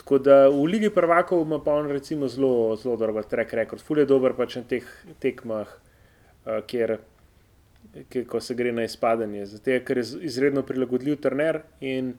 [0.01, 3.83] Tako da v Ligi prvakov ima pa on recimo zelo, zelo dober track record.
[3.85, 4.89] Ful je dober pač na teh
[5.21, 6.97] tekmah, uh, kjer,
[8.09, 9.47] kjer ko se gre na izpadanje.
[9.47, 12.15] Zato, ker je izredno prilagodljiv trener in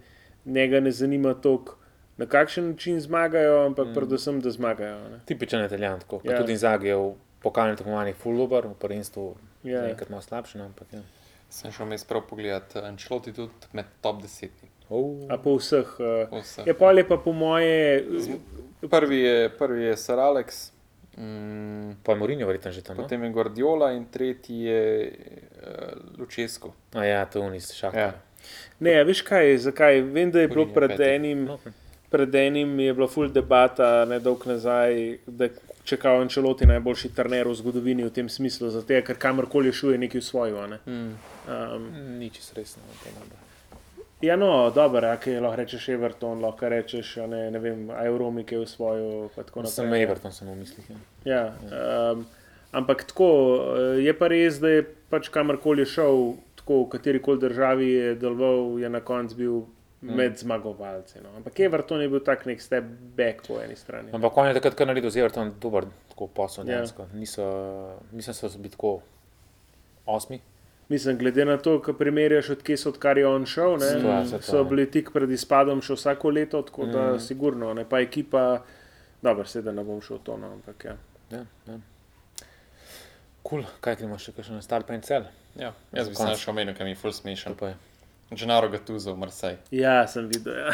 [0.46, 1.78] njega ne zanima toliko,
[2.18, 3.94] na kakšen način zmagajo, ampak mm.
[3.94, 5.10] predvsem, da zmagajo.
[5.10, 5.20] Ne.
[5.26, 6.22] Tipičen italijan, tako.
[6.24, 6.32] Ja.
[6.32, 6.42] Ja.
[6.42, 9.34] Tudi Zagi je v pokalnih tekmovanjih full dober, v prvenstvu
[9.64, 9.86] Ja.
[9.90, 11.02] enkrat malo slabši, no, ampak ja.
[11.50, 14.50] Sem šel mes prav pogledat, Ančeloti tudi med top 10.
[14.90, 15.24] Oh.
[15.30, 15.88] A po vseh.
[16.00, 16.68] Uh, Vseh.
[16.68, 18.04] je pa je pa po moje.
[18.82, 20.73] Prvi je, prvi je Sir Alex,
[21.18, 22.98] mm, Pa je Mourinho verjetno že tam.
[22.98, 23.04] No?
[23.04, 26.74] potem je Guardiola in tretji je uh, Lučesko.
[26.94, 27.94] A ja, to je unis šah.
[27.94, 28.14] Ja.
[28.80, 30.02] Ne, a veš kaj, zakaj?
[30.02, 31.10] Vem, da je bilo Mourinho pred peti.
[31.10, 31.46] enim.
[31.46, 31.60] No,
[32.14, 35.48] Pred enim je bila full debata, ne dolgo nazaj, da
[35.84, 39.92] če kao Ančeloti najboljši trener v zgodovini v tem smislu, zato ker kamorkoli je šel,
[39.92, 40.60] je nekaj usvojil.
[40.62, 40.78] a Ne?
[40.86, 41.16] Mm.
[41.50, 41.88] Um,
[42.20, 42.84] Nič resno.
[44.24, 48.64] Ja, no, dobro, kaj lahko rečeš Everton, lahko rečeš, a ne, ne vem, Aeromik je
[49.36, 50.04] pa tako Sem naprej.
[50.08, 50.90] Everton, sem v mislih.
[50.90, 50.98] Ja.
[51.26, 51.44] Ja,
[52.14, 52.26] um,
[52.72, 53.30] ampak tako,
[54.00, 58.16] je pa res, da je pač kamorkoli je šel, tako v kateri koli državi je
[58.16, 59.58] deloval, je na koncu bil
[60.04, 61.20] med zmagovalci.
[61.24, 61.32] No.
[61.38, 62.84] Ampak Everton je bil tak nek step
[63.18, 64.12] back po eni strani.
[64.14, 65.88] Ampak on je takrat kar naredil z Everton dober
[66.36, 66.68] posel.
[66.68, 66.84] Ja.
[67.14, 67.46] Niso,
[68.12, 69.00] mislim, da so bili tako
[70.06, 70.42] osmi.
[70.90, 74.58] Mislim, glede na to, kar primerjaš, odkje so, odkar je on šel, ne, to so
[74.58, 74.66] je.
[74.70, 77.22] bili tik pred izpadom še vsako leto, tako da mm.
[77.24, 78.44] sigurno, ne pa ekipa,
[79.22, 80.98] dobro, sedaj ne bom šel to, no, ampak ja.
[81.32, 81.80] Ja, ja.
[83.48, 83.64] Cool.
[83.84, 85.26] Kaj ti imaš še, kakšen star pencel?
[85.60, 87.58] Ja, jaz bi se našel omenil, ker mi je full smešen.
[87.60, 87.74] Pa.
[88.32, 89.60] Gennaro Gattuso v Marseille.
[89.72, 90.56] Ja, sem videl.
[90.58, 90.72] Ja.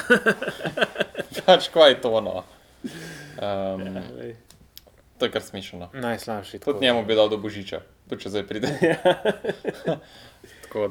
[1.45, 2.43] Pač kaj je to ono.
[3.39, 4.35] Um, Lej.
[5.19, 5.89] To je kar smešno.
[5.93, 6.59] Najslabši.
[6.59, 8.67] Tudi njemu bi dal do božiča, tudi če zdaj pride.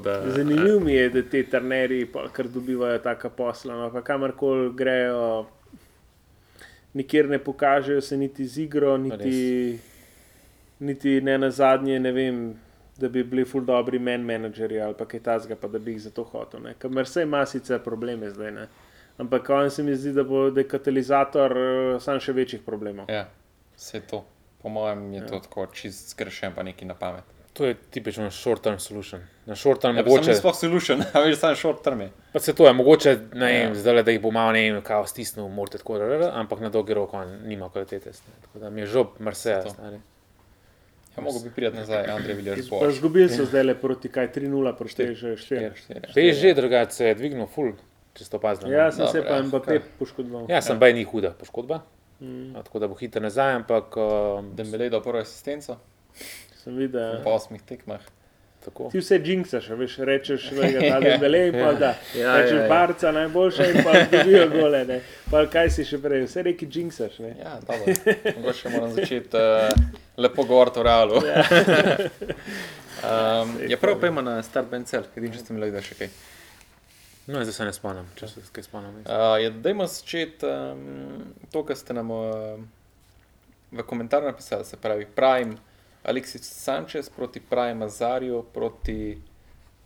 [0.03, 0.31] Da.
[0.31, 5.47] Zanimivo mi je, da ti trenerji, kar dobivajo taka posla, no, pa kamorkoli grejo,
[6.99, 9.79] nikjer ne pokažejo se niti z igro, niti,
[10.79, 12.41] niti ne na zadnje, ne vem.
[12.99, 16.11] Da bi bili ful dobri men menedžerji ali kaj tasga, pa da bi jih za
[16.11, 16.61] to hotel.
[16.61, 16.75] ne.
[16.75, 18.67] Ker vse ima sicer probleme zdaj, ne.
[19.19, 23.07] ampak on se mi zdi, da bo da je katalizator uh, sam še večjih problemov.
[23.11, 23.29] Ja,
[23.79, 24.25] vse to.
[24.59, 25.27] Po mojem je Ja.
[25.27, 27.23] to tako čist zgrešen, pa neki na pamet.
[27.53, 29.21] To je tipično short term solution.
[29.47, 30.35] Na short term Ja, mogoče.
[30.35, 32.11] Sploh solution, a veš, samo short term je.
[32.33, 33.69] Pa se to je mogoče, ne vem, Ja.
[33.69, 33.75] ja.
[33.75, 36.95] zdaj, da jih bo malo ne vem, kao stisnil, morate tako, rr, ampak na dolgi
[36.95, 38.11] rok on nima kvalitete.
[38.43, 39.65] Tako da mi je žob, Marseja.
[41.17, 42.59] Ja, mogo bi priti nazaj, Andrej Viljaš.
[42.93, 45.15] Zgubili so zdaj le proti kaj 3-0, proti Štiri.
[45.15, 46.13] že 4.
[46.15, 47.73] Te je že drugače se je dvignil, full,
[48.15, 48.71] če ste opazili.
[48.71, 50.47] Ja, sem se Dobro, pa ja, Mbappé poškodoval.
[50.49, 51.81] ja sem baj ni huda poškodba,
[52.21, 55.79] Mm, a, tako da bo hiter nazaj, ampak uh, Dembele je dal prvo asistenco
[56.69, 57.23] sem videl.
[57.25, 58.01] po osmih tekmah.
[58.65, 58.89] tako.
[58.93, 61.95] Ti vse džinksaš, a veš, rečeš, da je ta debele in pa da.
[62.15, 62.69] Ja, Rečeš, ja, ja.
[62.69, 64.85] barca najboljša in pa dobijo gole.
[64.85, 65.01] Ne.
[65.31, 67.19] Pa kaj si še prej, vse reki džinksaš.
[67.25, 67.35] Ne.
[67.39, 67.95] Ja, dobro.
[68.37, 69.71] Mogoče moram začeti uh,
[70.17, 71.23] lepo govoriti o realu.
[71.25, 71.45] Ja.
[73.43, 76.13] um, je prav, pojmo na Star Bencel, edin, če ste mi lahko še kaj.
[77.29, 78.95] No, zdaj se ne spomnim, če se kaj spomnim.
[78.99, 80.85] Uh, je, dajmo začeti um,
[81.53, 82.23] to, kar ste nam uh,
[83.71, 85.59] v komentar napisali, se pravi Prime,
[86.05, 89.19] Alexis Sanchez proti Prime Azarju, proti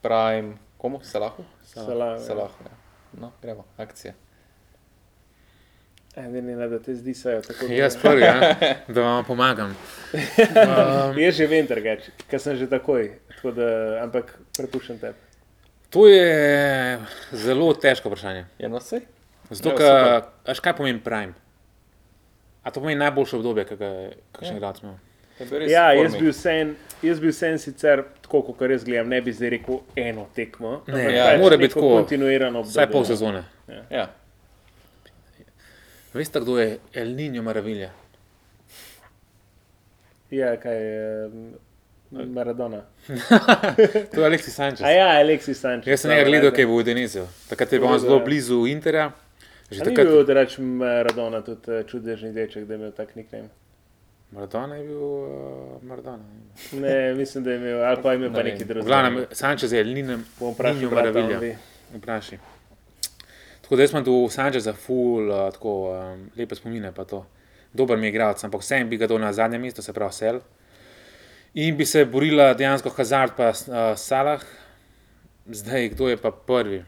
[0.01, 1.01] Prime, komu?
[1.02, 1.43] Salahu?
[1.64, 2.19] Salah, ja.
[2.20, 2.77] Salahu, ja.
[3.14, 4.14] No, gremo, akcija.
[6.14, 7.66] E, ne, ne, da te zdi se tako.
[7.66, 8.55] da- Jaz prvi, ja,
[8.89, 9.74] da vam pomagam.
[10.12, 13.09] Um, Jaz že vem, drugače, ker sem že takoj.
[13.32, 13.69] Tako da,
[14.02, 15.14] ampak prepuščam te.
[15.93, 16.98] To je
[17.32, 18.47] zelo težko vprašanje.
[18.59, 19.01] Je no vse?
[19.51, 21.35] Zato, Ja, ker, veš, kaj pomeni prime?
[22.62, 24.56] A to pomeni najboljše obdobje, ki ga je kakšen Ja.
[24.56, 24.94] igralec imel?
[25.69, 29.51] Ja, jaz bi vsem, jaz bi vsem sicer, tako kot jaz gledam, ne bi zdaj
[29.51, 30.82] rekel eno tekmo.
[30.86, 32.77] Ne, ampak ja, pač mora biti tako, kontinuirano obdobje.
[32.77, 33.43] Vsaj pol sezone.
[33.90, 34.06] Ja.
[36.14, 37.90] Veste, kdo je El Niño Maravilja?
[40.31, 41.28] Ja, kaj je
[42.12, 42.82] Maradona.
[44.14, 44.86] To je Alexis Sanchez.
[44.86, 45.86] A ja, Alexis Sanchez.
[45.86, 47.26] Jaz sem njega gledal, ki je bil v Deniziju.
[47.48, 49.10] Takrat je bil on zelo blizu Interja.
[49.70, 53.48] Že takrat bil, da rečem, Maradona tudi eh, čudežni deček, da je imel tak nickname.
[54.32, 56.24] Maradona je bil uh, Maradona.
[56.72, 58.86] Ne, mislim, da je imel, ali pa je imel pa neki drugi.
[58.86, 60.55] glavnem, Sanchez je brata, on
[60.94, 61.39] Maravilja.
[61.39, 61.56] ve.
[61.97, 62.39] Vprašaj.
[63.60, 66.93] Tako da jaz imam tu Sančeza, ful, uh, tako um, lepe spomine.
[66.93, 67.26] pa to.
[67.72, 70.40] Dober mi je igralec, ampak vsem bi ga dal na zadnje mesto, se pravi Sel.
[71.55, 74.41] In bi se borila dejansko Hazard pa uh, Salah.
[75.47, 76.85] Zdaj, kdo je pa prvi?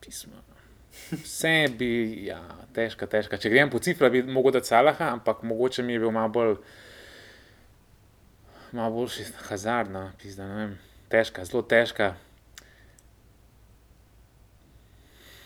[0.00, 0.38] Pismo.
[1.10, 1.88] Vse bi,
[2.28, 2.38] ja,
[2.76, 3.40] težka, težka.
[3.40, 6.54] Če grem po cifrah, bi mogel dati Salaha, ampak mogoče mi je bil malo bolj,
[8.76, 10.78] malo boljši Hazard, no, pizda, ne vem.
[11.08, 12.12] Težka, zelo težka.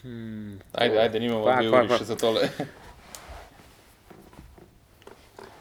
[0.03, 2.51] Hmm, Ajde, ajde, nimamo dve uri še za tole.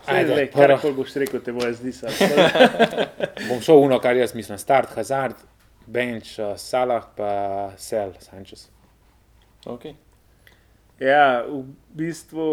[0.06, 0.68] Ajde, prva.
[0.68, 2.10] Karkoli boš rekel, te bo jaz zdi se.
[3.50, 4.58] Bom šel uno, kar jaz mislim.
[4.58, 5.36] Start, Hazard,
[5.86, 7.32] Bench, uh, Salah, pa
[7.78, 8.68] Sel, Sanchez.
[9.66, 9.94] Okay.
[11.02, 11.64] Ja, v
[11.98, 12.48] bistvu,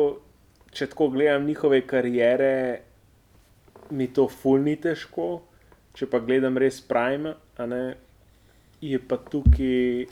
[0.73, 2.81] če tako gledam njihove kariere,
[3.91, 5.39] mi to ful ni težko.
[5.99, 7.33] Če pa gledam res Prime,
[7.67, 7.83] ne,
[8.85, 10.07] je pa tukaj,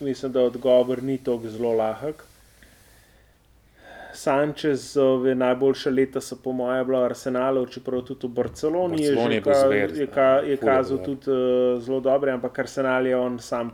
[0.00, 2.24] mislim, da odgovor ni tako zelo lahek.
[4.14, 9.34] Sančezove najboljša leta so po mojem bila v Arsenalu, čeprav tudi v Barceloni je, Barceloni
[9.34, 11.04] že je ka, zver, je, ka, je je kazal ja.
[11.04, 13.72] tudi uh, zelo dobre, ampak Arsenal je on sam,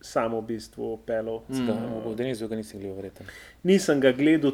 [0.00, 1.42] sam v bistvu pelil.
[1.48, 2.02] Mm.
[2.06, 3.26] V Denizu ga nisem gledal, verjetno.
[3.62, 4.52] Nisem ga gledal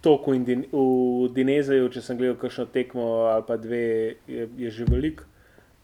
[0.00, 4.70] toliko in din, v Dinezeju, če sem gledal kakšno tekmo ali pa dve, je, je
[4.70, 5.22] že velik.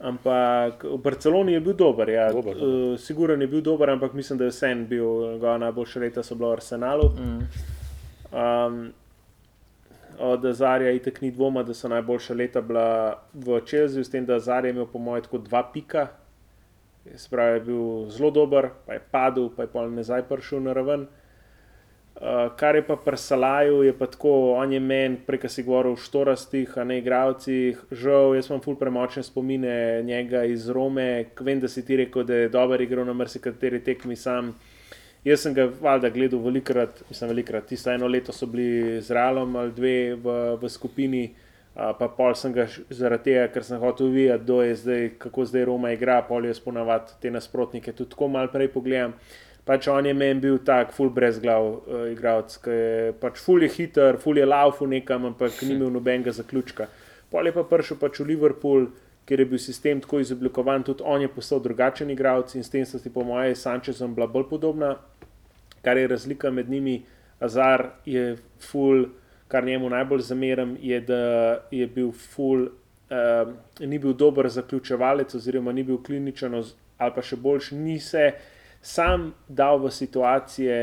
[0.04, 2.26] Ampak v Barceloni je bil dober, ja.
[2.32, 6.22] Dober, uh, Siguren je bil dober, ampak mislim, da je vsem bil, njegova najboljša leta
[6.22, 7.08] so bila v Arsenalu.
[7.14, 7.46] Mm.
[8.34, 8.92] Um,
[10.18, 14.36] od Azarja itek ni dvoma, da so najboljša leta bila v Čelziju, s tem, da
[14.36, 16.06] Azar je imel po mojem tako dva pika.
[17.16, 21.06] Spravi je bil zelo dober, pa je padel, pa je pa nazaj prišel na raven.
[22.14, 25.92] Uh, kar je pa pri Salaju, je pa tako, on je meni, preka si govoril
[25.92, 27.80] o štorastih, a ne igravcih.
[27.90, 32.34] Žal, jaz imam ful premočne spomine njega iz Rome, vem, da si ti rekel, da
[32.34, 34.54] je dober igral na marsikateri tekmi sam.
[35.24, 37.64] Jaz sem ga valjda gledal velikrat, mislim, velikrat.
[37.66, 41.22] Tisto eno leto so bili z Realom ali dve v, v skupini,
[41.74, 45.46] a, pa pol sem ga zaradi tega, ker sem hotel videti, kdo je zdaj, kako
[45.48, 49.16] zdaj Roma igra, pol jaz ponavadi te nasprotnike tudi tako malo prej pogledam.
[49.64, 53.64] Pač on je meni bil tak, full brez glav, uh, igralec, ki je pač full
[53.64, 56.90] je hiter, full je laufu nekam, ampak ni imel nobenega zaključka.
[57.32, 58.90] Pol je pa prišel pač v Liverpool,
[59.24, 62.84] kjer je bil sistem tako izoblikovan, tudi on je postal drugačen igralec in s tem
[62.84, 64.96] sta si po mojem s Sančezom bila bolj podobna
[65.84, 67.02] kar je razlika med njimi.
[67.40, 68.36] Azar je
[68.70, 69.04] full,
[69.48, 75.72] kar njemu najbolj zameram, je, da je bil full, uh, ni bil dober zaključevalec, oziroma
[75.72, 76.54] ni bil kliničen,
[76.98, 78.30] ali pa še boljš, ni se
[78.80, 80.78] sam dal v situacije,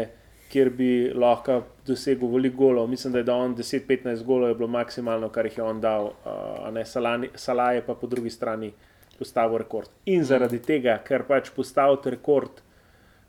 [0.52, 2.90] kjer bi lahko dosegel veliko golov.
[2.92, 6.12] Mislim, da je dal on 10-15 golov, je bilo maksimalno, kar jih je on dal,
[6.26, 8.74] uh, Salani- Salah je pa po drugi strani
[9.20, 9.90] postavil rekord.
[10.06, 12.62] In zaradi tega, ker pač postaviti rekord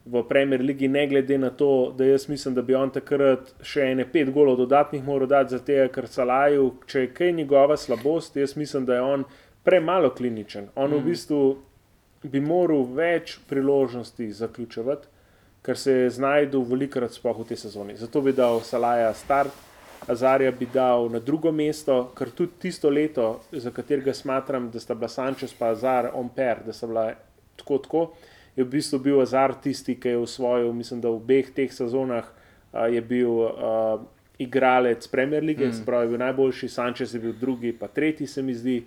[0.05, 3.93] v Premier League, ne glede na to, da jaz mislim, da bi on takrat še
[3.93, 8.57] ene pet golov dodatnih moral dati, zato ker Salaju, če je kaj njegova slabost, jaz
[8.57, 9.24] mislim, da je on
[9.62, 10.73] premalo kliničen.
[10.74, 10.97] On mm.
[10.97, 11.43] v bistvu
[12.24, 15.11] bi moral več priložnosti zaključevati,
[15.62, 17.97] ker se je znašel velikokrat sploh v tej sezoni.
[17.97, 19.52] Zato bi dal Salaja start.
[20.10, 24.94] Azarja bi dal na drugo mesto, ker tudi tisto leto, za katerega smatram, da sta
[24.94, 27.12] bila Sančes in Azar on per, da sta bila
[27.56, 28.10] tako tako,
[28.56, 32.26] je v bistvu bil Azar tisti, ki je osvojil, mislim, da v obeh teh sezonah
[32.72, 34.02] a, je bil a,
[34.39, 35.84] igralec Premier League, mm.
[35.86, 38.82] pravi, je bil najboljši, Sančes je bil drugi, pa tretji, se mi zdi.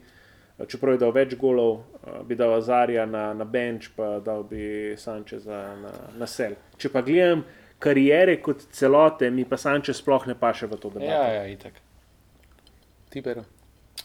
[0.56, 4.96] Čeprav je dal več golov, a, bi dal Azarja na, na bench, pa dal bi
[4.98, 6.56] Sančeza na, na sel.
[6.80, 7.44] Če pa gledam
[7.84, 11.12] karijere kot celote, mi pa Sančez sploh ne paše v to debato.
[11.12, 11.82] Ja, ja, itak.
[13.12, 13.44] Ti, Pero?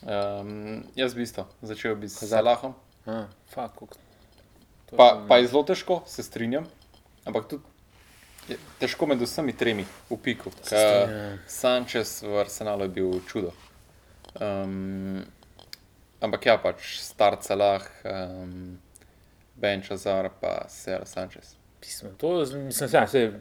[0.01, 2.23] Um, jaz bi isto začel bi s.
[2.27, 2.75] Salahom.
[3.07, 3.79] Ah, fuck,
[4.89, 6.67] to Pa, pa je zelo težko, se strinjam.
[7.29, 7.63] Ampak tudi
[8.49, 10.51] Je težko med vsemi tremi v piku.
[11.47, 13.53] Sanchez v Arsenalu je bil čudo.
[14.41, 15.23] Um,
[16.21, 18.79] ampak ja, pač star celah, um,
[19.61, 21.57] Ben Chazar pa Sera Sanchez.
[21.81, 23.33] Mislim, to, mislim, ja, se,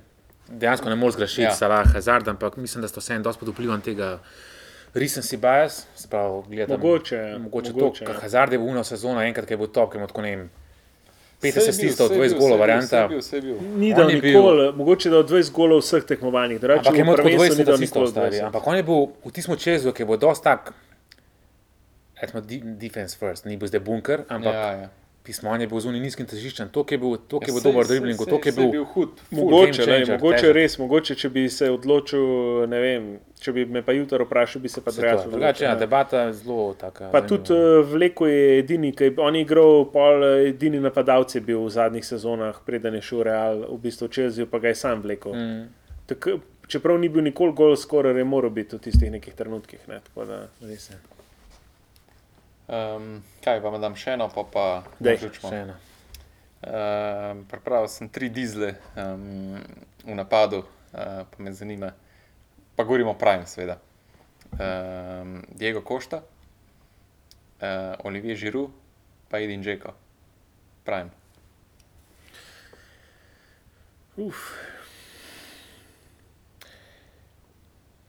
[0.47, 1.55] dejansko ne moreš zgrešiti Ja.
[1.55, 4.19] Salah, Hazard, ampak mislim, da sto vseeno dosti pod vplivom tega
[4.93, 6.71] recency bias, se pravi, gledati.
[6.71, 7.37] Mogoče, ja.
[7.37, 8.07] mogoče, mogoče, to, ja.
[8.07, 10.21] ker Hazard je v uno sezono, enkrat, ki je bil top, ki je imel tako
[10.21, 10.49] ne vem,
[11.39, 12.87] Saj 50 je bil, asistov, saj je 20 bil, golov je bil, varianta.
[13.21, 13.79] saj je bil, je bil.
[13.79, 17.01] Ni dal je bil- nikoli, mogoče da od 20 golov vseh tekmovanjih, drugače Ampak je
[17.01, 18.35] imel tako prvenstvu ni 20 dal asistov, nikoli stari.
[18.35, 18.45] 20.
[18.45, 20.73] Ampak on je bil v tistem čezu, ki bo dosti tak,
[22.21, 24.89] recimo, de- defense first, ni bil zdaj bunker, ampak Ja, ja.
[25.21, 27.53] pismo, on je bil zunaj nizkim težiščem, to, ki je bil, to, ki je Ja,
[27.53, 28.71] bil saj- dober dribbling, to, ki je bil.
[28.71, 29.09] bil hud.
[29.31, 30.55] Mogoče, changer, mogoče težek.
[30.55, 32.23] res, mogoče če bi se odločil,
[32.65, 33.03] ne vem,
[33.37, 35.75] če bi me pa jutro vprašal, bi se pa drugače ja, odločil, ne.
[35.77, 37.11] debata je zelo taka.
[37.11, 37.79] Pa tudi zanimiva.
[37.79, 41.59] uh, Vleko je edini, ki je on je igral, pol eh, edini napadalec je bil
[41.59, 45.31] v zadnjih sezonah, preden je šel Real, v bistvu Chelsea, pa ga je sam vlekel.
[45.31, 45.67] Mm.
[46.05, 46.25] Tak,
[46.67, 49.79] čeprav ni bil nikoli gol skoraj, je moral biti v tistih nekih trenutkih.
[49.87, 50.97] Ne, tako da, res je.
[52.69, 54.65] Um, kaj pa dam še eno, pa pa
[54.99, 55.49] Dej, zaključimo.
[55.49, 55.77] Še ena.
[56.59, 59.57] Um, Pripravil sem tri dizle um,
[60.05, 60.61] v napadu,
[60.93, 61.93] uh, pa me zanima.
[62.77, 63.79] Pa govorimo o Prime, seveda.
[64.53, 68.67] Um, Diego Košta, uh, Olivier Žiru,
[69.31, 69.95] pa Edin Džeko.
[70.85, 71.09] Prime.
[74.19, 74.51] Uf,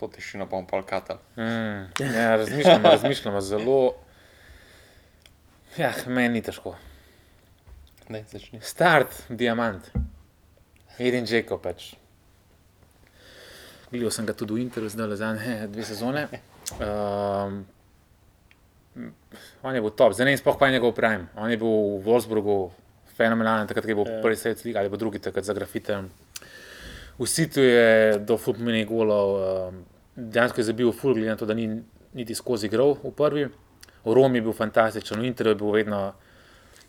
[0.01, 1.19] To tišino pa bom pol katal.
[1.37, 1.93] Mm.
[2.01, 3.95] Ja, razmišljamo, razmišljamo zelo.
[5.78, 6.74] Ja, meni ni težko.
[8.10, 8.59] Ne, začni.
[8.62, 9.86] Start, diamant.
[10.98, 11.92] Edin Džeko pač.
[13.90, 16.24] Gledal sem ga tudi v Interu, zdaj le zadnje dve sezone.
[16.78, 17.62] Um,
[19.62, 21.30] on je bil top, zdaj ne vem sploh, kaj je njegov prime.
[21.38, 22.59] On je bil v Wolfsburgu
[23.16, 24.20] fenomenalen, takrat je bil Ja.
[24.22, 26.02] prvi svet lige ali pa drugi, takrat za grafite.
[27.18, 29.28] V Situ je do fulpmeni golov,
[29.70, 29.82] um,
[30.16, 31.66] dejansko je zabil ful, glede na to, da ni
[32.14, 33.48] niti skozi igral v prvi.
[34.05, 36.01] V Romi je bil fantastičen, v Interu je bil vedno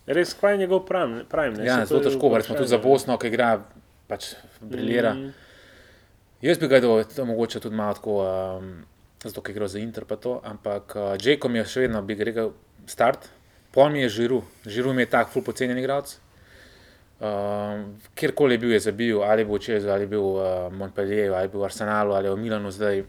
[0.07, 1.23] res, kaj je njegov prime?
[1.29, 1.65] prime ne?
[1.65, 2.79] Ja, zelo težko, recimo tudi za.
[2.81, 3.51] Bosno, ki igra,
[4.09, 5.13] pač briljira.
[5.13, 5.33] Mm,
[6.41, 8.71] Jaz bi ga dal, mogoče tudi malo tako, um,
[9.23, 12.51] zato ker gre za Inter, pa to, ampak uh, Jacob je še vedno, bi rekel,
[12.89, 13.29] start.
[13.71, 16.17] Pol mi je žiru, žiru mi je tak, ful pocenjen igralec.
[17.21, 21.51] Um, kjerkoli je bil, je zabil, ali bo čez, ali bil v uh, Montpellieru, ali
[21.53, 23.03] bil v Arsenalu, ali v Milanu zdaj.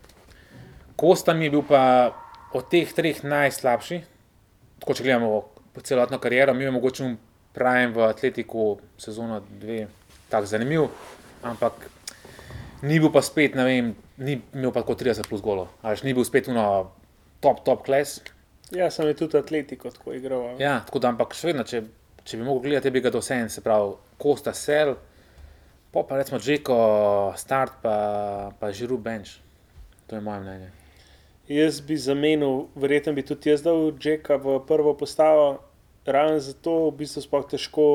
[1.01, 2.13] Kosta mi je bil pa
[2.55, 4.01] od teh treh najslabši,
[4.83, 5.33] tako če gledamo
[5.83, 7.15] celotno kariero, mi je mogoče
[7.53, 9.87] Prime v Atletiku sezono dve,
[10.33, 10.87] tako zanimiv,
[11.45, 11.73] ampak
[12.83, 13.93] ni bil pa spet, ne vem,
[14.25, 16.65] ni imel pa kot 30 plus golov, ali ni bil spet uno
[17.45, 18.21] top, top klas.
[18.73, 20.55] Ja, sem je tudi atletiko tako igral.
[20.55, 20.57] a.
[20.61, 21.83] Ja, tako da, ampak še vedno, če,
[22.25, 24.95] če bi mogel gledati, bi ga dosen, se pravi, Kosta Sel,
[25.93, 26.77] pa pa recimo Džeko,
[27.37, 27.97] Start, pa,
[28.59, 29.43] pa Žiru Bench.
[30.09, 30.82] To je moje mnenje.
[31.49, 35.59] Jaz bi zamenil, verjetno bi tudi jaz dal Jacka v prvo postavo,
[36.07, 37.87] ravno zato v bistvu sploh težko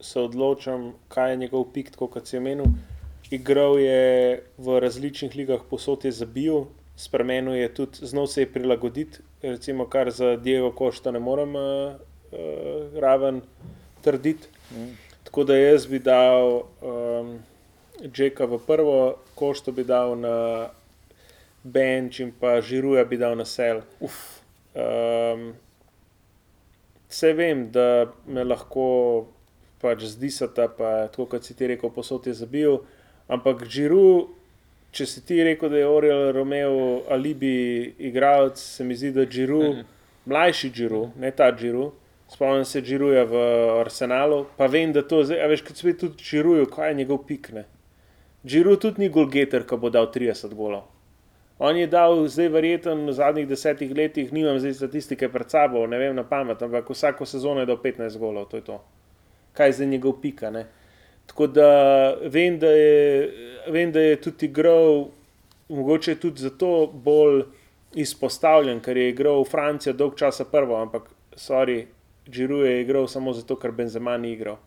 [0.00, 2.68] se odločam, kaj je njegov pik, tako kot si omenil.
[3.32, 6.66] Igral je v različnih ligah, posod je zabil,
[6.96, 11.96] spremenil je tudi, znal se je prilagoditi, recimo kar za Diego Košta ne morem uh,
[12.32, 13.40] uh, raven
[14.04, 14.48] trditi.
[15.24, 17.38] Tako da jaz bi dal um,
[18.04, 20.68] Jacka v prvo, Košto bi dal na
[21.66, 23.82] bench in pa žiruja bi dal na sel.
[24.74, 25.54] Um,
[27.06, 28.86] Vse vem, da me lahko
[29.78, 32.80] pač zdisata, pa tako kot si ti rekel, posod je zabil,
[33.30, 34.32] ampak žiru,
[34.90, 39.62] če si ti rekel, da je Oriel Romeo alibi igralec, se mi zdi, da žiru,
[39.62, 39.84] mm -hmm.
[40.26, 41.92] mlajši žiru, ne ta žiru.
[42.28, 43.36] Spomnim se Džiruja v
[43.80, 47.52] Arsenalu, pa vem, da to zdaj, veš, kot spet tudi Džiruju, kaj je njegov pik.
[47.52, 47.64] Ne?
[48.46, 50.82] Džiru tudi ni golgeter, ki bo dal 30 golov.
[51.58, 55.98] On je dal, zdaj verjeten v zadnjih desetih letih, nimam zdaj statistike pred sabo, ne
[55.98, 58.80] vem na pamet, ampak vsako sezono je dal 15 golov, to je to.
[59.56, 60.50] Kaj je zdaj njegov pika.
[60.50, 60.66] Ne?
[61.26, 61.68] Tako da
[62.28, 63.30] vem, da je,
[63.72, 65.08] vem, da je tudi igral,
[65.68, 67.42] mogoče tudi zato bolj
[67.96, 71.86] izpostavljen, ker je igral v Francijo dolg časa prvo, ampak sorry,
[72.30, 74.58] Džiru je igral samo zato, ker Benzema ni igral.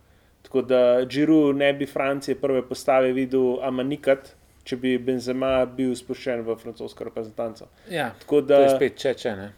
[0.42, 6.44] Tako da Džiru ne bi Francije prve postave videl Amanikat, če bi Benzema bil spuščen
[6.46, 7.68] v francosko reprezentanco.
[7.90, 9.50] Ja, Tako to da je spet če, če ne.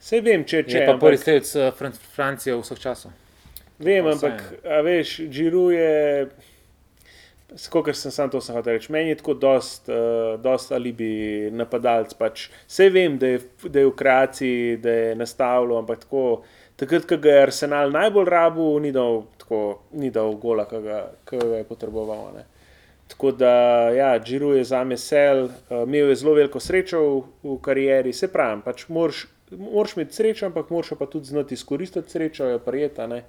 [0.00, 3.12] Vse vem, če Če je pa prvi ampak- strelec uh, Fran Francije vseh časov.
[3.78, 6.28] Vem, Pa ampak, a veš, Džiru je,
[7.70, 12.14] kot sem sam to sem hotel reči, meni je tako dost, uh, dost alibi napadalec.
[12.18, 12.48] Pač.
[12.66, 16.24] Vse vem, da je, da je v kreaciji, da je nastavljal, ampak tako,
[16.76, 19.62] takrat, ko ga je Arsenal najbolj rabu, ni dal, tako,
[19.92, 21.00] ni dal gola, ki ga,
[21.30, 22.32] ga je potreboval.
[22.36, 22.44] Ne.
[23.08, 23.50] Tako da,
[23.90, 25.50] ja, Džiru je za me sel, uh,
[25.86, 30.46] imel je zelo veliko srečo v, v karieri, se pravi, pač moraš, moraš imeti srečo,
[30.46, 33.22] ampak moraš pa tudi znati izkoristiti srečo, jo prijeta, ne,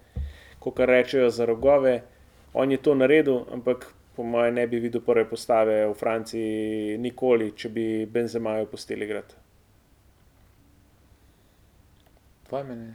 [0.60, 2.02] kot rečejo za rogove.
[2.54, 3.86] On je to naredil, ampak
[4.16, 9.36] po mojem ne bi videl prve postave v Franciji nikoli, če bi Benzemajo pustili igrati.
[12.48, 12.94] Tvoje mnenje?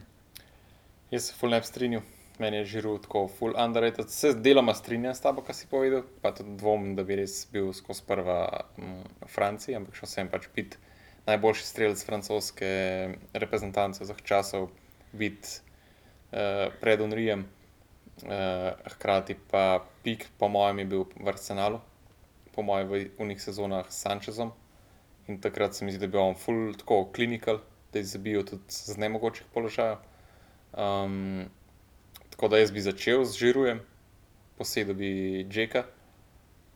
[1.13, 2.03] Jaz se full ne bi strinjal,
[2.43, 4.11] meni je žiru tako full underrated.
[4.11, 7.71] Se deloma strinjam s tabo, kar si povedal, pa tudi dvomim, da bi res bil
[7.77, 8.41] skozi prva
[8.77, 10.81] mm, v Franciji, ampak še vsem pač biti
[11.27, 12.71] najboljši strelec francoske
[13.39, 14.71] reprezentance vseh časov,
[15.15, 15.61] biti
[16.35, 17.47] uh, pred Unrijem.
[18.23, 21.81] Uh, hkrati pa pik, po mojem, je bil v Arsenalu,
[22.53, 24.53] po mojem, v unih sezonah s Sančezom.
[25.31, 27.63] In takrat se mi zdi, da je bil on full tako klinikal,
[27.93, 30.03] da je zabil tudi z nemogočih položajev.
[30.73, 31.49] Um,
[32.33, 33.81] tako da jaz bi začel z Žirujem,
[34.59, 35.85] posedel bi Džeka,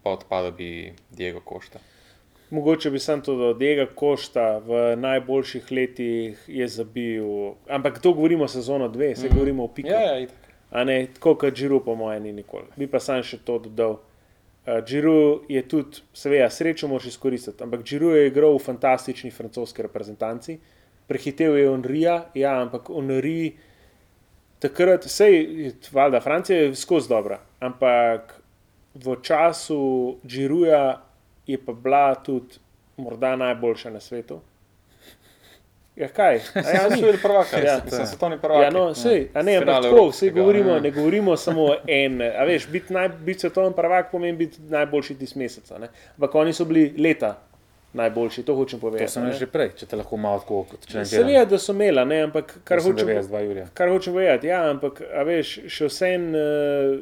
[0.02, 1.80] pa odpadel bi Diego Košta.
[2.50, 7.24] Mogoče bi sam to dodal, Diego Košta v najboljših letih je zabil,
[7.68, 9.88] ampak to govorimo o sezono dve, se mm govorimo o piku.
[9.88, 10.46] Ja, ja, itak.
[10.70, 12.66] A ne, tako kot Džiru, po mojem, ni nikoli.
[12.76, 13.98] Bi pa sam še to dodal.
[14.66, 20.58] Džiru je tudi, seveda, srečo moraš izkoristiti, ampak Džiru je igral v fantastični francoski reprezentanci,
[21.06, 23.54] prehitev je Onrija, ja, ampak Onri
[24.58, 25.46] takrat, sej,
[25.92, 28.40] valjda, Francija je skozi dobra, ampak
[28.94, 29.80] v času
[30.26, 31.00] Džiruja
[31.46, 32.54] je pa bila tudi
[32.96, 34.40] morda najboljša na svetu.
[35.96, 36.40] Ja, kaj?
[36.54, 36.96] A Ja, Ja, ni.
[36.96, 37.62] so bili prvaki, Ja.
[37.64, 38.62] ja, sem svetovni prvak.
[38.62, 40.80] Ja, no, sej, a ne, ampak tako, vse evropskega, govorimo, ja.
[40.80, 42.22] ne govorimo samo en.
[42.22, 45.70] A veš, biti, naj, biti svetovni prvak pomeni biti najboljši tisti mesec.
[45.70, 45.88] a ne.
[46.14, 47.38] Ampak oni so bili leta
[47.96, 49.08] najboljši, to hočem To povedati.
[49.12, 49.50] sem a že ne.
[49.50, 52.20] prej, če te lahko malo tako kot če ne Seveda, da so imeli, a ne,
[52.28, 53.66] ampak kar hočem, 92 Julija.
[53.74, 56.94] kar hočem povedati, ja, ampak veš, še vsem uh,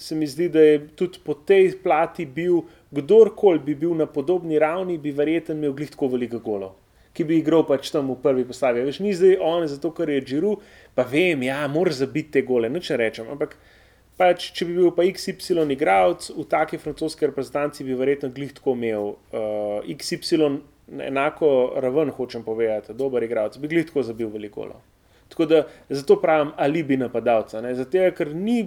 [0.00, 4.58] se mi zdi, da je tudi po tej plati bil, kdorkoli bi bil na podobni
[4.58, 6.74] ravni, bi verjetno imel glih tako veliko golov.
[7.12, 8.84] Ki bi igral pač tam v prvi postavi.
[8.86, 10.52] Veš, ni zdaj on, zato ker je Džiru,
[10.94, 13.26] pa vem, ja, moraš zabiti te gole, noče rečem.
[13.32, 13.56] Ampak
[14.18, 18.74] pač, če bi bil pa XY igralec v taki francoski reprezentanci, bi verjetno glih tako
[18.74, 20.58] imel uh, XY
[20.88, 21.50] enako
[21.84, 24.82] raven, hočem povedati, dober igralec, bi glih tako zabil veliko golov.
[25.28, 27.60] Tako da zato pravim alibi napadalca.
[27.60, 28.62] ne, Zato, ker ni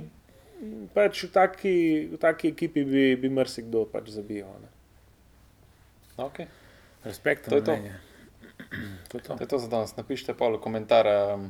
[0.93, 1.75] pač v taki,
[2.13, 4.45] v taki ekipi bi, bi marsikdo pač zabil.
[4.45, 4.69] Ne.
[6.21, 6.47] Okay.
[7.03, 7.75] Respekt, To je to.
[9.11, 9.35] To je to.
[9.35, 9.91] To je to za danes.
[9.97, 11.49] Napišite pol komentar um,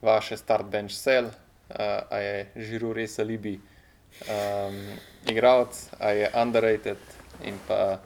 [0.00, 1.28] vaše start bench cell,
[1.72, 3.60] uh, a je žiru res alibi
[4.28, 4.76] um,
[5.26, 6.98] igralec, a je underrated
[7.44, 7.98] in pa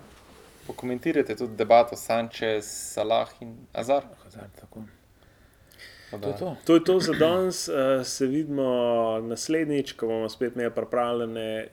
[0.67, 4.03] pokomentirajte tudi debato Sanchez, Salah in Azar.
[4.25, 4.83] Hazard, tako.
[6.11, 6.57] Tako To je da- to.
[6.65, 7.75] To je to za danes, uh,
[8.07, 8.65] se vidimo
[9.23, 11.69] naslednjič, ko bomo spet imeli pripravljene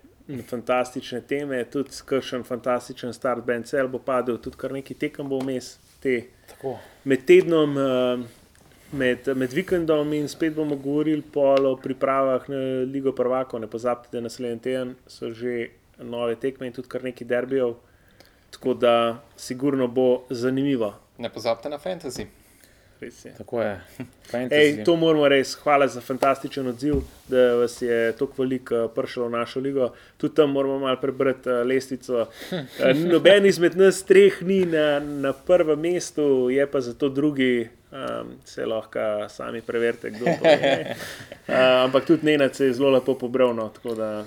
[0.48, 5.40] fantastične teme, tudi kakšen fantastičen start band cel bo padel, tudi kar nekaj tekem bo
[5.40, 6.78] vmes, te tako.
[7.04, 7.78] med tednom.
[7.78, 8.26] Uh,
[8.94, 13.60] Med, med vikendom in spet bomo govorili o pripravah na Ligo Prvako.
[13.60, 17.74] Ne pozabite, da naslednji teden so že nove tekme in tudi kar nekaj derbijev.
[18.52, 20.94] Tako da, sigurno bo zanimivo.
[21.18, 22.26] Ne pozabite na fantasy.
[23.04, 23.34] Res je.
[23.38, 23.82] Tako je.
[24.50, 25.56] Ej, to moramo res.
[25.60, 29.90] Hvala za fantastičen odziv, da vas je tako veliko eh, prišlo v našo ligo.
[30.18, 32.28] Tudi tam moramo malo prebrati uh, lestvico.
[32.52, 37.70] Uh, noben izmed nas treh ni na, na prvem mestu, je pa zato drugi.
[37.94, 40.96] Um, se lahko sami preverite, kdo to je.
[41.48, 41.54] Uh,
[41.86, 43.54] ampak tudi Nenad se je zelo lepo pobral.
[43.56, 44.24] No, tako da,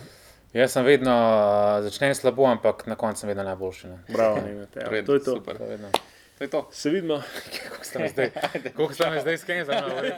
[0.53, 3.89] Jaz sem vedno, uh, začnem slabo, ampak na koncu sem vedno najboljši.
[3.89, 3.99] Ne.
[4.09, 4.69] bravo, Nenad.
[4.77, 5.35] Ja, to je to.
[5.41, 5.59] Super.
[5.59, 5.91] To je vedno.
[6.39, 6.69] To je to.
[6.73, 7.23] Se vidimo.
[7.69, 8.31] Koliko ste zdaj,
[8.77, 10.13] koliko ste zdaj skenzali?